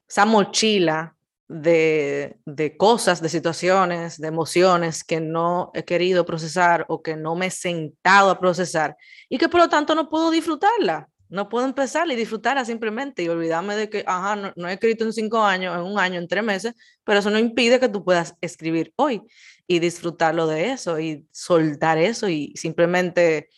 esa 0.06 0.26
mochila 0.26 1.16
de, 1.48 2.38
de, 2.44 2.76
cosas, 2.76 3.22
de 3.22 3.28
situaciones, 3.28 4.20
de 4.20 4.28
emociones 4.28 5.04
que 5.04 5.20
no 5.20 5.70
he 5.74 5.84
querido 5.84 6.26
procesar 6.26 6.84
o 6.88 7.02
que 7.02 7.16
no 7.16 7.34
me 7.34 7.46
he 7.46 7.50
sentado 7.50 8.30
a 8.30 8.40
procesar 8.40 8.96
y 9.28 9.38
que 9.38 9.48
por 9.48 9.60
lo 9.60 9.68
tanto 9.68 9.94
no 9.94 10.10
puedo 10.10 10.30
disfrutarla. 10.30 11.08
No 11.28 11.48
puedo 11.48 11.66
empezar 11.66 12.10
y 12.10 12.14
disfrutarla 12.14 12.64
simplemente 12.64 13.22
y 13.22 13.28
olvidarme 13.28 13.76
de 13.76 13.88
que, 13.88 14.04
ajá, 14.06 14.52
no, 14.56 14.68
he 14.68 14.72
escrito 14.74 15.04
en 15.04 15.12
cinco 15.12 15.42
años, 15.42 15.74
en 15.74 15.82
un 15.82 15.98
año, 15.98 16.18
en 16.18 16.28
tres 16.28 16.44
meses, 16.44 16.74
pero 17.04 17.18
eso 17.18 17.30
no 17.30 17.38
impide 17.38 17.80
que 17.80 17.88
tú 17.88 18.04
puedas 18.04 18.34
escribir 18.40 18.92
hoy 18.96 19.22
y 19.66 19.78
disfrutarlo 19.78 20.46
de 20.46 20.70
eso 20.72 21.00
y 21.00 21.26
soltar 21.32 21.98
eso 21.98 22.28
y 22.28 22.52
simplemente 22.56 23.48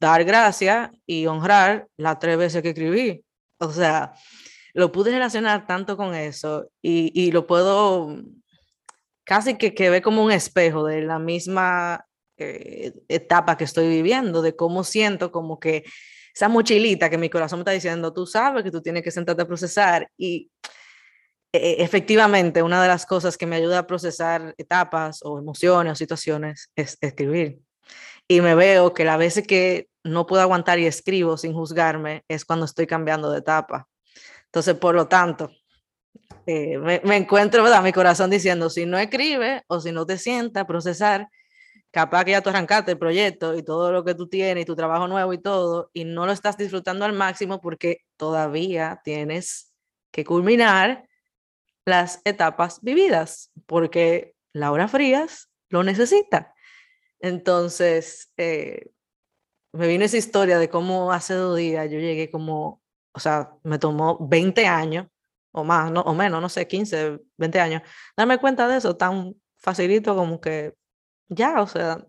dar 0.00 0.24
gracias 0.24 0.90
y 1.06 1.26
honrar 1.26 1.88
las 1.96 2.18
tres 2.18 2.36
veces 2.36 2.62
que 2.62 2.70
escribí. 2.70 3.24
O 3.58 3.70
sea, 3.70 4.12
lo 4.74 4.92
pude 4.92 5.10
relacionar 5.10 5.66
tanto 5.66 5.96
con 5.96 6.14
eso 6.14 6.70
y, 6.82 7.12
y 7.14 7.30
lo 7.30 7.46
puedo 7.46 8.22
casi 9.24 9.56
que, 9.56 9.74
que 9.74 9.90
ve 9.90 10.02
como 10.02 10.24
un 10.24 10.32
espejo 10.32 10.84
de 10.84 11.02
la 11.02 11.18
misma 11.18 12.06
eh, 12.38 12.92
etapa 13.08 13.56
que 13.56 13.64
estoy 13.64 13.88
viviendo, 13.88 14.42
de 14.42 14.54
cómo 14.54 14.84
siento 14.84 15.32
como 15.32 15.58
que 15.58 15.84
esa 16.36 16.50
mochilita 16.50 17.08
que 17.08 17.16
mi 17.16 17.30
corazón 17.30 17.60
me 17.60 17.62
está 17.62 17.70
diciendo, 17.70 18.12
tú 18.12 18.26
sabes 18.26 18.62
que 18.62 18.70
tú 18.70 18.82
tienes 18.82 19.02
que 19.02 19.10
sentarte 19.10 19.40
a 19.40 19.46
procesar 19.46 20.06
y 20.18 20.50
e, 21.50 21.82
efectivamente 21.82 22.62
una 22.62 22.82
de 22.82 22.88
las 22.88 23.06
cosas 23.06 23.38
que 23.38 23.46
me 23.46 23.56
ayuda 23.56 23.78
a 23.78 23.86
procesar 23.86 24.54
etapas 24.58 25.20
o 25.22 25.38
emociones 25.38 25.92
o 25.92 25.96
situaciones 25.96 26.70
es 26.76 26.98
escribir. 27.00 27.60
Y 28.28 28.42
me 28.42 28.54
veo 28.54 28.92
que 28.92 29.06
la 29.06 29.16
veces 29.16 29.46
que 29.46 29.88
no 30.04 30.26
puedo 30.26 30.42
aguantar 30.42 30.78
y 30.78 30.84
escribo 30.84 31.38
sin 31.38 31.54
juzgarme 31.54 32.22
es 32.28 32.44
cuando 32.44 32.66
estoy 32.66 32.86
cambiando 32.86 33.30
de 33.30 33.38
etapa. 33.38 33.88
Entonces, 34.44 34.74
por 34.74 34.94
lo 34.94 35.08
tanto, 35.08 35.50
eh, 36.44 36.76
me, 36.76 37.00
me, 37.02 37.16
encuentro, 37.16 37.62
¿verdad? 37.62 37.82
Mi 37.82 37.94
corazón 37.94 38.28
diciendo, 38.28 38.68
si 38.68 38.84
no 38.84 38.98
escribe 38.98 39.62
o 39.68 39.80
si 39.80 39.90
no 39.90 40.04
te 40.04 40.18
sienta 40.18 40.60
a 40.60 40.66
procesar, 40.66 41.28
capaz 41.96 42.26
que 42.26 42.32
ya 42.32 42.42
tú 42.42 42.50
arrancaste 42.50 42.92
el 42.92 42.98
proyecto 42.98 43.56
y 43.56 43.62
todo 43.62 43.90
lo 43.90 44.04
que 44.04 44.14
tú 44.14 44.28
tienes 44.28 44.60
y 44.60 44.66
tu 44.66 44.76
trabajo 44.76 45.08
nuevo 45.08 45.32
y 45.32 45.38
todo, 45.38 45.90
y 45.94 46.04
no 46.04 46.26
lo 46.26 46.32
estás 46.32 46.58
disfrutando 46.58 47.06
al 47.06 47.14
máximo 47.14 47.62
porque 47.62 48.02
todavía 48.18 49.00
tienes 49.02 49.72
que 50.10 50.22
culminar 50.22 51.08
las 51.86 52.20
etapas 52.26 52.82
vividas, 52.82 53.50
porque 53.64 54.34
Laura 54.52 54.88
Frías 54.88 55.48
lo 55.70 55.84
necesita. 55.84 56.52
Entonces, 57.18 58.30
eh, 58.36 58.90
me 59.72 59.88
vino 59.88 60.04
esa 60.04 60.18
historia 60.18 60.58
de 60.58 60.68
cómo 60.68 61.12
hace 61.12 61.32
dos 61.32 61.56
días 61.56 61.90
yo 61.90 61.98
llegué 61.98 62.30
como, 62.30 62.82
o 63.12 63.20
sea, 63.20 63.52
me 63.62 63.78
tomó 63.78 64.18
20 64.20 64.66
años 64.66 65.06
o 65.50 65.64
más, 65.64 65.90
no, 65.90 66.02
o 66.02 66.12
menos, 66.12 66.42
no 66.42 66.50
sé, 66.50 66.68
15, 66.68 67.20
20 67.38 67.58
años, 67.58 67.80
darme 68.18 68.36
cuenta 68.36 68.68
de 68.68 68.76
eso 68.76 68.98
tan 68.98 69.34
facilito 69.56 70.14
como 70.14 70.42
que 70.42 70.74
ya, 71.28 71.60
o 71.62 71.66
sea, 71.66 72.06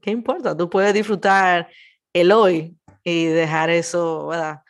¿qué 0.00 0.10
importa? 0.10 0.56
Tú 0.56 0.70
puedes 0.70 0.94
disfrutar 0.94 1.68
el 2.12 2.32
hoy 2.32 2.76
y 3.04 3.26
dejar 3.26 3.70
eso, 3.70 4.28
¿verdad? 4.28 4.62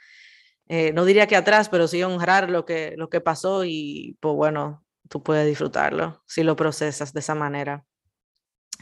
Eh, 0.68 0.92
no 0.92 1.04
diría 1.04 1.26
que 1.26 1.36
atrás, 1.36 1.68
pero 1.68 1.88
sí 1.88 2.02
honrar 2.02 2.48
lo 2.50 2.64
que, 2.64 2.94
lo 2.96 3.08
que 3.10 3.20
pasó 3.20 3.64
y 3.64 4.16
pues 4.20 4.34
bueno, 4.36 4.84
tú 5.08 5.22
puedes 5.22 5.46
disfrutarlo 5.46 6.22
si 6.26 6.44
lo 6.44 6.56
procesas 6.56 7.12
de 7.12 7.20
esa 7.20 7.34
manera. 7.34 7.84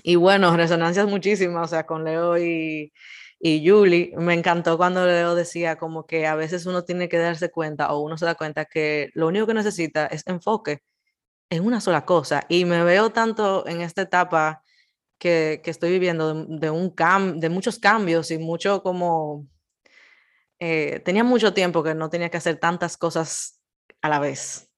Y 0.03 0.17
bueno, 0.17 0.57
resonancias 0.57 1.07
muchísimas, 1.09 1.65
o 1.65 1.69
sea, 1.69 1.87
con 1.87 2.05
Leo 2.05 2.39
y, 2.39 2.93
y 3.41 3.69
Julie, 3.69 4.13
me 4.17 4.35
encantó 4.35 4.77
cuando 4.77 5.07
Leo 5.07 5.35
decía 5.35 5.77
como 5.77 6.07
que 6.07 6.27
a 6.27 6.35
veces 6.35 6.67
uno 6.67 6.85
tiene 6.85 7.09
que 7.09 7.19
darse 7.19 7.51
cuenta 7.51 7.93
o 7.93 8.01
uno 8.01 8.19
se 8.19 8.27
da 8.27 8.35
cuenta 8.35 8.67
que 8.67 9.11
lo 9.15 9.27
único 9.29 9.47
que 9.47 9.55
necesita 9.55 10.07
es 10.07 10.27
enfoque 10.27 10.83
en 11.51 11.65
una 11.65 11.81
sola 11.81 12.05
cosa. 12.05 12.45
Y 12.49 12.65
me 12.65 12.85
veo 12.85 13.11
tanto 13.11 13.67
en 13.67 13.81
esta 13.81 14.03
etapa 14.03 14.63
que, 15.19 15.61
estoy 15.65 15.91
viviendo, 15.91 16.47
de, 16.47 16.71
un 16.71 16.91
cam 16.91 17.41
de 17.41 17.49
muchos 17.49 17.79
cambios 17.79 18.31
y 18.31 18.39
mucho 18.39 18.83
como... 18.83 19.47
Eh, 20.61 21.01
tenía 21.05 21.23
mucho 21.23 21.55
tiempo 21.55 21.85
que 21.85 21.95
no 21.95 22.11
tenía 22.11 22.31
que 22.31 22.37
hacer 22.37 22.59
tantas 22.59 22.97
cosas 22.97 23.61
a 24.01 24.09
la 24.09 24.19
vez. 24.19 24.71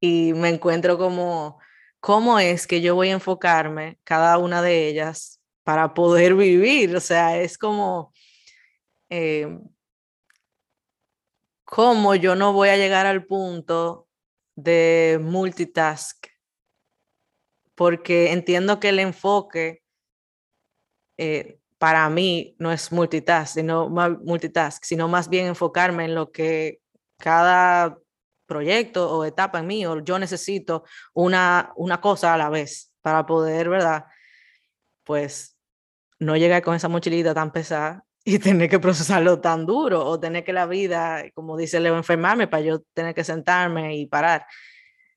Y 0.00 0.32
me 0.34 0.48
encuentro 0.48 0.98
como, 0.98 1.58
¿cómo 2.00 2.38
es 2.38 2.66
que 2.66 2.80
yo 2.80 2.94
voy 2.94 3.08
a 3.08 3.14
enfocarme 3.14 3.98
cada 4.04 4.38
una 4.38 4.62
de 4.62 4.88
ellas 4.88 5.40
para 5.64 5.94
poder 5.94 6.34
vivir? 6.36 6.94
O 6.96 7.00
sea, 7.00 7.40
es 7.40 7.58
como... 7.58 8.12
Eh, 9.10 9.58
cómo 11.64 12.14
yo 12.14 12.36
no 12.36 12.52
voy 12.52 12.68
a 12.68 12.76
llegar 12.76 13.06
al 13.06 13.26
punto 13.26 14.08
de 14.54 15.18
multitask, 15.20 16.26
porque 17.74 18.32
entiendo 18.32 18.78
que 18.78 18.90
el 18.90 19.00
enfoque 19.00 19.83
eh, 21.16 21.58
para 21.78 22.08
mí 22.08 22.56
no 22.58 22.72
es 22.72 22.92
multitask, 22.92 23.54
sino, 23.54 23.88
multitask, 23.88 24.82
sino 24.84 25.08
más 25.08 25.28
bien 25.28 25.46
enfocarme 25.46 26.06
en 26.06 26.14
lo 26.14 26.30
que 26.32 26.80
cada 27.18 27.98
proyecto 28.46 29.10
o 29.10 29.24
etapa 29.24 29.58
en 29.58 29.66
mí, 29.66 29.86
o 29.86 30.00
yo 30.00 30.18
necesito 30.18 30.84
una, 31.12 31.72
una 31.76 32.00
cosa 32.00 32.34
a 32.34 32.38
la 32.38 32.48
vez 32.48 32.92
para 33.02 33.26
poder, 33.26 33.68
¿verdad? 33.68 34.06
Pues 35.04 35.56
no 36.18 36.36
llegar 36.36 36.62
con 36.62 36.74
esa 36.74 36.88
mochilita 36.88 37.34
tan 37.34 37.52
pesada 37.52 38.04
y 38.24 38.38
tener 38.38 38.70
que 38.70 38.78
procesarlo 38.78 39.40
tan 39.40 39.66
duro 39.66 40.04
o 40.04 40.18
tener 40.18 40.44
que 40.44 40.52
la 40.52 40.66
vida, 40.66 41.24
como 41.34 41.56
dice 41.56 41.80
Leo, 41.80 41.96
enfermarme 41.96 42.46
para 42.46 42.62
yo 42.62 42.80
tener 42.94 43.14
que 43.14 43.24
sentarme 43.24 43.96
y 43.96 44.06
parar. 44.06 44.46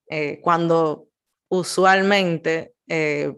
Eh, 0.10 0.40
cuando 0.42 1.08
usualmente 1.50 2.74
eh, 2.88 3.34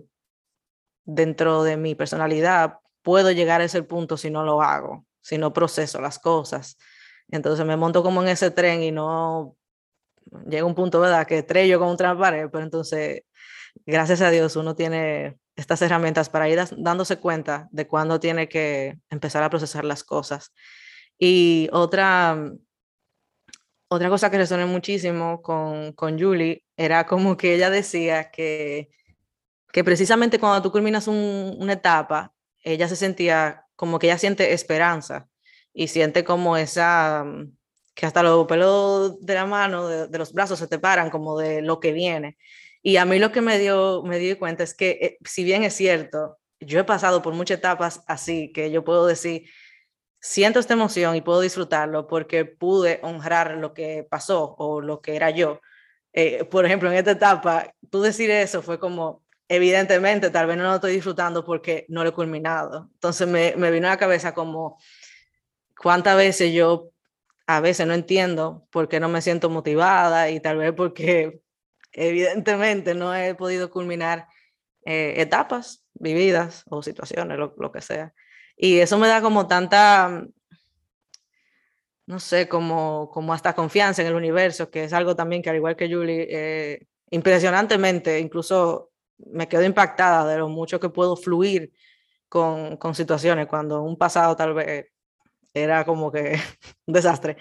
dentro 1.09 1.63
de 1.63 1.75
mi 1.75 1.95
personalidad 1.95 2.79
puedo 3.01 3.31
llegar 3.31 3.61
a 3.61 3.63
ese 3.63 3.81
punto 3.81 4.15
si 4.15 4.29
no 4.29 4.43
lo 4.43 4.61
hago, 4.61 5.05
si 5.21 5.37
no 5.37 5.53
proceso 5.53 5.99
las 5.99 6.19
cosas. 6.19 6.77
Entonces 7.29 7.65
me 7.65 7.75
monto 7.75 8.03
como 8.03 8.21
en 8.21 8.29
ese 8.29 8.51
tren 8.51 8.83
y 8.83 8.91
no 8.91 9.55
llega 10.47 10.65
un 10.65 10.75
punto, 10.75 10.99
¿verdad? 10.99 11.25
Que 11.25 11.39
estrello 11.39 11.79
con 11.79 11.89
un 11.89 11.97
pared, 11.97 12.47
pero 12.51 12.63
entonces, 12.63 13.23
gracias 13.85 14.21
a 14.21 14.29
Dios, 14.29 14.55
uno 14.55 14.75
tiene 14.75 15.37
estas 15.55 15.81
herramientas 15.81 16.29
para 16.29 16.47
ir 16.47 16.59
dándose 16.77 17.17
cuenta 17.17 17.67
de 17.71 17.87
cuándo 17.87 18.19
tiene 18.19 18.47
que 18.47 18.99
empezar 19.09 19.41
a 19.43 19.49
procesar 19.49 19.85
las 19.85 20.03
cosas. 20.03 20.53
Y 21.17 21.69
otra, 21.71 22.51
otra 23.87 24.09
cosa 24.09 24.29
que 24.29 24.37
resoné 24.37 24.65
muchísimo 24.65 25.41
con, 25.41 25.93
con 25.93 26.19
Julie 26.19 26.63
era 26.77 27.05
como 27.05 27.35
que 27.35 27.55
ella 27.55 27.69
decía 27.69 28.29
que, 28.31 28.89
que 29.71 29.83
precisamente 29.83 30.39
cuando 30.39 30.61
tú 30.61 30.71
culminas 30.71 31.07
una 31.07 31.73
etapa, 31.73 32.33
ella 32.63 32.87
se 32.87 32.95
sentía 32.95 33.65
como 33.75 33.99
que 33.99 34.07
ella 34.07 34.17
siente 34.17 34.53
esperanza 34.53 35.29
y 35.73 35.87
siente 35.87 36.23
como 36.23 36.57
esa, 36.57 37.25
que 37.95 38.05
hasta 38.05 38.23
los 38.23 38.47
pelos 38.47 39.19
de 39.21 39.33
la 39.33 39.45
mano, 39.45 39.87
de, 39.87 40.17
los 40.17 40.33
brazos 40.33 40.59
se 40.59 40.67
te 40.67 40.79
paran 40.79 41.09
como 41.09 41.37
de 41.37 41.61
lo 41.61 41.79
que 41.79 41.93
viene. 41.93 42.37
Y 42.81 42.97
a 42.97 43.05
mí 43.05 43.19
lo 43.19 43.31
que 43.31 43.41
me 43.41 43.59
dio, 43.59 44.03
me 44.03 44.17
di 44.17 44.35
cuenta 44.35 44.63
es 44.63 44.73
que, 44.73 44.89
eh, 45.01 45.17
si 45.23 45.43
bien 45.43 45.63
es 45.63 45.75
cierto, 45.75 46.37
yo 46.59 46.79
he 46.79 46.83
pasado 46.83 47.21
por 47.21 47.33
muchas 47.33 47.59
etapas 47.59 48.03
así, 48.07 48.51
que 48.51 48.71
yo 48.71 48.83
puedo 48.83 49.05
decir, 49.05 49.49
siento 50.19 50.59
esta 50.59 50.73
emoción 50.73 51.15
y 51.15 51.21
puedo 51.21 51.41
disfrutarlo 51.41 52.07
porque 52.07 52.45
pude 52.45 52.99
honrar 53.03 53.57
lo 53.57 53.73
que 53.73 54.05
pasó 54.09 54.55
o 54.57 54.81
lo 54.81 55.01
que 55.01 55.15
era 55.15 55.29
yo. 55.29 55.61
Eh, 56.13 56.43
por 56.45 56.65
ejemplo, 56.65 56.91
en 56.91 56.97
esta 56.97 57.11
etapa, 57.11 57.73
tú 57.89 58.01
decir 58.01 58.31
eso 58.31 58.61
fue 58.61 58.79
como, 58.79 59.23
evidentemente, 59.49 60.29
tal 60.29 60.47
vez 60.47 60.57
no 60.57 60.63
lo 60.63 60.75
estoy 60.75 60.93
disfrutando 60.93 61.43
porque 61.43 61.85
no 61.89 62.03
lo 62.03 62.11
he 62.11 62.13
culminado. 62.13 62.89
Entonces 62.93 63.27
me, 63.27 63.55
me 63.57 63.71
vino 63.71 63.87
a 63.87 63.91
la 63.91 63.97
cabeza 63.97 64.33
como 64.33 64.79
cuántas 65.77 66.15
veces 66.15 66.53
yo 66.53 66.91
a 67.47 67.59
veces 67.61 67.87
no 67.87 67.95
entiendo 67.95 68.67
por 68.69 68.87
qué 68.87 68.99
no 68.99 69.09
me 69.09 69.23
siento 69.23 69.49
motivada 69.49 70.29
y 70.29 70.39
tal 70.39 70.57
vez 70.57 70.71
porque 70.73 71.41
evidentemente 71.91 72.93
no 72.93 73.15
he 73.15 73.33
podido 73.33 73.71
culminar 73.71 74.27
eh, 74.85 75.15
etapas 75.17 75.83
vividas 75.95 76.63
o 76.69 76.83
situaciones, 76.83 77.39
lo, 77.39 77.55
lo, 77.57 77.71
que 77.71 77.81
sea. 77.81 78.13
Y 78.55 78.77
eso 78.77 78.99
me 78.99 79.07
da 79.07 79.21
como 79.21 79.47
tanta, 79.47 80.25
no 82.05 82.19
sé, 82.19 82.47
como, 82.47 83.09
como 83.11 83.33
hasta 83.33 83.55
confianza 83.55 84.03
en 84.03 84.09
el 84.09 84.15
universo, 84.15 84.69
que 84.69 84.83
es 84.83 84.93
algo 84.93 85.15
también 85.15 85.41
que 85.41 85.49
al 85.49 85.55
igual 85.55 85.75
que 85.75 85.91
Julie, 85.91 86.27
eh, 86.29 86.87
impresionantemente, 87.09 88.19
incluso 88.19 88.88
me 89.27 89.47
quedo 89.47 89.63
impactada 89.63 90.27
de 90.29 90.37
lo 90.37 90.49
mucho 90.49 90.79
que 90.79 90.89
puedo 90.89 91.15
fluir 91.15 91.71
con, 92.27 92.77
con 92.77 92.95
situaciones 92.95 93.47
cuando 93.47 93.81
un 93.81 93.97
pasado 93.97 94.35
tal 94.35 94.53
vez 94.53 94.87
era 95.53 95.85
como 95.85 96.11
que 96.11 96.39
un 96.87 96.93
desastre. 96.93 97.37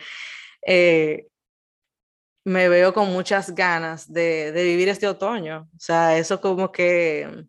Eh, 0.66 1.26
me 2.44 2.68
veo 2.68 2.94
con 2.94 3.12
muchas 3.12 3.54
ganas 3.54 4.10
de, 4.10 4.52
de, 4.52 4.64
vivir 4.64 4.88
este 4.88 5.06
otoño. 5.06 5.68
O 5.76 5.80
sea, 5.80 6.16
eso 6.18 6.40
como 6.40 6.72
que, 6.72 7.44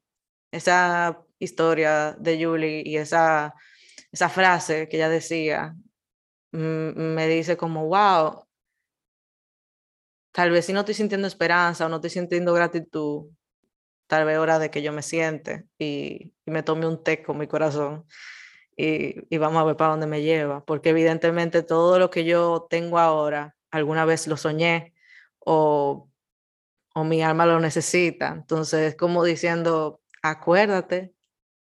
esa 0.52 1.22
historia 1.40 2.16
de 2.20 2.44
Julie 2.44 2.84
y 2.86 2.98
esa, 2.98 3.54
esa 4.12 4.30
frase 4.30 4.88
que 4.90 4.98
ella 4.98 5.10
decía, 5.10 5.76
me 6.52 7.28
dice 7.28 7.56
como, 7.58 7.88
wow, 7.88 8.46
tal 10.32 10.52
vez 10.52 10.66
si 10.66 10.74
no 10.74 10.82
estoy 10.82 10.96
sintiendo 10.96 11.28
esperanza 11.28 11.86
o 11.86 11.90
no 11.90 11.98
estoy 11.98 12.10
sintiendo 12.10 12.54
gratitud, 12.54 13.30
tal 14.10 14.26
vez 14.26 14.40
hora 14.40 14.60
de 14.60 14.72
que 14.72 14.82
yo 14.82 14.92
me 14.92 15.04
siente 15.04 15.68
y, 15.78 16.34
y 16.46 16.52
me 16.52 16.64
tome 16.64 16.88
un 16.88 17.04
té 17.04 17.24
con 17.24 17.38
mi 17.38 17.48
corazón 17.48 18.06
y, 18.76 19.16
y, 19.34 19.38
vamos 19.38 19.62
a 19.62 19.66
ver 19.66 19.78
para 19.78 19.92
dónde 19.92 20.08
me 20.08 20.24
lleva, 20.24 20.66
porque 20.66 20.90
evidentemente 20.90 21.64
todo 21.64 22.00
lo 22.00 22.10
que 22.10 22.26
yo 22.26 22.68
tengo 22.70 22.98
ahora 22.98 23.56
alguna 23.72 24.06
vez 24.06 24.26
lo 24.28 24.38
soñé 24.38 24.96
o, 25.40 26.10
o 26.96 27.04
mi 27.04 27.22
alma 27.22 27.46
lo 27.46 27.60
necesita. 27.60 28.30
Entonces, 28.30 28.96
como 28.96 29.24
diciendo, 29.24 30.02
acuérdate 30.24 31.14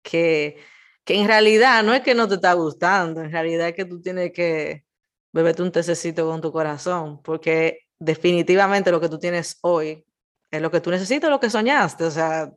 que, 0.01 0.57
que 1.05 1.15
en 1.15 1.27
realidad 1.27 1.83
no 1.83 1.93
es 1.93 2.01
que 2.01 2.15
no 2.15 2.27
te 2.27 2.35
está 2.35 2.53
gustando, 2.53 3.21
en 3.21 3.31
realidad 3.31 3.69
es 3.69 3.75
que 3.75 3.85
tú 3.85 4.01
tienes 4.01 4.33
que 4.33 4.85
beberte 5.31 5.63
un 5.63 5.71
tececito 5.71 6.27
con 6.27 6.41
tu 6.41 6.51
corazón, 6.51 7.21
porque 7.23 7.79
definitivamente 7.99 8.91
lo 8.91 8.99
que 8.99 9.09
tú 9.09 9.19
tienes 9.19 9.59
hoy 9.61 10.05
es 10.53 10.61
lo 10.61 10.69
que 10.69 10.81
tú 10.81 10.91
necesitas, 10.91 11.31
lo 11.31 11.39
que 11.39 11.49
soñaste, 11.49 12.03
o 12.03 12.11
sea, 12.11 12.51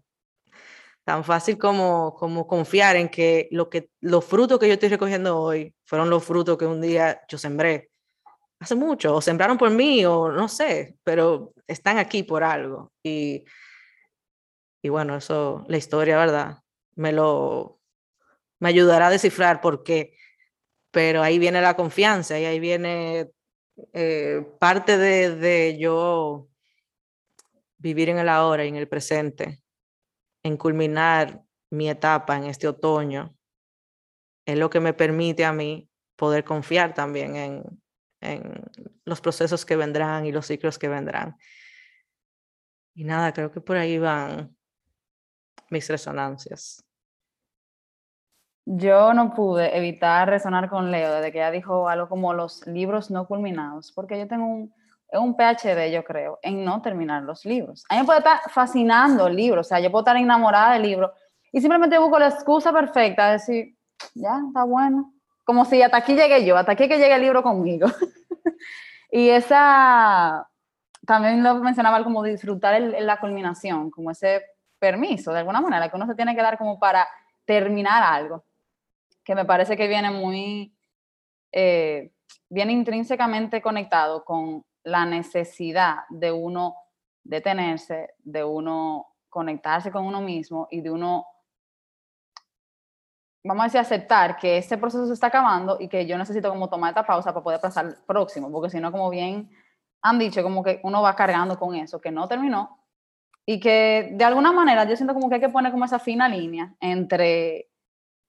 tan 1.03 1.25
fácil 1.25 1.57
como, 1.57 2.15
como 2.15 2.47
confiar 2.47 2.97
en 2.97 3.09
que, 3.09 3.49
lo 3.53 3.71
que 3.71 3.89
los 4.01 4.23
frutos 4.23 4.59
que 4.59 4.69
yo 4.69 4.75
estoy 4.75 4.91
recogiendo 4.91 5.39
hoy 5.39 5.75
fueron 5.87 6.11
los 6.11 6.23
frutos 6.23 6.59
que 6.59 6.67
un 6.67 6.83
día 6.83 7.23
yo 7.27 7.39
sembré 7.39 7.91
hace 8.61 8.75
mucho, 8.75 9.15
o 9.15 9.21
sembraron 9.23 9.57
por 9.57 9.71
mí, 9.71 10.05
o 10.05 10.31
no 10.31 10.47
sé, 10.49 10.97
pero 11.05 11.55
están 11.67 11.97
aquí 11.97 12.23
por 12.23 12.45
algo. 12.45 12.93
Y, 13.03 13.45
y 14.83 14.89
bueno, 14.91 15.17
eso, 15.17 15.65
la 15.69 15.79
historia, 15.79 16.19
¿verdad? 16.19 16.59
Me 16.97 17.13
lo, 17.13 17.81
me 18.61 18.69
ayudará 18.69 19.07
a 19.07 19.11
descifrar 19.11 19.61
por 19.61 19.85
qué. 19.85 20.17
Pero 20.91 21.23
ahí 21.23 21.39
viene 21.39 21.61
la 21.61 21.77
confianza 21.77 22.39
y 22.39 22.45
ahí 22.47 22.61
viene 22.61 23.31
eh, 23.93 24.47
parte 24.59 24.97
de, 24.97 25.37
de 25.37 25.79
yo 25.79 26.49
vivir 27.79 28.09
en 28.09 28.19
el 28.19 28.29
ahora 28.29 28.65
y 28.65 28.69
en 28.69 28.77
el 28.77 28.89
presente, 28.89 29.63
en 30.43 30.57
culminar 30.57 31.43
mi 31.71 31.91
etapa 31.91 32.37
en 32.37 32.45
este 32.45 32.69
otoño, 32.69 33.37
es 34.47 34.59
lo 34.59 34.71
que 34.71 34.81
me 34.81 34.93
permite 34.93 35.45
a 35.45 35.53
mí 35.53 35.91
poder 36.17 36.45
confiar 36.45 36.95
también 36.95 37.37
en, 37.37 37.83
en 38.21 38.63
los 39.05 39.21
procesos 39.21 39.65
que 39.65 39.77
vendrán 39.77 40.27
y 40.27 40.33
los 40.33 40.47
ciclos 40.47 40.79
que 40.79 40.89
vendrán. 40.89 41.37
Y 42.95 43.05
nada, 43.05 43.33
creo 43.33 43.51
que 43.51 43.61
por 43.61 43.77
ahí 43.77 43.99
van 43.99 44.57
mis 45.71 45.89
resonancias. 45.89 46.83
Yo 48.65 49.15
no 49.15 49.33
pude 49.33 49.77
evitar 49.77 50.29
resonar 50.29 50.69
con 50.69 50.91
Leo 50.91 51.15
desde 51.15 51.31
que 51.31 51.39
ella 51.39 51.51
dijo 51.51 51.89
algo 51.89 52.09
como 52.09 52.33
los 52.33 52.67
libros 52.67 53.11
no 53.11 53.27
culminados, 53.29 53.93
porque 53.93 54.19
yo 54.19 54.27
tengo 54.27 54.47
un, 54.47 54.75
un 55.13 55.37
PhD, 55.37 55.91
yo 55.93 56.05
creo, 56.05 56.39
en 56.43 56.65
no 56.65 56.83
terminar 56.83 57.23
los 57.23 57.45
libros. 57.45 57.85
A 57.89 57.95
mí 57.95 58.01
me 58.01 58.07
puede 58.07 58.19
estar 58.19 58.41
fascinando 58.51 59.27
el 59.27 59.37
libro, 59.37 59.61
o 59.61 59.65
sea, 59.65 59.81
yo 59.81 59.91
puedo 59.91 60.03
estar 60.03 60.17
enamorada 60.17 60.75
del 60.75 60.83
libro 60.83 61.13
y 61.53 61.61
simplemente 61.61 61.99
busco 61.99 62.19
la 62.19 62.29
excusa 62.29 62.73
perfecta 62.73 63.27
de 63.27 63.33
decir, 63.33 63.77
ya, 64.15 64.41
está 64.47 64.65
bueno, 64.65 65.13
como 65.45 65.65
si 65.65 65.81
hasta 65.81 65.99
aquí 65.99 66.15
llegué 66.15 66.45
yo, 66.45 66.57
hasta 66.57 66.73
aquí 66.73 66.89
que 66.89 66.99
llegue 66.99 67.15
el 67.15 67.23
libro 67.23 67.43
conmigo. 67.43 67.87
y 69.11 69.29
esa, 69.29 70.49
también 71.07 71.43
lo 71.43 71.55
mencionaba 71.57 72.03
como 72.03 72.23
disfrutar 72.23 72.81
la 72.81 73.21
culminación, 73.21 73.91
como 73.91 74.11
ese 74.11 74.43
permiso, 74.79 75.33
de 75.33 75.39
alguna 75.39 75.61
manera, 75.61 75.89
que 75.89 75.97
uno 75.97 76.07
se 76.07 76.15
tiene 76.15 76.35
que 76.35 76.43
dar 76.43 76.59
como 76.59 76.79
para 76.79 77.09
terminar 77.45 78.03
algo, 78.03 78.45
que 79.25 79.35
me 79.35 79.45
parece 79.45 79.77
que 79.77 79.87
viene 79.87 80.11
muy, 80.11 80.75
eh, 81.53 82.11
viene 82.49 82.73
intrínsecamente 82.73 83.63
conectado 83.63 84.25
con 84.25 84.65
la 84.87 85.05
necesidad 85.05 86.05
de 86.11 86.31
uno 86.31 86.77
detenerse, 87.25 88.15
de 88.21 88.45
uno 88.45 89.09
conectarse 89.29 89.91
con 89.91 90.07
uno 90.07 90.21
mismo 90.21 90.69
y 90.71 90.81
de 90.81 90.93
uno 90.93 91.27
vamos 93.43 93.63
a 93.63 93.65
decir, 93.65 93.81
aceptar 93.81 94.37
que 94.37 94.59
este 94.59 94.79
proceso 94.79 95.07
se 95.07 95.13
está 95.13 95.27
acabando 95.27 95.77
y 95.81 95.89
que 95.89 96.07
yo 96.07 96.17
necesito 96.17 96.49
como 96.51 96.69
tomar 96.69 96.91
esta 96.91 97.05
pausa 97.05 97.33
para 97.33 97.43
poder 97.43 97.61
pasar 97.61 97.87
al 97.87 97.97
próximo, 98.07 98.51
porque 98.51 98.71
si 98.71 98.81
no, 98.81 98.93
como 98.93 99.11
bien 99.11 99.51
han 100.03 100.19
dicho, 100.19 100.43
como 100.43 100.63
que 100.63 100.81
uno 100.85 101.03
va 101.03 101.17
cargando 101.17 101.59
con 101.59 101.75
eso, 101.75 102.01
que 102.01 102.13
no 102.13 102.29
terminó, 102.29 102.79
y 103.45 103.59
que 103.59 104.11
de 104.13 104.25
alguna 104.25 104.53
manera 104.53 104.85
yo 104.85 104.97
siento 104.97 105.15
como 105.15 105.29
que 105.29 105.37
hay 105.37 105.41
que 105.41 105.49
poner 105.49 105.73
como 105.73 105.85
esa 105.85 105.99
fina 105.99 106.29
línea 106.29 106.75
entre 106.81 107.71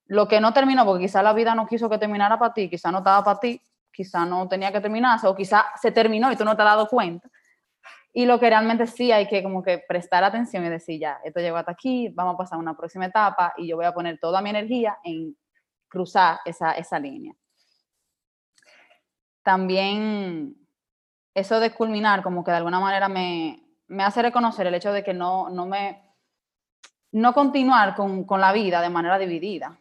lo 0.06 0.28
que 0.28 0.40
no 0.40 0.54
terminó, 0.54 0.86
porque 0.86 1.06
quizá 1.06 1.22
la 1.22 1.34
vida 1.34 1.54
no 1.54 1.68
quiso 1.68 1.90
que 1.90 1.98
terminara 2.00 2.40
para 2.40 2.54
ti, 2.54 2.70
quizá 2.70 2.92
no 2.92 3.00
estaba 3.00 3.24
para 3.24 3.40
ti, 3.40 3.62
quizá 3.98 4.28
no 4.28 4.48
tenía 4.48 4.72
que 4.72 4.80
terminarse 4.80 5.26
o 5.26 5.36
quizá 5.36 5.66
se 5.82 5.92
terminó 5.92 6.32
y 6.32 6.36
tú 6.36 6.46
no 6.46 6.56
te 6.56 6.62
has 6.62 6.68
dado 6.68 6.88
cuenta. 6.88 7.28
Y 8.14 8.26
lo 8.28 8.40
que 8.40 8.48
realmente 8.48 8.86
sí 8.86 9.12
hay 9.12 9.28
que 9.28 9.42
como 9.42 9.64
que 9.64 9.80
prestar 9.80 10.24
atención 10.24 10.64
y 10.64 10.70
decir, 10.70 11.00
ya, 11.00 11.20
esto 11.24 11.40
llegó 11.40 11.58
hasta 11.58 11.72
aquí, 11.72 12.10
vamos 12.10 12.36
a 12.36 12.38
pasar 12.38 12.58
a 12.58 12.62
una 12.62 12.78
próxima 12.78 13.08
etapa 13.08 13.54
y 13.58 13.68
yo 13.68 13.76
voy 13.76 13.86
a 13.86 13.94
poner 13.94 14.20
toda 14.20 14.40
mi 14.40 14.52
energía 14.52 15.00
en 15.04 15.36
cruzar 15.88 16.40
esa, 16.46 16.74
esa 16.74 17.00
línea. 17.00 17.34
También 19.42 20.56
eso 21.34 21.60
de 21.60 21.74
culminar 21.74 22.22
como 22.22 22.44
que 22.44 22.52
de 22.52 22.58
alguna 22.58 22.80
manera 22.80 23.10
me, 23.10 23.64
me 23.88 24.04
hace 24.04 24.22
reconocer 24.22 24.68
el 24.68 24.76
hecho 24.76 24.94
de 24.94 25.04
que 25.04 25.16
no, 25.16 25.50
no 25.50 25.66
me, 25.66 26.14
no 27.14 27.34
continuar 27.34 27.96
con, 27.96 28.26
con 28.26 28.42
la 28.42 28.54
vida 28.54 28.80
de 28.80 28.92
manera 28.92 29.18
dividida, 29.18 29.80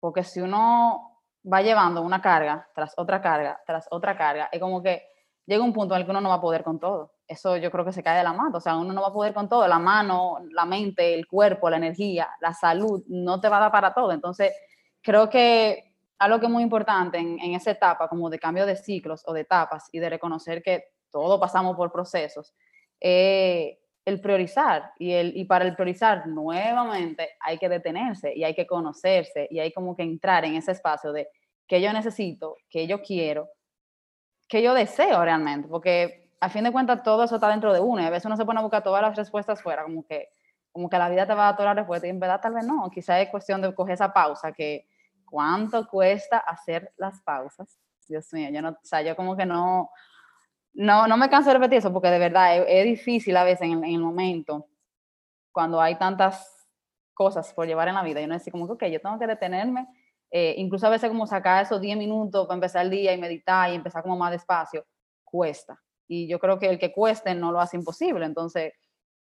porque 0.00 0.24
si 0.24 0.40
uno 0.40 1.11
va 1.50 1.62
llevando 1.62 2.02
una 2.02 2.20
carga 2.20 2.68
tras 2.74 2.94
otra 2.96 3.20
carga, 3.20 3.60
tras 3.66 3.86
otra 3.90 4.16
carga, 4.16 4.48
es 4.52 4.60
como 4.60 4.82
que 4.82 5.02
llega 5.46 5.64
un 5.64 5.72
punto 5.72 5.94
en 5.94 6.00
el 6.00 6.06
que 6.06 6.10
uno 6.10 6.20
no 6.20 6.28
va 6.28 6.36
a 6.36 6.40
poder 6.40 6.62
con 6.62 6.78
todo 6.78 7.12
eso 7.32 7.56
yo 7.56 7.70
creo 7.70 7.84
que 7.84 7.92
se 7.92 8.02
cae 8.02 8.18
de 8.18 8.24
la 8.24 8.32
mano, 8.32 8.58
o 8.58 8.60
sea, 8.60 8.76
uno 8.76 8.92
no 8.92 9.02
va 9.02 9.08
a 9.08 9.12
poder 9.12 9.34
con 9.34 9.48
todo, 9.48 9.66
la 9.66 9.78
mano, 9.78 10.38
la 10.50 10.64
mente, 10.64 11.14
el 11.14 11.26
cuerpo, 11.26 11.70
la 11.70 11.78
energía, 11.78 12.28
la 12.40 12.52
salud, 12.52 13.02
no 13.08 13.40
te 13.40 13.48
va 13.48 13.56
a 13.56 13.60
dar 13.60 13.72
para 13.72 13.94
todo. 13.94 14.12
Entonces, 14.12 14.52
creo 15.00 15.28
que 15.28 15.94
algo 16.18 16.38
que 16.38 16.46
es 16.46 16.52
muy 16.52 16.62
importante 16.62 17.18
en, 17.18 17.54
esa 17.54 17.72
etapa, 17.72 18.08
como 18.08 18.30
de 18.30 18.38
cambio 18.38 18.66
de 18.66 18.76
ciclos 18.76 19.22
o 19.26 19.32
de 19.32 19.40
etapas 19.40 19.88
y 19.92 19.98
de 19.98 20.10
reconocer 20.10 20.62
que 20.62 20.84
todos 21.10 21.40
pasamos 21.40 21.76
por 21.76 21.90
procesos, 21.90 22.54
eh, 23.00 23.80
el 24.04 24.20
priorizar 24.20 24.92
y, 24.98 25.12
el, 25.12 25.36
y 25.36 25.44
para 25.44 25.64
el 25.64 25.74
priorizar 25.74 26.26
nuevamente 26.26 27.30
hay 27.40 27.58
que 27.58 27.68
detenerse 27.68 28.32
y 28.34 28.44
hay 28.44 28.54
que 28.54 28.66
conocerse 28.66 29.46
y 29.50 29.60
hay 29.60 29.72
como 29.72 29.94
que 29.94 30.02
entrar 30.02 30.44
en 30.44 30.54
ese 30.54 30.72
espacio 30.72 31.12
de 31.12 31.28
que 31.68 31.80
yo 31.80 31.92
necesito, 31.92 32.56
que 32.68 32.86
yo 32.86 33.00
quiero, 33.00 33.48
que 34.48 34.62
yo 34.62 34.74
deseo 34.74 35.24
realmente, 35.24 35.68
porque 35.68 36.30
a 36.40 36.48
fin 36.48 36.64
de 36.64 36.72
cuentas 36.72 37.02
todo 37.02 37.22
eso 37.22 37.36
está 37.36 37.48
dentro 37.48 37.72
de 37.72 37.80
uno 37.80 38.02
y 38.02 38.04
a 38.04 38.10
veces 38.10 38.26
uno 38.26 38.36
se 38.36 38.44
pone 38.44 38.58
a 38.58 38.62
buscar 38.62 38.82
todas 38.82 39.00
las 39.00 39.16
respuestas 39.16 39.62
fuera, 39.62 39.84
como 39.84 40.04
que, 40.04 40.28
como 40.72 40.90
que 40.90 40.98
la 40.98 41.08
vida 41.08 41.26
te 41.26 41.34
va 41.34 41.44
a 41.44 41.46
dar 41.46 41.56
todas 41.56 41.70
las 41.70 41.76
respuestas 41.76 42.08
y 42.08 42.10
en 42.10 42.20
verdad 42.20 42.40
tal 42.40 42.54
vez 42.54 42.66
no, 42.66 42.90
quizá 42.90 43.20
es 43.20 43.30
cuestión 43.30 43.62
de 43.62 43.72
coger 43.74 43.94
esa 43.94 44.12
pausa, 44.12 44.52
que 44.52 44.88
cuánto 45.24 45.86
cuesta 45.86 46.38
hacer 46.38 46.92
las 46.96 47.22
pausas. 47.22 47.78
Dios 48.08 48.30
mío, 48.32 48.50
yo 48.52 48.60
no, 48.60 48.70
o 48.70 48.78
sea, 48.82 49.00
yo 49.00 49.16
como 49.16 49.36
que 49.36 49.46
no, 49.46 49.90
no, 50.74 51.06
no 51.06 51.16
me 51.16 51.28
canso 51.28 51.50
de 51.50 51.54
repetir 51.54 51.78
eso 51.78 51.92
porque 51.92 52.10
de 52.10 52.18
verdad 52.18 52.56
es, 52.66 52.84
difícil 52.84 53.36
a 53.36 53.44
veces 53.44 53.68
en, 53.68 53.84
el 53.84 53.98
momento 53.98 54.68
cuando 55.52 55.80
hay 55.80 55.96
tantas 55.96 56.66
cosas 57.14 57.52
por 57.52 57.66
llevar 57.66 57.88
en 57.88 57.94
la 57.94 58.02
vida 58.02 58.20
y 58.20 58.24
uno 58.24 58.34
dice 58.34 58.50
como 58.50 58.66
que, 58.66 58.72
ok, 58.72 58.92
yo 58.92 59.00
tengo 59.00 59.18
que 59.18 59.26
detenerme, 59.26 59.86
eh, 60.30 60.54
incluso 60.56 60.86
a 60.86 60.90
veces 60.90 61.10
como 61.10 61.26
sacar 61.26 61.62
esos 61.62 61.80
10 61.80 61.98
minutos 61.98 62.46
para 62.46 62.54
empezar 62.54 62.84
el 62.84 62.90
día 62.90 63.12
y 63.12 63.18
meditar 63.18 63.70
y 63.70 63.74
empezar 63.74 64.02
como 64.02 64.16
más 64.16 64.30
despacio, 64.30 64.86
cuesta 65.24 65.78
y 66.12 66.28
yo 66.28 66.38
creo 66.38 66.58
que 66.58 66.68
el 66.68 66.78
que 66.78 66.92
cueste 66.92 67.34
no 67.34 67.52
lo 67.52 67.60
hace 67.60 67.78
imposible. 67.78 68.26
Entonces, 68.26 68.74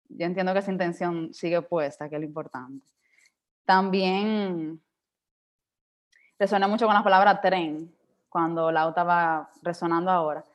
yo 0.07 0.25
entiendo 0.25 0.53
que 0.53 0.59
esa 0.59 0.71
intención 0.71 1.33
sigue 1.33 1.61
puesta, 1.61 2.07
que 2.07 2.15
es 2.15 2.21
lo 2.21 2.27
importante. 2.27 2.87
También 3.65 4.81
resuena 6.39 6.69
mucho 6.69 6.85
con 6.85 6.95
la 6.95 7.03
palabra 7.03 7.41
tren, 7.41 7.93
cuando 8.29 8.71
la 8.71 8.87
estaba 8.87 9.49
resonando 9.63 10.11
ahora. 10.11 10.45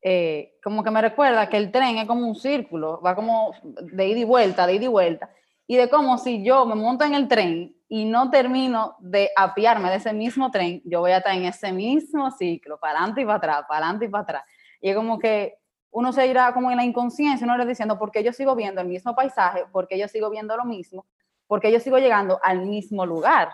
Eh, 0.00 0.54
como 0.62 0.84
que 0.84 0.90
me 0.90 1.02
recuerda 1.02 1.48
que 1.48 1.56
el 1.56 1.72
tren 1.72 1.98
es 1.98 2.06
como 2.06 2.26
un 2.26 2.36
círculo, 2.36 3.00
va 3.00 3.14
como 3.14 3.52
de 3.62 4.06
ida 4.06 4.20
y 4.20 4.24
vuelta, 4.24 4.66
de 4.66 4.74
ida 4.74 4.84
y 4.84 4.88
vuelta, 4.88 5.30
y 5.66 5.76
de 5.76 5.88
como 5.88 6.18
si 6.18 6.44
yo 6.44 6.64
me 6.66 6.74
monto 6.74 7.04
en 7.04 7.14
el 7.14 7.26
tren 7.26 7.74
y 7.88 8.04
no 8.04 8.30
termino 8.30 8.96
de 9.00 9.30
apiarme 9.36 9.90
de 9.90 9.96
ese 9.96 10.12
mismo 10.12 10.50
tren, 10.50 10.80
yo 10.84 11.00
voy 11.00 11.10
a 11.10 11.18
estar 11.18 11.34
en 11.34 11.46
ese 11.46 11.72
mismo 11.72 12.30
ciclo, 12.30 12.78
para 12.78 12.98
adelante 12.98 13.22
y 13.22 13.24
para 13.24 13.36
atrás, 13.36 13.64
para 13.68 13.84
adelante 13.86 14.04
y 14.04 14.08
para 14.08 14.22
atrás. 14.22 14.44
Y 14.80 14.90
es 14.90 14.96
como 14.96 15.18
que 15.18 15.58
uno 15.90 16.12
se 16.12 16.26
irá 16.26 16.52
como 16.52 16.70
en 16.70 16.76
la 16.76 16.84
inconsciencia, 16.84 17.44
uno 17.44 17.56
le 17.56 17.66
diciendo, 17.66 17.98
porque 17.98 18.22
yo 18.22 18.32
sigo 18.32 18.54
viendo 18.54 18.80
el 18.80 18.88
mismo 18.88 19.14
paisaje, 19.14 19.64
porque 19.72 19.98
yo 19.98 20.06
sigo 20.06 20.30
viendo 20.30 20.56
lo 20.56 20.64
mismo, 20.64 21.06
porque 21.46 21.72
yo 21.72 21.80
sigo 21.80 21.98
llegando 21.98 22.38
al 22.42 22.66
mismo 22.66 23.06
lugar. 23.06 23.50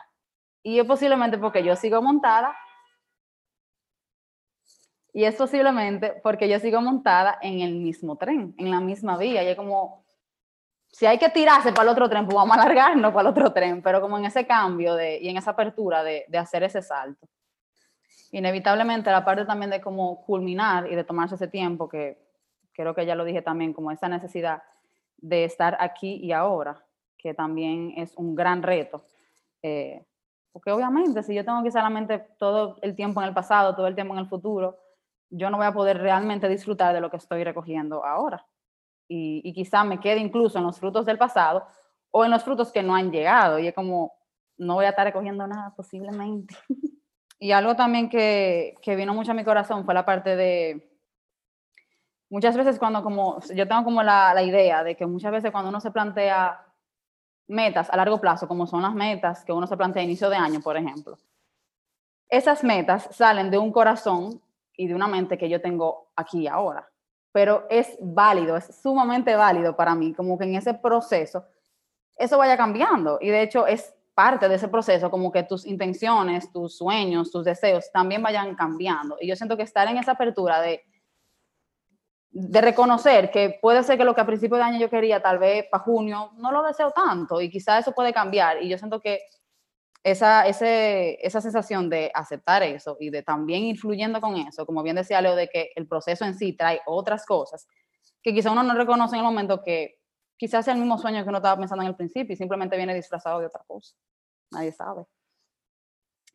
Y 0.62 0.78
es 0.78 0.84
posiblemente 0.84 1.38
porque 1.38 1.62
yo 1.62 1.76
sigo 1.76 2.02
montada. 2.02 2.56
Y 5.14 5.24
es 5.24 5.34
posiblemente 5.36 6.20
porque 6.22 6.46
yo 6.48 6.58
sigo 6.58 6.82
montada 6.82 7.38
en 7.40 7.60
el 7.60 7.76
mismo 7.76 8.16
tren, 8.16 8.54
en 8.58 8.70
la 8.70 8.80
misma 8.80 9.16
vía. 9.16 9.42
Y 9.42 9.46
es 9.46 9.56
como, 9.56 10.04
si 10.92 11.06
hay 11.06 11.16
que 11.18 11.30
tirarse 11.30 11.70
para 11.70 11.84
el 11.84 11.88
otro 11.88 12.10
tren, 12.10 12.26
pues 12.26 12.34
vamos 12.34 12.54
a 12.58 12.60
alargarnos 12.60 13.14
para 13.14 13.22
el 13.22 13.32
otro 13.32 13.52
tren, 13.52 13.80
pero 13.80 14.02
como 14.02 14.18
en 14.18 14.26
ese 14.26 14.46
cambio 14.46 14.94
de, 14.94 15.18
y 15.22 15.30
en 15.30 15.38
esa 15.38 15.52
apertura 15.52 16.04
de, 16.04 16.26
de 16.28 16.36
hacer 16.36 16.62
ese 16.64 16.82
salto 16.82 17.26
inevitablemente 18.34 19.12
la 19.12 19.24
parte 19.24 19.44
también 19.44 19.70
de 19.70 19.80
cómo 19.80 20.24
culminar 20.24 20.90
y 20.90 20.96
de 20.96 21.04
tomarse 21.04 21.36
ese 21.36 21.46
tiempo, 21.46 21.88
que 21.88 22.18
creo 22.72 22.92
que 22.92 23.06
ya 23.06 23.14
lo 23.14 23.24
dije 23.24 23.42
también, 23.42 23.72
como 23.72 23.92
esa 23.92 24.08
necesidad 24.08 24.64
de 25.18 25.44
estar 25.44 25.76
aquí 25.78 26.16
y 26.16 26.32
ahora, 26.32 26.84
que 27.16 27.32
también 27.32 27.94
es 27.96 28.12
un 28.16 28.34
gran 28.34 28.64
reto. 28.64 29.06
Eh, 29.62 30.04
porque 30.50 30.72
obviamente 30.72 31.22
si 31.22 31.32
yo 31.32 31.44
tengo 31.44 31.62
que 31.62 31.70
solamente 31.70 32.18
todo 32.36 32.76
el 32.82 32.96
tiempo 32.96 33.22
en 33.22 33.28
el 33.28 33.34
pasado, 33.34 33.76
todo 33.76 33.86
el 33.86 33.94
tiempo 33.94 34.14
en 34.14 34.20
el 34.20 34.26
futuro, 34.26 34.78
yo 35.36 35.50
no 35.50 35.56
voy 35.56 35.66
a 35.66 35.72
poder 35.72 35.98
realmente 35.98 36.48
disfrutar 36.48 36.94
de 36.94 37.00
lo 37.00 37.10
que 37.10 37.16
estoy 37.16 37.44
recogiendo 37.44 38.04
ahora. 38.04 38.46
Y, 39.08 39.42
y 39.44 39.52
quizá 39.52 39.84
me 39.84 40.00
quede 40.00 40.18
incluso 40.18 40.58
en 40.58 40.64
los 40.64 40.78
frutos 40.78 41.04
del 41.04 41.18
pasado 41.18 41.66
o 42.10 42.24
en 42.24 42.30
los 42.30 42.42
frutos 42.42 42.72
que 42.72 42.82
no 42.82 42.94
han 42.94 43.10
llegado. 43.10 43.58
Y 43.58 43.66
es 43.66 43.74
como, 43.74 44.12
no 44.56 44.74
voy 44.74 44.86
a 44.86 44.90
estar 44.90 45.06
recogiendo 45.06 45.46
nada 45.46 45.72
posiblemente. 45.76 46.56
Y 47.36 47.52
algo 47.52 47.76
también 47.76 48.08
que, 48.08 48.74
que 48.80 48.96
vino 48.96 49.12
mucho 49.12 49.32
a 49.32 49.34
mi 49.34 49.44
corazón 49.44 49.84
fue 49.84 49.92
la 49.92 50.06
parte 50.06 50.34
de, 50.34 50.94
muchas 52.30 52.56
veces 52.56 52.78
cuando 52.78 53.02
como, 53.02 53.40
yo 53.54 53.68
tengo 53.68 53.84
como 53.84 54.02
la, 54.02 54.34
la, 54.34 54.42
idea 54.42 54.82
de 54.82 54.96
que 54.96 55.06
muchas 55.06 55.30
veces 55.30 55.52
cuando 55.52 55.68
uno 55.68 55.80
se 55.80 55.90
plantea 55.90 56.64
metas 57.46 57.90
a 57.90 57.96
largo 57.96 58.20
plazo, 58.20 58.48
como 58.48 58.66
son 58.66 58.82
las 58.82 58.94
metas 58.94 59.44
que 59.44 59.52
uno 59.52 59.66
se 59.66 59.76
plantea 59.76 60.02
a 60.02 60.04
inicio 60.04 60.28
de 60.28 60.36
año, 60.36 60.60
por 60.60 60.76
ejemplo, 60.76 61.16
esas 62.28 62.64
metas 62.64 63.08
salen 63.12 63.50
de 63.50 63.58
un 63.58 63.70
corazón 63.70 64.40
y 64.76 64.86
de 64.86 64.94
una 64.94 65.06
mente 65.06 65.38
que 65.38 65.48
yo 65.48 65.60
tengo 65.60 66.10
aquí 66.16 66.42
y 66.42 66.46
ahora. 66.46 66.88
Pero 67.32 67.66
es 67.68 67.96
válido, 68.00 68.56
es 68.56 68.80
sumamente 68.80 69.34
válido 69.34 69.76
para 69.76 69.94
mí, 69.94 70.14
como 70.14 70.38
que 70.38 70.44
en 70.44 70.54
ese 70.54 70.74
proceso 70.74 71.44
eso 72.16 72.38
vaya 72.38 72.56
cambiando. 72.56 73.18
Y 73.20 73.28
de 73.28 73.42
hecho 73.42 73.66
es 73.66 73.94
parte 74.14 74.48
de 74.48 74.54
ese 74.54 74.68
proceso, 74.68 75.10
como 75.10 75.32
que 75.32 75.42
tus 75.42 75.66
intenciones, 75.66 76.52
tus 76.52 76.76
sueños, 76.76 77.32
tus 77.32 77.44
deseos 77.44 77.90
también 77.92 78.22
vayan 78.22 78.54
cambiando. 78.54 79.16
Y 79.20 79.26
yo 79.26 79.36
siento 79.36 79.56
que 79.56 79.64
estar 79.64 79.88
en 79.88 79.98
esa 79.98 80.12
apertura 80.12 80.60
de, 80.60 80.84
de 82.30 82.60
reconocer 82.60 83.30
que 83.30 83.58
puede 83.60 83.82
ser 83.82 83.98
que 83.98 84.04
lo 84.04 84.14
que 84.14 84.20
a 84.20 84.26
principio 84.26 84.56
de 84.56 84.62
año 84.62 84.78
yo 84.78 84.90
quería, 84.90 85.20
tal 85.20 85.38
vez 85.38 85.66
para 85.70 85.82
junio, 85.82 86.30
no 86.36 86.52
lo 86.52 86.62
deseo 86.62 86.92
tanto 86.92 87.40
y 87.40 87.50
quizá 87.50 87.78
eso 87.78 87.92
puede 87.92 88.12
cambiar. 88.12 88.62
Y 88.62 88.68
yo 88.68 88.78
siento 88.78 89.00
que 89.00 89.22
esa, 90.04 90.46
ese, 90.46 91.18
esa 91.26 91.40
sensación 91.40 91.88
de 91.90 92.12
aceptar 92.14 92.62
eso 92.62 92.96
y 93.00 93.10
de 93.10 93.22
también 93.22 93.64
influyendo 93.64 94.20
con 94.20 94.36
eso, 94.36 94.66
como 94.66 94.82
bien 94.82 94.96
decía 94.96 95.20
Leo, 95.20 95.34
de 95.34 95.48
que 95.48 95.72
el 95.74 95.88
proceso 95.88 96.24
en 96.24 96.34
sí 96.34 96.52
trae 96.52 96.80
otras 96.86 97.26
cosas 97.26 97.66
que 98.24 98.32
quizá 98.32 98.50
uno 98.50 98.62
no 98.62 98.74
reconoce 98.74 99.14
en 99.14 99.20
el 99.20 99.24
momento 99.26 99.62
que 99.62 100.00
quizás 100.36 100.64
sea 100.64 100.74
el 100.74 100.80
mismo 100.80 100.98
sueño 100.98 101.22
que 101.22 101.28
uno 101.28 101.38
estaba 101.38 101.58
pensando 101.58 101.82
en 101.82 101.90
el 101.90 101.96
principio 101.96 102.32
y 102.32 102.36
simplemente 102.36 102.76
viene 102.76 102.94
disfrazado 102.94 103.38
de 103.38 103.46
otra 103.46 103.62
cosa. 103.66 103.94
Nadie 104.50 104.72
sabe. 104.72 105.04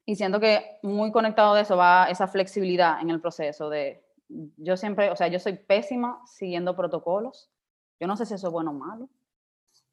Y 0.05 0.15
siento 0.15 0.39
que 0.39 0.79
muy 0.83 1.11
conectado 1.11 1.55
de 1.55 1.61
eso 1.61 1.75
va 1.75 2.09
esa 2.09 2.27
flexibilidad 2.27 3.01
en 3.01 3.09
el 3.09 3.19
proceso 3.19 3.69
de, 3.69 4.05
yo 4.27 4.77
siempre, 4.77 5.09
o 5.09 5.15
sea, 5.15 5.27
yo 5.27 5.39
soy 5.39 5.53
pésima 5.53 6.21
siguiendo 6.27 6.75
protocolos. 6.75 7.49
Yo 7.99 8.07
no 8.07 8.15
sé 8.15 8.25
si 8.25 8.35
eso 8.35 8.47
es 8.47 8.53
bueno 8.53 8.71
o 8.71 8.75
malo. 8.75 9.09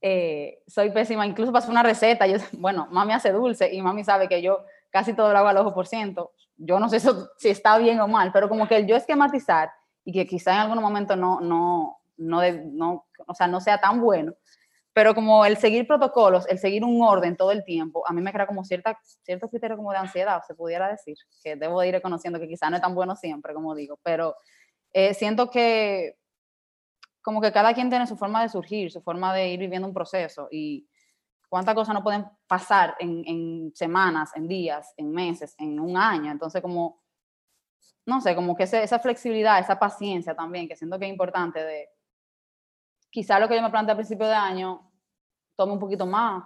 Eh, 0.01 0.63
soy 0.67 0.91
pésima, 0.91 1.27
incluso 1.27 1.57
hacer 1.57 1.71
una 1.71 1.83
receta, 1.83 2.27
yo, 2.27 2.37
bueno, 2.53 2.89
mami 2.91 3.13
hace 3.13 3.33
dulce 3.33 3.73
y 3.73 3.83
mami 3.83 4.05
sabe 4.05 4.29
que 4.29 4.43
yo 4.43 4.65
casi 4.91 5.15
todo 5.15 5.33
lo 5.33 5.39
hago 5.39 5.49
al 5.49 5.57
ojo 5.59 5.75
por 5.75 5.87
ciento. 5.87 6.33
Yo 6.57 6.81
no 6.81 6.89
sé 6.89 6.97
eso, 6.97 7.31
si 7.37 7.49
está 7.49 7.77
bien 7.79 8.01
o 8.01 8.09
mal, 8.09 8.33
pero 8.33 8.49
como 8.49 8.67
que 8.67 8.77
el 8.77 8.87
yo 8.87 8.97
esquematizar 8.97 9.71
y 10.05 10.13
que 10.13 10.27
quizá 10.27 10.55
en 10.55 10.61
algún 10.61 10.81
momento 10.81 11.17
no, 11.17 11.41
no, 11.41 11.99
no, 12.17 12.41
no, 12.73 13.07
o 13.27 13.35
sea, 13.35 13.47
no 13.47 13.61
sea 13.61 13.79
tan 13.79 14.01
bueno, 14.01 14.35
pero 14.93 15.15
como 15.15 15.45
el 15.45 15.59
seguir 15.59 15.87
protocolos, 15.87 16.49
el 16.49 16.59
seguir 16.59 16.83
un 16.83 17.03
orden 17.03 17.37
todo 17.37 17.51
el 17.51 17.65
tiempo, 17.65 18.03
a 18.09 18.13
mí 18.15 18.23
me 18.23 18.33
crea 18.33 18.47
como 18.47 18.65
cierta, 18.65 18.99
cierto 19.25 19.49
criterio 19.49 19.77
como 19.77 19.93
de 19.93 19.99
ansiedad, 19.99 20.43
se 20.47 20.55
pudiera 20.55 20.89
decir, 20.89 21.17
que 21.43 21.57
debo 21.57 21.81
de 21.81 21.89
ir 21.89 21.95
reconociendo 21.95 22.41
que 22.41 22.49
quizá 22.49 22.71
no 22.71 22.77
es 22.77 22.83
tan 22.83 22.95
bueno 22.95 23.15
siempre, 23.17 23.53
como 23.53 23.75
digo, 23.75 23.99
pero 24.03 24.37
eh, 24.95 25.13
siento 25.13 25.51
que 25.51 26.17
como 27.27 27.41
que 27.41 27.51
cada 27.51 27.75
quien 27.75 27.91
tiene 27.91 28.07
su 28.07 28.17
forma 28.17 28.41
de 28.41 28.49
surgir, 28.49 28.89
su 28.93 29.03
forma 29.03 29.35
de 29.35 29.49
ir 29.49 29.59
viviendo 29.59 29.89
un 29.89 29.93
proceso 29.93 30.47
y 30.49 30.87
cuántas 31.49 31.75
cosas 31.75 31.93
no 31.93 32.05
pueden 32.05 32.25
pasar 32.47 32.95
en, 33.01 33.25
en 33.27 33.73
semanas, 33.75 34.31
en 34.37 34.47
días, 34.47 34.95
en 34.97 35.11
meses, 35.11 35.57
en 35.59 35.81
un 35.81 35.97
año, 35.97 36.31
entonces 36.31 36.63
como, 36.63 37.03
no 38.05 38.21
sé, 38.21 38.37
como 38.37 38.55
que 38.55 38.63
esa 38.63 38.99
flexibilidad, 39.01 39.59
esa 39.59 39.77
paciencia 39.77 40.37
también, 40.37 40.69
que 40.69 40.77
siento 40.77 41.01
que 41.01 41.07
es 41.07 41.11
importante 41.11 41.65
de 41.65 41.89
quizá 43.11 43.41
lo 43.41 43.49
que 43.49 43.57
yo 43.57 43.63
me 43.63 43.71
planteé 43.71 43.95
a 43.95 43.97
principio 43.97 44.29
de 44.29 44.35
año 44.35 44.89
tome 45.57 45.73
un 45.73 45.81
poquito 45.81 46.07
más 46.07 46.45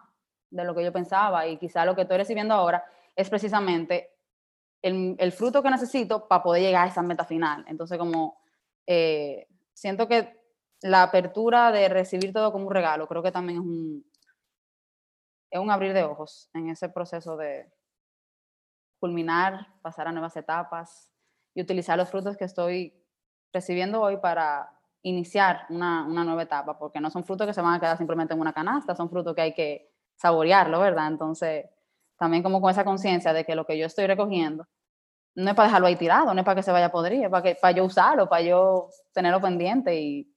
de 0.49 0.65
lo 0.65 0.75
que 0.75 0.83
yo 0.83 0.91
pensaba 0.91 1.47
y 1.47 1.59
quizá 1.59 1.85
lo 1.85 1.95
que 1.95 2.03
estoy 2.03 2.17
recibiendo 2.17 2.55
ahora 2.55 2.83
es 3.15 3.29
precisamente 3.29 4.15
el, 4.81 5.33
fruto 5.33 5.63
que 5.63 5.69
necesito 5.69 6.27
para 6.27 6.43
poder 6.43 6.63
llegar 6.63 6.87
a 6.87 6.91
esa 6.91 7.03
meta 7.03 7.27
final. 7.27 7.67
Entonces, 7.69 7.99
como 7.99 8.41
eh, 8.87 9.47
siento 9.75 10.09
que 10.09 10.40
la 10.83 11.03
apertura 11.03 11.73
de 11.73 11.89
recibir 11.89 12.33
todo 12.33 12.53
como 12.53 12.67
un 12.67 12.73
regalo, 12.73 13.07
creo 13.07 13.23
que 13.23 13.33
también 13.33 13.59
es 13.59 13.65
un, 13.65 14.11
es 15.51 15.61
un 15.61 15.71
abrir 15.71 15.93
de 15.93 16.05
ojos 16.05 16.49
en 16.55 16.71
ese 16.71 16.89
proceso 16.89 17.37
de 17.37 17.71
culminar, 18.99 19.67
pasar 19.83 20.09
a 20.09 20.13
nuevas 20.13 20.37
etapas 20.37 21.11
y 21.55 21.63
utilizar 21.63 21.99
los 21.99 22.09
frutos 22.09 22.37
que 22.37 22.45
estoy 22.45 22.95
recibiendo 23.53 24.01
hoy 24.01 24.19
para 24.19 24.71
iniciar 25.03 25.67
una, 25.71 26.07
una, 26.07 26.25
nueva 26.25 26.43
etapa, 26.43 26.79
porque 26.79 27.01
no 27.01 27.11
son 27.11 27.25
frutos 27.25 27.47
que 27.47 27.55
se 27.55 27.63
van 27.63 27.75
a 27.75 27.81
quedar 27.81 27.97
simplemente 27.97 28.35
en 28.35 28.41
una 28.41 28.53
canasta, 28.53 28.95
son 28.95 29.09
frutos 29.09 29.35
que 29.35 29.41
hay 29.41 29.55
que 29.55 29.91
saborearlo, 30.17 30.79
¿verdad? 30.81 31.09
Entonces, 31.09 31.67
también 32.19 32.43
como 32.43 32.61
con 32.61 32.71
esa 32.71 32.85
conciencia 32.85 33.33
de 33.33 33.45
que 33.45 33.55
lo 33.55 33.65
que 33.65 33.79
yo 33.79 33.87
estoy 33.87 34.07
recogiendo 34.07 34.67
no 35.35 35.51
es 35.51 35.57
para 35.57 35.69
dejarlo 35.69 35.87
ahí 35.87 35.97
tirado, 35.97 36.35
no 36.35 36.41
es 36.41 36.45
para 36.45 36.57
que 36.57 36.63
se 36.63 36.73
vaya 36.73 36.87
a 36.87 36.93
podrir, 36.93 37.25
es 37.25 37.31
para, 37.31 37.43
que, 37.43 37.55
para 37.55 37.73
yo 37.73 37.85
usarlo, 37.85 38.29
para 38.29 38.43
yo 38.43 38.91
tenerlo 39.13 39.41
pendiente 39.41 39.99
y 39.99 40.31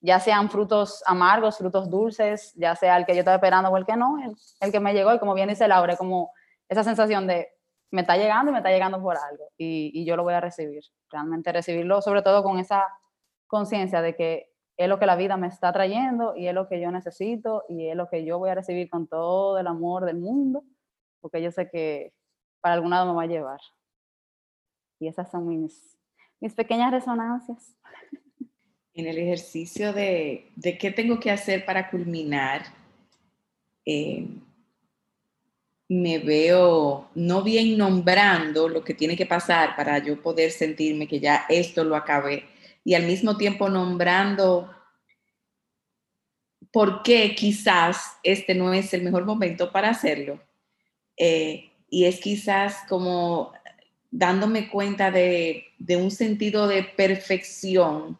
ya 0.00 0.20
sean 0.20 0.50
frutos 0.50 1.02
amargos, 1.06 1.58
frutos 1.58 1.90
dulces, 1.90 2.52
ya 2.54 2.76
sea 2.76 2.96
el 2.96 3.06
que 3.06 3.14
yo 3.14 3.20
estaba 3.20 3.36
esperando 3.36 3.70
o 3.70 3.76
el 3.76 3.84
que 3.84 3.96
no, 3.96 4.16
el, 4.60 4.72
que 4.72 4.80
me 4.80 4.94
llegó 4.94 5.12
y 5.14 5.18
como 5.18 5.34
bien 5.34 5.48
dice 5.48 5.66
Laura, 5.68 5.96
como 5.96 6.32
esa 6.68 6.84
sensación 6.84 7.26
de 7.26 7.48
me 7.90 8.02
está 8.02 8.16
llegando 8.16 8.50
y 8.50 8.52
me 8.52 8.58
está 8.58 8.70
llegando 8.70 9.00
por 9.00 9.16
algo 9.16 9.50
y, 9.56 9.90
y 9.94 10.04
yo 10.04 10.16
lo 10.16 10.22
voy 10.22 10.34
a 10.34 10.40
recibir, 10.40 10.82
realmente 11.10 11.52
recibirlo 11.52 12.02
sobre 12.02 12.22
todo 12.22 12.42
con 12.42 12.58
esa 12.58 12.86
conciencia 13.46 14.02
de 14.02 14.14
que 14.14 14.50
es 14.78 14.88
lo 14.88 15.00
que 15.00 15.06
la 15.06 15.16
vida 15.16 15.36
me 15.36 15.48
está 15.48 15.72
trayendo 15.72 16.36
y 16.36 16.46
es 16.46 16.54
lo 16.54 16.68
que 16.68 16.80
yo 16.80 16.90
necesito 16.92 17.64
y 17.68 17.88
es 17.88 17.96
lo 17.96 18.08
que 18.08 18.24
yo 18.24 18.38
voy 18.38 18.50
a 18.50 18.54
recibir 18.54 18.88
con 18.88 19.08
todo 19.08 19.58
el 19.58 19.66
amor 19.66 20.04
del 20.04 20.18
mundo, 20.18 20.64
porque 21.20 21.42
yo 21.42 21.50
sé 21.50 21.68
que 21.68 22.14
para 22.60 22.74
algún 22.74 22.90
lado 22.90 23.06
me 23.06 23.16
va 23.16 23.22
a 23.24 23.26
llevar. 23.26 23.60
Y 25.00 25.08
esas 25.08 25.30
son 25.30 25.48
mis, 25.48 25.98
mis 26.40 26.54
pequeñas 26.54 26.92
resonancias. 26.92 27.76
En 28.98 29.06
el 29.06 29.16
ejercicio 29.16 29.92
de, 29.92 30.50
de 30.56 30.76
qué 30.76 30.90
tengo 30.90 31.20
que 31.20 31.30
hacer 31.30 31.64
para 31.64 31.88
culminar, 31.88 32.64
eh, 33.86 34.26
me 35.88 36.18
veo 36.18 37.08
no 37.14 37.44
bien 37.44 37.78
nombrando 37.78 38.68
lo 38.68 38.82
que 38.82 38.94
tiene 38.94 39.16
que 39.16 39.24
pasar 39.24 39.76
para 39.76 39.98
yo 39.98 40.20
poder 40.20 40.50
sentirme 40.50 41.06
que 41.06 41.20
ya 41.20 41.46
esto 41.48 41.84
lo 41.84 41.94
acabé 41.94 42.44
y 42.84 42.94
al 42.94 43.06
mismo 43.06 43.36
tiempo 43.36 43.68
nombrando 43.68 44.68
por 46.72 47.04
qué 47.04 47.36
quizás 47.36 48.16
este 48.24 48.52
no 48.56 48.72
es 48.72 48.92
el 48.92 49.02
mejor 49.04 49.24
momento 49.24 49.70
para 49.70 49.90
hacerlo. 49.90 50.42
Eh, 51.16 51.70
y 51.88 52.04
es 52.04 52.18
quizás 52.18 52.78
como 52.88 53.52
dándome 54.10 54.68
cuenta 54.68 55.12
de, 55.12 55.66
un 55.96 56.10
sentido 56.10 56.66
de 56.66 56.82
perfección 56.82 58.18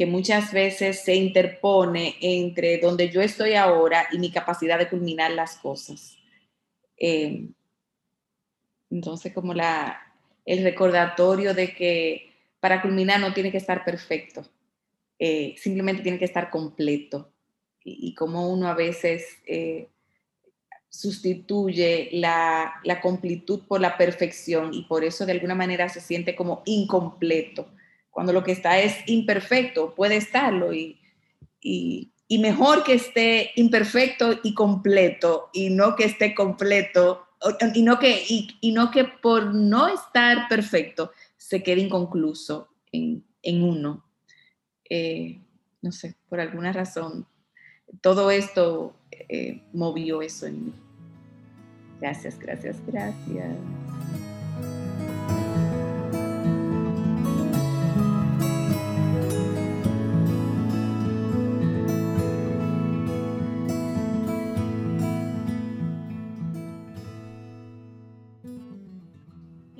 que 0.00 0.06
muchas 0.06 0.50
veces 0.50 1.00
se 1.00 1.14
interpone 1.14 2.16
entre 2.22 2.78
donde 2.78 3.10
yo 3.10 3.20
estoy 3.20 3.52
ahora 3.52 4.06
y 4.10 4.18
mi 4.18 4.30
capacidad 4.30 4.78
de 4.78 4.88
culminar 4.88 5.30
las 5.32 5.56
cosas. 5.56 6.16
Eh, 6.96 7.48
entonces, 8.90 9.34
como 9.34 9.52
la, 9.52 10.00
el 10.46 10.64
recordatorio 10.64 11.52
de 11.52 11.74
que 11.74 12.32
para 12.60 12.80
culminar 12.80 13.20
no 13.20 13.34
tiene 13.34 13.52
que 13.52 13.58
estar 13.58 13.84
perfecto, 13.84 14.48
eh, 15.18 15.54
simplemente 15.58 16.02
tiene 16.02 16.18
que 16.18 16.24
estar 16.24 16.48
completo. 16.48 17.30
Y, 17.84 18.14
como 18.14 18.48
uno 18.48 18.68
a 18.68 18.74
veces 18.74 19.26
eh, 19.44 19.88
sustituye 20.88 22.08
la, 22.12 22.80
completud 23.02 23.66
por 23.68 23.82
la 23.82 23.98
perfección 23.98 24.72
y 24.72 24.84
por 24.84 25.04
eso 25.04 25.26
de 25.26 25.32
alguna 25.32 25.54
manera 25.54 25.90
se 25.90 26.00
siente 26.00 26.34
como 26.34 26.62
incompleto, 26.64 27.70
cuando 28.10 28.32
lo 28.32 28.42
que 28.42 28.52
está 28.52 28.78
es 28.80 28.96
imperfecto, 29.06 29.94
puede 29.94 30.16
estarlo 30.16 30.72
y, 30.72 30.98
y, 31.60 32.12
mejor 32.38 32.84
que 32.84 32.94
esté 32.94 33.50
imperfecto 33.56 34.38
y 34.42 34.54
completo 34.54 35.50
y 35.52 35.70
no 35.70 35.96
que 35.96 36.04
esté 36.04 36.34
completo 36.34 37.26
y 37.74 37.82
no 37.82 37.98
que, 37.98 38.24
y 38.28 38.72
no 38.72 38.90
que 38.90 39.04
por 39.04 39.54
no 39.54 39.88
estar 39.88 40.48
perfecto 40.48 41.10
se 41.36 41.62
quede 41.62 41.80
inconcluso 41.80 42.68
en, 42.92 43.24
uno. 43.62 44.04
Eh, 44.88 45.40
no 45.82 45.90
sé, 45.90 46.14
por 46.28 46.40
alguna 46.40 46.72
razón, 46.72 47.26
todo 48.00 48.30
esto 48.30 48.94
eh, 49.10 49.62
movió 49.72 50.22
eso 50.22 50.46
en 50.46 50.66
mí. 50.66 50.72
Gracias, 52.00 52.38
gracias, 52.38 52.76
gracias. 52.86 53.56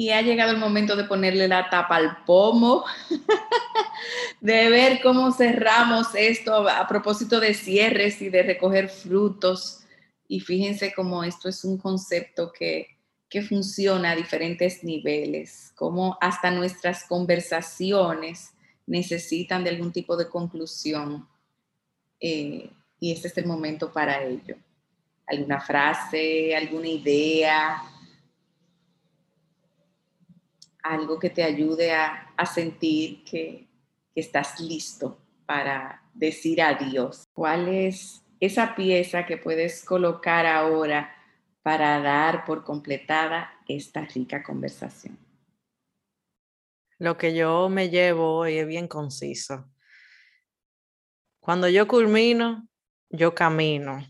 Y 0.00 0.12
ha 0.12 0.22
llegado 0.22 0.52
el 0.52 0.56
momento 0.56 0.96
de 0.96 1.04
ponerle 1.04 1.46
la 1.46 1.68
tapa 1.68 1.96
al 1.96 2.24
pomo, 2.24 2.86
de 4.40 4.70
ver 4.70 5.02
cómo 5.02 5.30
cerramos 5.30 6.14
esto 6.14 6.66
a 6.66 6.88
propósito 6.88 7.38
de 7.38 7.52
cierres 7.52 8.22
y 8.22 8.30
de 8.30 8.42
recoger 8.42 8.88
frutos. 8.88 9.80
Y 10.26 10.40
fíjense 10.40 10.94
cómo 10.94 11.22
esto 11.22 11.50
es 11.50 11.64
un 11.64 11.76
concepto 11.76 12.50
que, 12.50 12.96
funciona 13.46 14.12
a 14.12 14.16
diferentes 14.16 14.82
niveles, 14.82 15.70
cómo 15.74 16.16
hasta 16.22 16.50
nuestras 16.50 17.04
conversaciones 17.04 18.52
necesitan 18.86 19.64
de 19.64 19.70
algún 19.70 19.92
tipo 19.92 20.16
de 20.16 20.30
conclusión. 20.30 21.28
Eh, 22.18 22.70
y 22.98 23.12
este 23.12 23.28
es 23.28 23.36
el 23.36 23.44
momento 23.44 23.92
para 23.92 24.24
ello. 24.24 24.56
Alguna 25.26 25.60
frase, 25.60 26.56
alguna 26.56 26.88
idea, 26.88 27.82
algo 30.82 31.18
que 31.18 31.30
te 31.30 31.42
ayude 31.42 31.92
a, 31.92 32.26
sentir 32.46 33.24
que, 33.24 33.68
estás 34.12 34.60
listo 34.60 35.18
para 35.46 36.02
decir 36.12 36.60
adiós. 36.60 37.24
¿Cuál 37.32 37.68
es 37.68 38.22
esa 38.38 38.74
pieza 38.74 39.24
que 39.24 39.38
puedes 39.38 39.84
colocar 39.84 40.44
ahora 40.44 41.14
para 41.62 42.00
dar 42.00 42.44
por 42.44 42.64
completada 42.64 43.50
esta 43.66 44.02
rica 44.02 44.42
conversación? 44.42 45.16
Lo 46.98 47.16
que 47.16 47.34
yo 47.34 47.70
me 47.70 47.88
llevo 47.88 48.38
hoy 48.38 48.58
es 48.58 48.66
bien 48.66 48.88
conciso. 48.88 49.70
Cuando 51.40 51.68
yo 51.68 51.88
culmino, 51.88 52.68
yo 53.08 53.34
camino. 53.34 54.04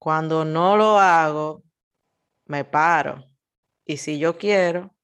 Cuando 0.00 0.44
no 0.44 0.76
lo 0.76 0.98
hago, 0.98 1.62
me 2.46 2.64
paro. 2.64 3.24
Y 3.84 3.98
si 3.98 4.18
yo 4.18 4.36
quiero, 4.36 4.95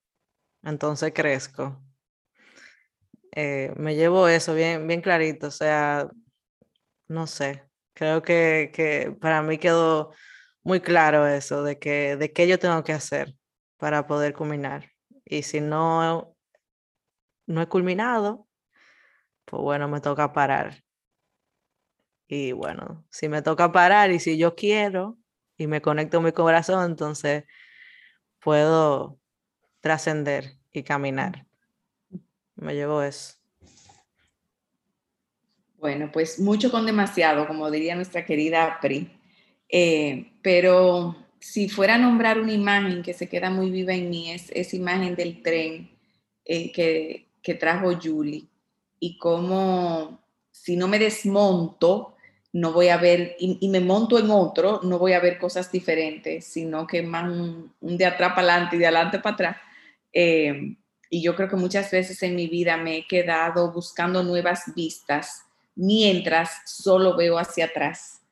entonces 0.62 1.12
crezco. 1.14 1.82
Eh, 3.34 3.72
me 3.76 3.94
llevo 3.94 4.28
eso 4.28 4.54
bien, 4.54 4.86
bien 4.86 5.00
clarito, 5.00 5.46
o 5.46 5.50
sea, 5.50 6.10
no 7.08 7.26
sé, 7.26 7.64
creo 7.94 8.22
que, 8.22 9.16
para 9.20 9.42
mí 9.42 9.58
quedó 9.58 10.12
muy 10.62 10.80
claro 10.80 11.26
eso 11.26 11.62
de 11.62 11.78
que 11.78 12.16
de 12.16 12.32
qué 12.32 12.46
yo 12.48 12.58
tengo 12.58 12.84
que 12.84 12.92
hacer 12.92 13.34
para 13.78 14.06
poder 14.06 14.34
culminar. 14.34 14.90
Y 15.24 15.42
si 15.42 15.60
no, 15.60 16.36
no 17.46 17.62
he 17.62 17.68
culminado, 17.68 18.48
pues 19.44 19.62
bueno, 19.62 19.88
me 19.88 20.00
toca 20.00 20.32
parar. 20.32 20.82
Y 22.28 22.52
bueno, 22.52 23.04
si 23.10 23.28
me 23.28 23.42
toca 23.42 23.72
parar 23.72 24.10
y 24.10 24.20
si 24.20 24.38
yo 24.38 24.54
quiero 24.54 25.18
y 25.56 25.66
me 25.66 25.82
conecto 25.82 26.18
a 26.18 26.22
mi 26.22 26.32
corazón, 26.32 26.90
entonces 26.90 27.44
puedo 28.40 29.21
trascender 29.82 30.54
y 30.72 30.82
caminar. 30.82 31.44
Me 32.56 32.74
llevó 32.74 33.02
eso. 33.02 33.34
Bueno, 35.76 36.10
pues 36.10 36.40
mucho 36.40 36.70
con 36.70 36.86
demasiado, 36.86 37.46
como 37.46 37.70
diría 37.70 37.94
nuestra 37.94 38.24
querida 38.24 38.78
Pri. 38.80 39.10
Eh, 39.68 40.32
pero 40.40 41.14
si 41.38 41.68
fuera 41.68 41.96
a 41.96 41.98
nombrar 41.98 42.40
una 42.40 42.52
imagen 42.52 43.02
que 43.02 43.12
se 43.12 43.28
queda 43.28 43.50
muy 43.50 43.70
viva 43.70 43.92
en 43.92 44.08
mí, 44.08 44.30
es 44.30 44.50
esa 44.54 44.76
imagen 44.76 45.14
del 45.14 45.42
tren 45.42 45.90
eh, 46.46 46.72
que, 46.72 47.28
que 47.42 47.54
trajo 47.54 47.98
Julie 48.00 48.46
y 49.00 49.18
cómo 49.18 50.22
si 50.52 50.76
no 50.76 50.86
me 50.86 51.00
desmonto, 51.00 52.14
no 52.52 52.72
voy 52.72 52.88
a 52.88 52.98
ver, 52.98 53.34
y, 53.40 53.68
me 53.68 53.80
monto 53.80 54.18
en 54.18 54.30
otro, 54.30 54.80
no 54.84 54.98
voy 54.98 55.14
a 55.14 55.20
ver 55.20 55.38
cosas 55.38 55.72
diferentes, 55.72 56.44
sino 56.44 56.86
que 56.86 57.02
más 57.02 57.24
un, 57.24 57.72
de 57.80 58.04
atrás 58.04 58.34
para 58.34 58.52
adelante 58.52 58.76
y 58.76 58.78
de 58.78 58.86
adelante 58.86 59.18
para 59.18 59.34
atrás. 59.34 59.56
Eh, 60.12 60.76
y 61.10 61.22
yo 61.22 61.36
creo 61.36 61.48
que 61.48 61.56
muchas 61.56 61.90
veces 61.90 62.22
en 62.22 62.34
mi 62.34 62.46
vida 62.46 62.76
me 62.76 62.98
he 62.98 63.06
quedado 63.06 63.72
buscando 63.72 64.22
nuevas 64.22 64.74
vistas 64.74 65.44
mientras 65.74 66.50
solo 66.66 67.16
veo 67.16 67.38
hacia 67.38 67.66
atrás. 67.66 68.22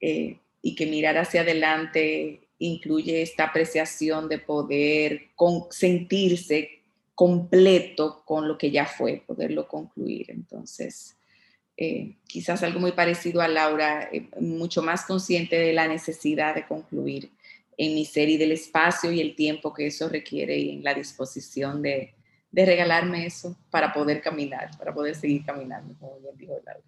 Eh, 0.00 0.38
y 0.62 0.74
que 0.74 0.86
mirar 0.86 1.16
hacia 1.18 1.42
adelante 1.42 2.48
incluye 2.58 3.22
esta 3.22 3.44
apreciación 3.44 4.28
de 4.28 4.38
poder 4.38 5.30
sentirse 5.70 6.82
completo 7.14 8.22
con 8.24 8.48
lo 8.48 8.58
que 8.58 8.70
ya 8.70 8.86
fue, 8.86 9.22
poderlo 9.26 9.68
concluir. 9.68 10.30
Entonces, 10.30 11.16
eh, 11.76 12.16
quizás 12.26 12.62
algo 12.62 12.80
muy 12.80 12.92
parecido 12.92 13.40
a 13.40 13.48
Laura, 13.48 14.08
eh, 14.12 14.28
mucho 14.40 14.82
más 14.82 15.04
consciente 15.04 15.56
de 15.56 15.72
la 15.72 15.88
necesidad 15.88 16.54
de 16.54 16.66
concluir 16.66 17.30
en 17.78 17.94
mi 17.94 18.04
serie 18.04 18.36
del 18.36 18.52
espacio 18.52 19.12
y 19.12 19.20
el 19.20 19.36
tiempo 19.36 19.72
que 19.72 19.86
eso 19.86 20.08
requiere 20.08 20.58
y 20.58 20.76
en 20.76 20.84
la 20.84 20.92
disposición 20.92 21.80
de, 21.80 22.16
de 22.50 22.66
regalarme 22.66 23.24
eso 23.24 23.56
para 23.70 23.92
poder 23.92 24.20
caminar, 24.20 24.70
para 24.76 24.92
poder 24.92 25.14
seguir 25.14 25.46
caminando, 25.46 25.94
como 25.98 26.18
bien 26.18 26.36
dijo 26.36 26.54
Laura. 26.64 26.82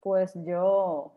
Pues 0.00 0.32
yo 0.44 1.16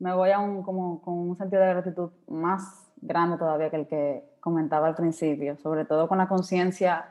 me 0.00 0.12
voy 0.12 0.32
a 0.32 0.40
un, 0.40 0.64
como, 0.64 1.00
con 1.00 1.14
un 1.14 1.38
sentido 1.38 1.62
de 1.62 1.68
gratitud 1.68 2.10
más 2.26 2.90
grande 2.96 3.38
todavía 3.38 3.70
que 3.70 3.76
el 3.76 3.86
que 3.86 4.24
comentaba 4.40 4.88
al 4.88 4.96
principio, 4.96 5.56
sobre 5.58 5.84
todo 5.84 6.08
con 6.08 6.18
la 6.18 6.26
conciencia 6.26 7.08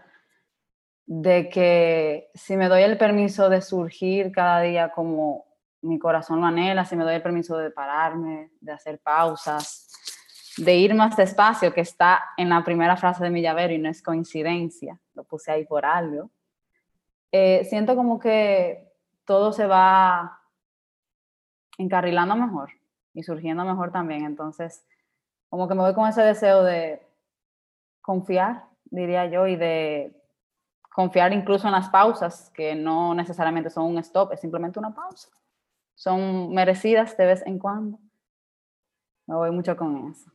de 1.05 1.47
que 1.49 2.29
si 2.33 2.57
me 2.57 2.67
doy 2.67 2.81
el 2.81 2.97
permiso 2.97 3.49
de 3.49 3.61
surgir 3.61 4.33
cada 4.33 4.61
día 4.61 4.91
como 4.91 5.45
mi 5.83 5.99
corazón 5.99 6.41
lo 6.41 6.47
anhela, 6.47 6.85
si 6.85 6.95
me 6.95 7.03
doy 7.03 7.15
el 7.15 7.21
permiso 7.21 7.57
de 7.57 7.69
pararme, 7.69 8.51
de 8.59 8.71
hacer 8.71 8.99
pausas, 8.99 9.89
de 10.57 10.75
ir 10.75 10.95
más 10.95 11.15
despacio, 11.15 11.73
que 11.73 11.81
está 11.81 12.23
en 12.37 12.49
la 12.49 12.63
primera 12.63 12.97
frase 12.97 13.23
de 13.23 13.29
mi 13.29 13.41
llavero 13.41 13.73
y 13.73 13.77
no 13.77 13.89
es 13.89 14.01
coincidencia, 14.01 14.99
lo 15.13 15.23
puse 15.23 15.51
ahí 15.51 15.65
por 15.65 15.85
algo, 15.85 16.29
eh, 17.31 17.65
siento 17.65 17.95
como 17.95 18.19
que 18.19 18.91
todo 19.25 19.51
se 19.53 19.65
va 19.65 20.39
encarrilando 21.77 22.35
mejor 22.35 22.71
y 23.13 23.23
surgiendo 23.23 23.65
mejor 23.65 23.91
también. 23.91 24.25
Entonces, 24.25 24.85
como 25.49 25.67
que 25.67 25.75
me 25.75 25.81
voy 25.81 25.93
con 25.93 26.07
ese 26.07 26.21
deseo 26.21 26.63
de 26.63 27.01
confiar, 28.01 28.65
diría 28.85 29.25
yo, 29.25 29.47
y 29.47 29.55
de 29.55 30.15
confiar 30.93 31.33
incluso 31.33 31.67
en 31.67 31.73
las 31.73 31.89
pausas, 31.89 32.51
que 32.53 32.75
no 32.75 33.15
necesariamente 33.15 33.69
son 33.69 33.85
un 33.85 33.97
stop, 33.97 34.33
es 34.33 34.39
simplemente 34.39 34.77
una 34.79 34.93
pausa. 34.93 35.29
Son 35.95 36.53
merecidas 36.53 37.15
de 37.17 37.25
vez 37.25 37.43
en 37.45 37.59
cuando. 37.59 37.99
Me 39.27 39.35
voy 39.35 39.51
mucho 39.51 39.75
con 39.77 40.11
eso. 40.11 40.31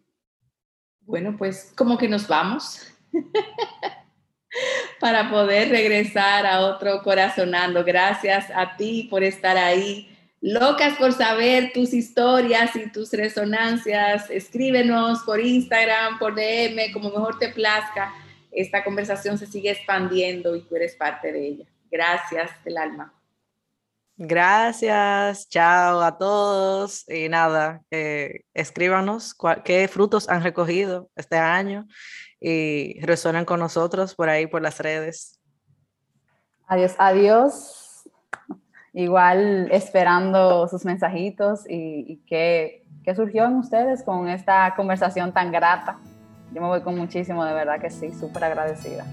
Bueno, 1.01 1.37
pues 1.37 1.73
como 1.77 1.97
que 1.97 2.09
nos 2.09 2.29
vamos 2.29 2.87
para 5.01 5.31
poder 5.31 5.71
regresar 5.71 6.47
a 6.47 6.61
otro 6.61 7.03
corazonando. 7.03 7.85
Gracias 7.85 8.51
a 8.55 8.77
ti 8.77 9.09
por 9.11 9.23
estar 9.23 9.57
ahí. 9.57 10.15
Locas 10.41 10.97
por 10.99 11.13
saber 11.13 11.73
tus 11.73 11.93
historias 11.93 12.77
y 12.77 12.91
tus 12.91 13.13
resonancias. 13.13 14.31
Escríbenos 14.31 15.21
por 15.21 15.41
Instagram, 15.41 16.19
por 16.19 16.35
DM, 16.35 16.93
como 16.93 17.11
mejor 17.11 17.39
te 17.39 17.49
plazca. 17.49 18.13
Esta 18.53 18.85
conversación 18.85 19.37
se 19.39 19.47
sigue 19.47 19.71
expandiendo 19.71 20.55
y 20.55 20.63
tú 20.63 20.77
eres 20.77 20.95
parte 20.95 21.33
de 21.33 21.47
ella. 21.47 21.65
Gracias 21.91 22.51
del 22.65 22.77
alma. 22.77 23.18
Gracias, 24.21 25.49
chao 25.49 26.01
a 26.03 26.19
todos 26.19 27.09
y 27.09 27.29
nada, 27.29 27.83
eh, 27.93 28.41
escríbanos 28.53 29.33
qué 29.65 29.87
frutos 29.87 30.29
han 30.29 30.43
recogido 30.43 31.09
este 31.15 31.37
año 31.37 31.87
y 32.41 33.01
resuenan 33.01 33.45
con 33.45 33.61
nosotros 33.61 34.17
por 34.17 34.29
ahí, 34.29 34.49
por 34.49 34.61
las 34.61 34.81
redes. 34.81 35.41
Adiós, 36.67 36.97
adiós. 36.99 38.11
Igual 38.93 39.69
esperando 39.71 40.67
sus 40.67 40.85
mensajitos 40.85 41.61
y, 41.69 42.21
qué, 42.27 42.85
surgió 43.15 43.45
en 43.45 43.55
ustedes 43.55 44.03
con 44.03 44.29
esta 44.29 44.75
conversación 44.75 45.33
tan 45.33 45.53
grata. 45.53 46.01
Yo 46.53 46.61
me 46.61 46.67
voy 46.67 46.83
con 46.83 46.99
muchísimo, 46.99 47.45
de 47.45 47.55
verdad 47.55 47.81
que 47.81 47.91
sí, 47.91 48.13
súper 48.13 48.43
agradecida. 48.43 49.07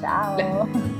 Chao. 0.00 0.68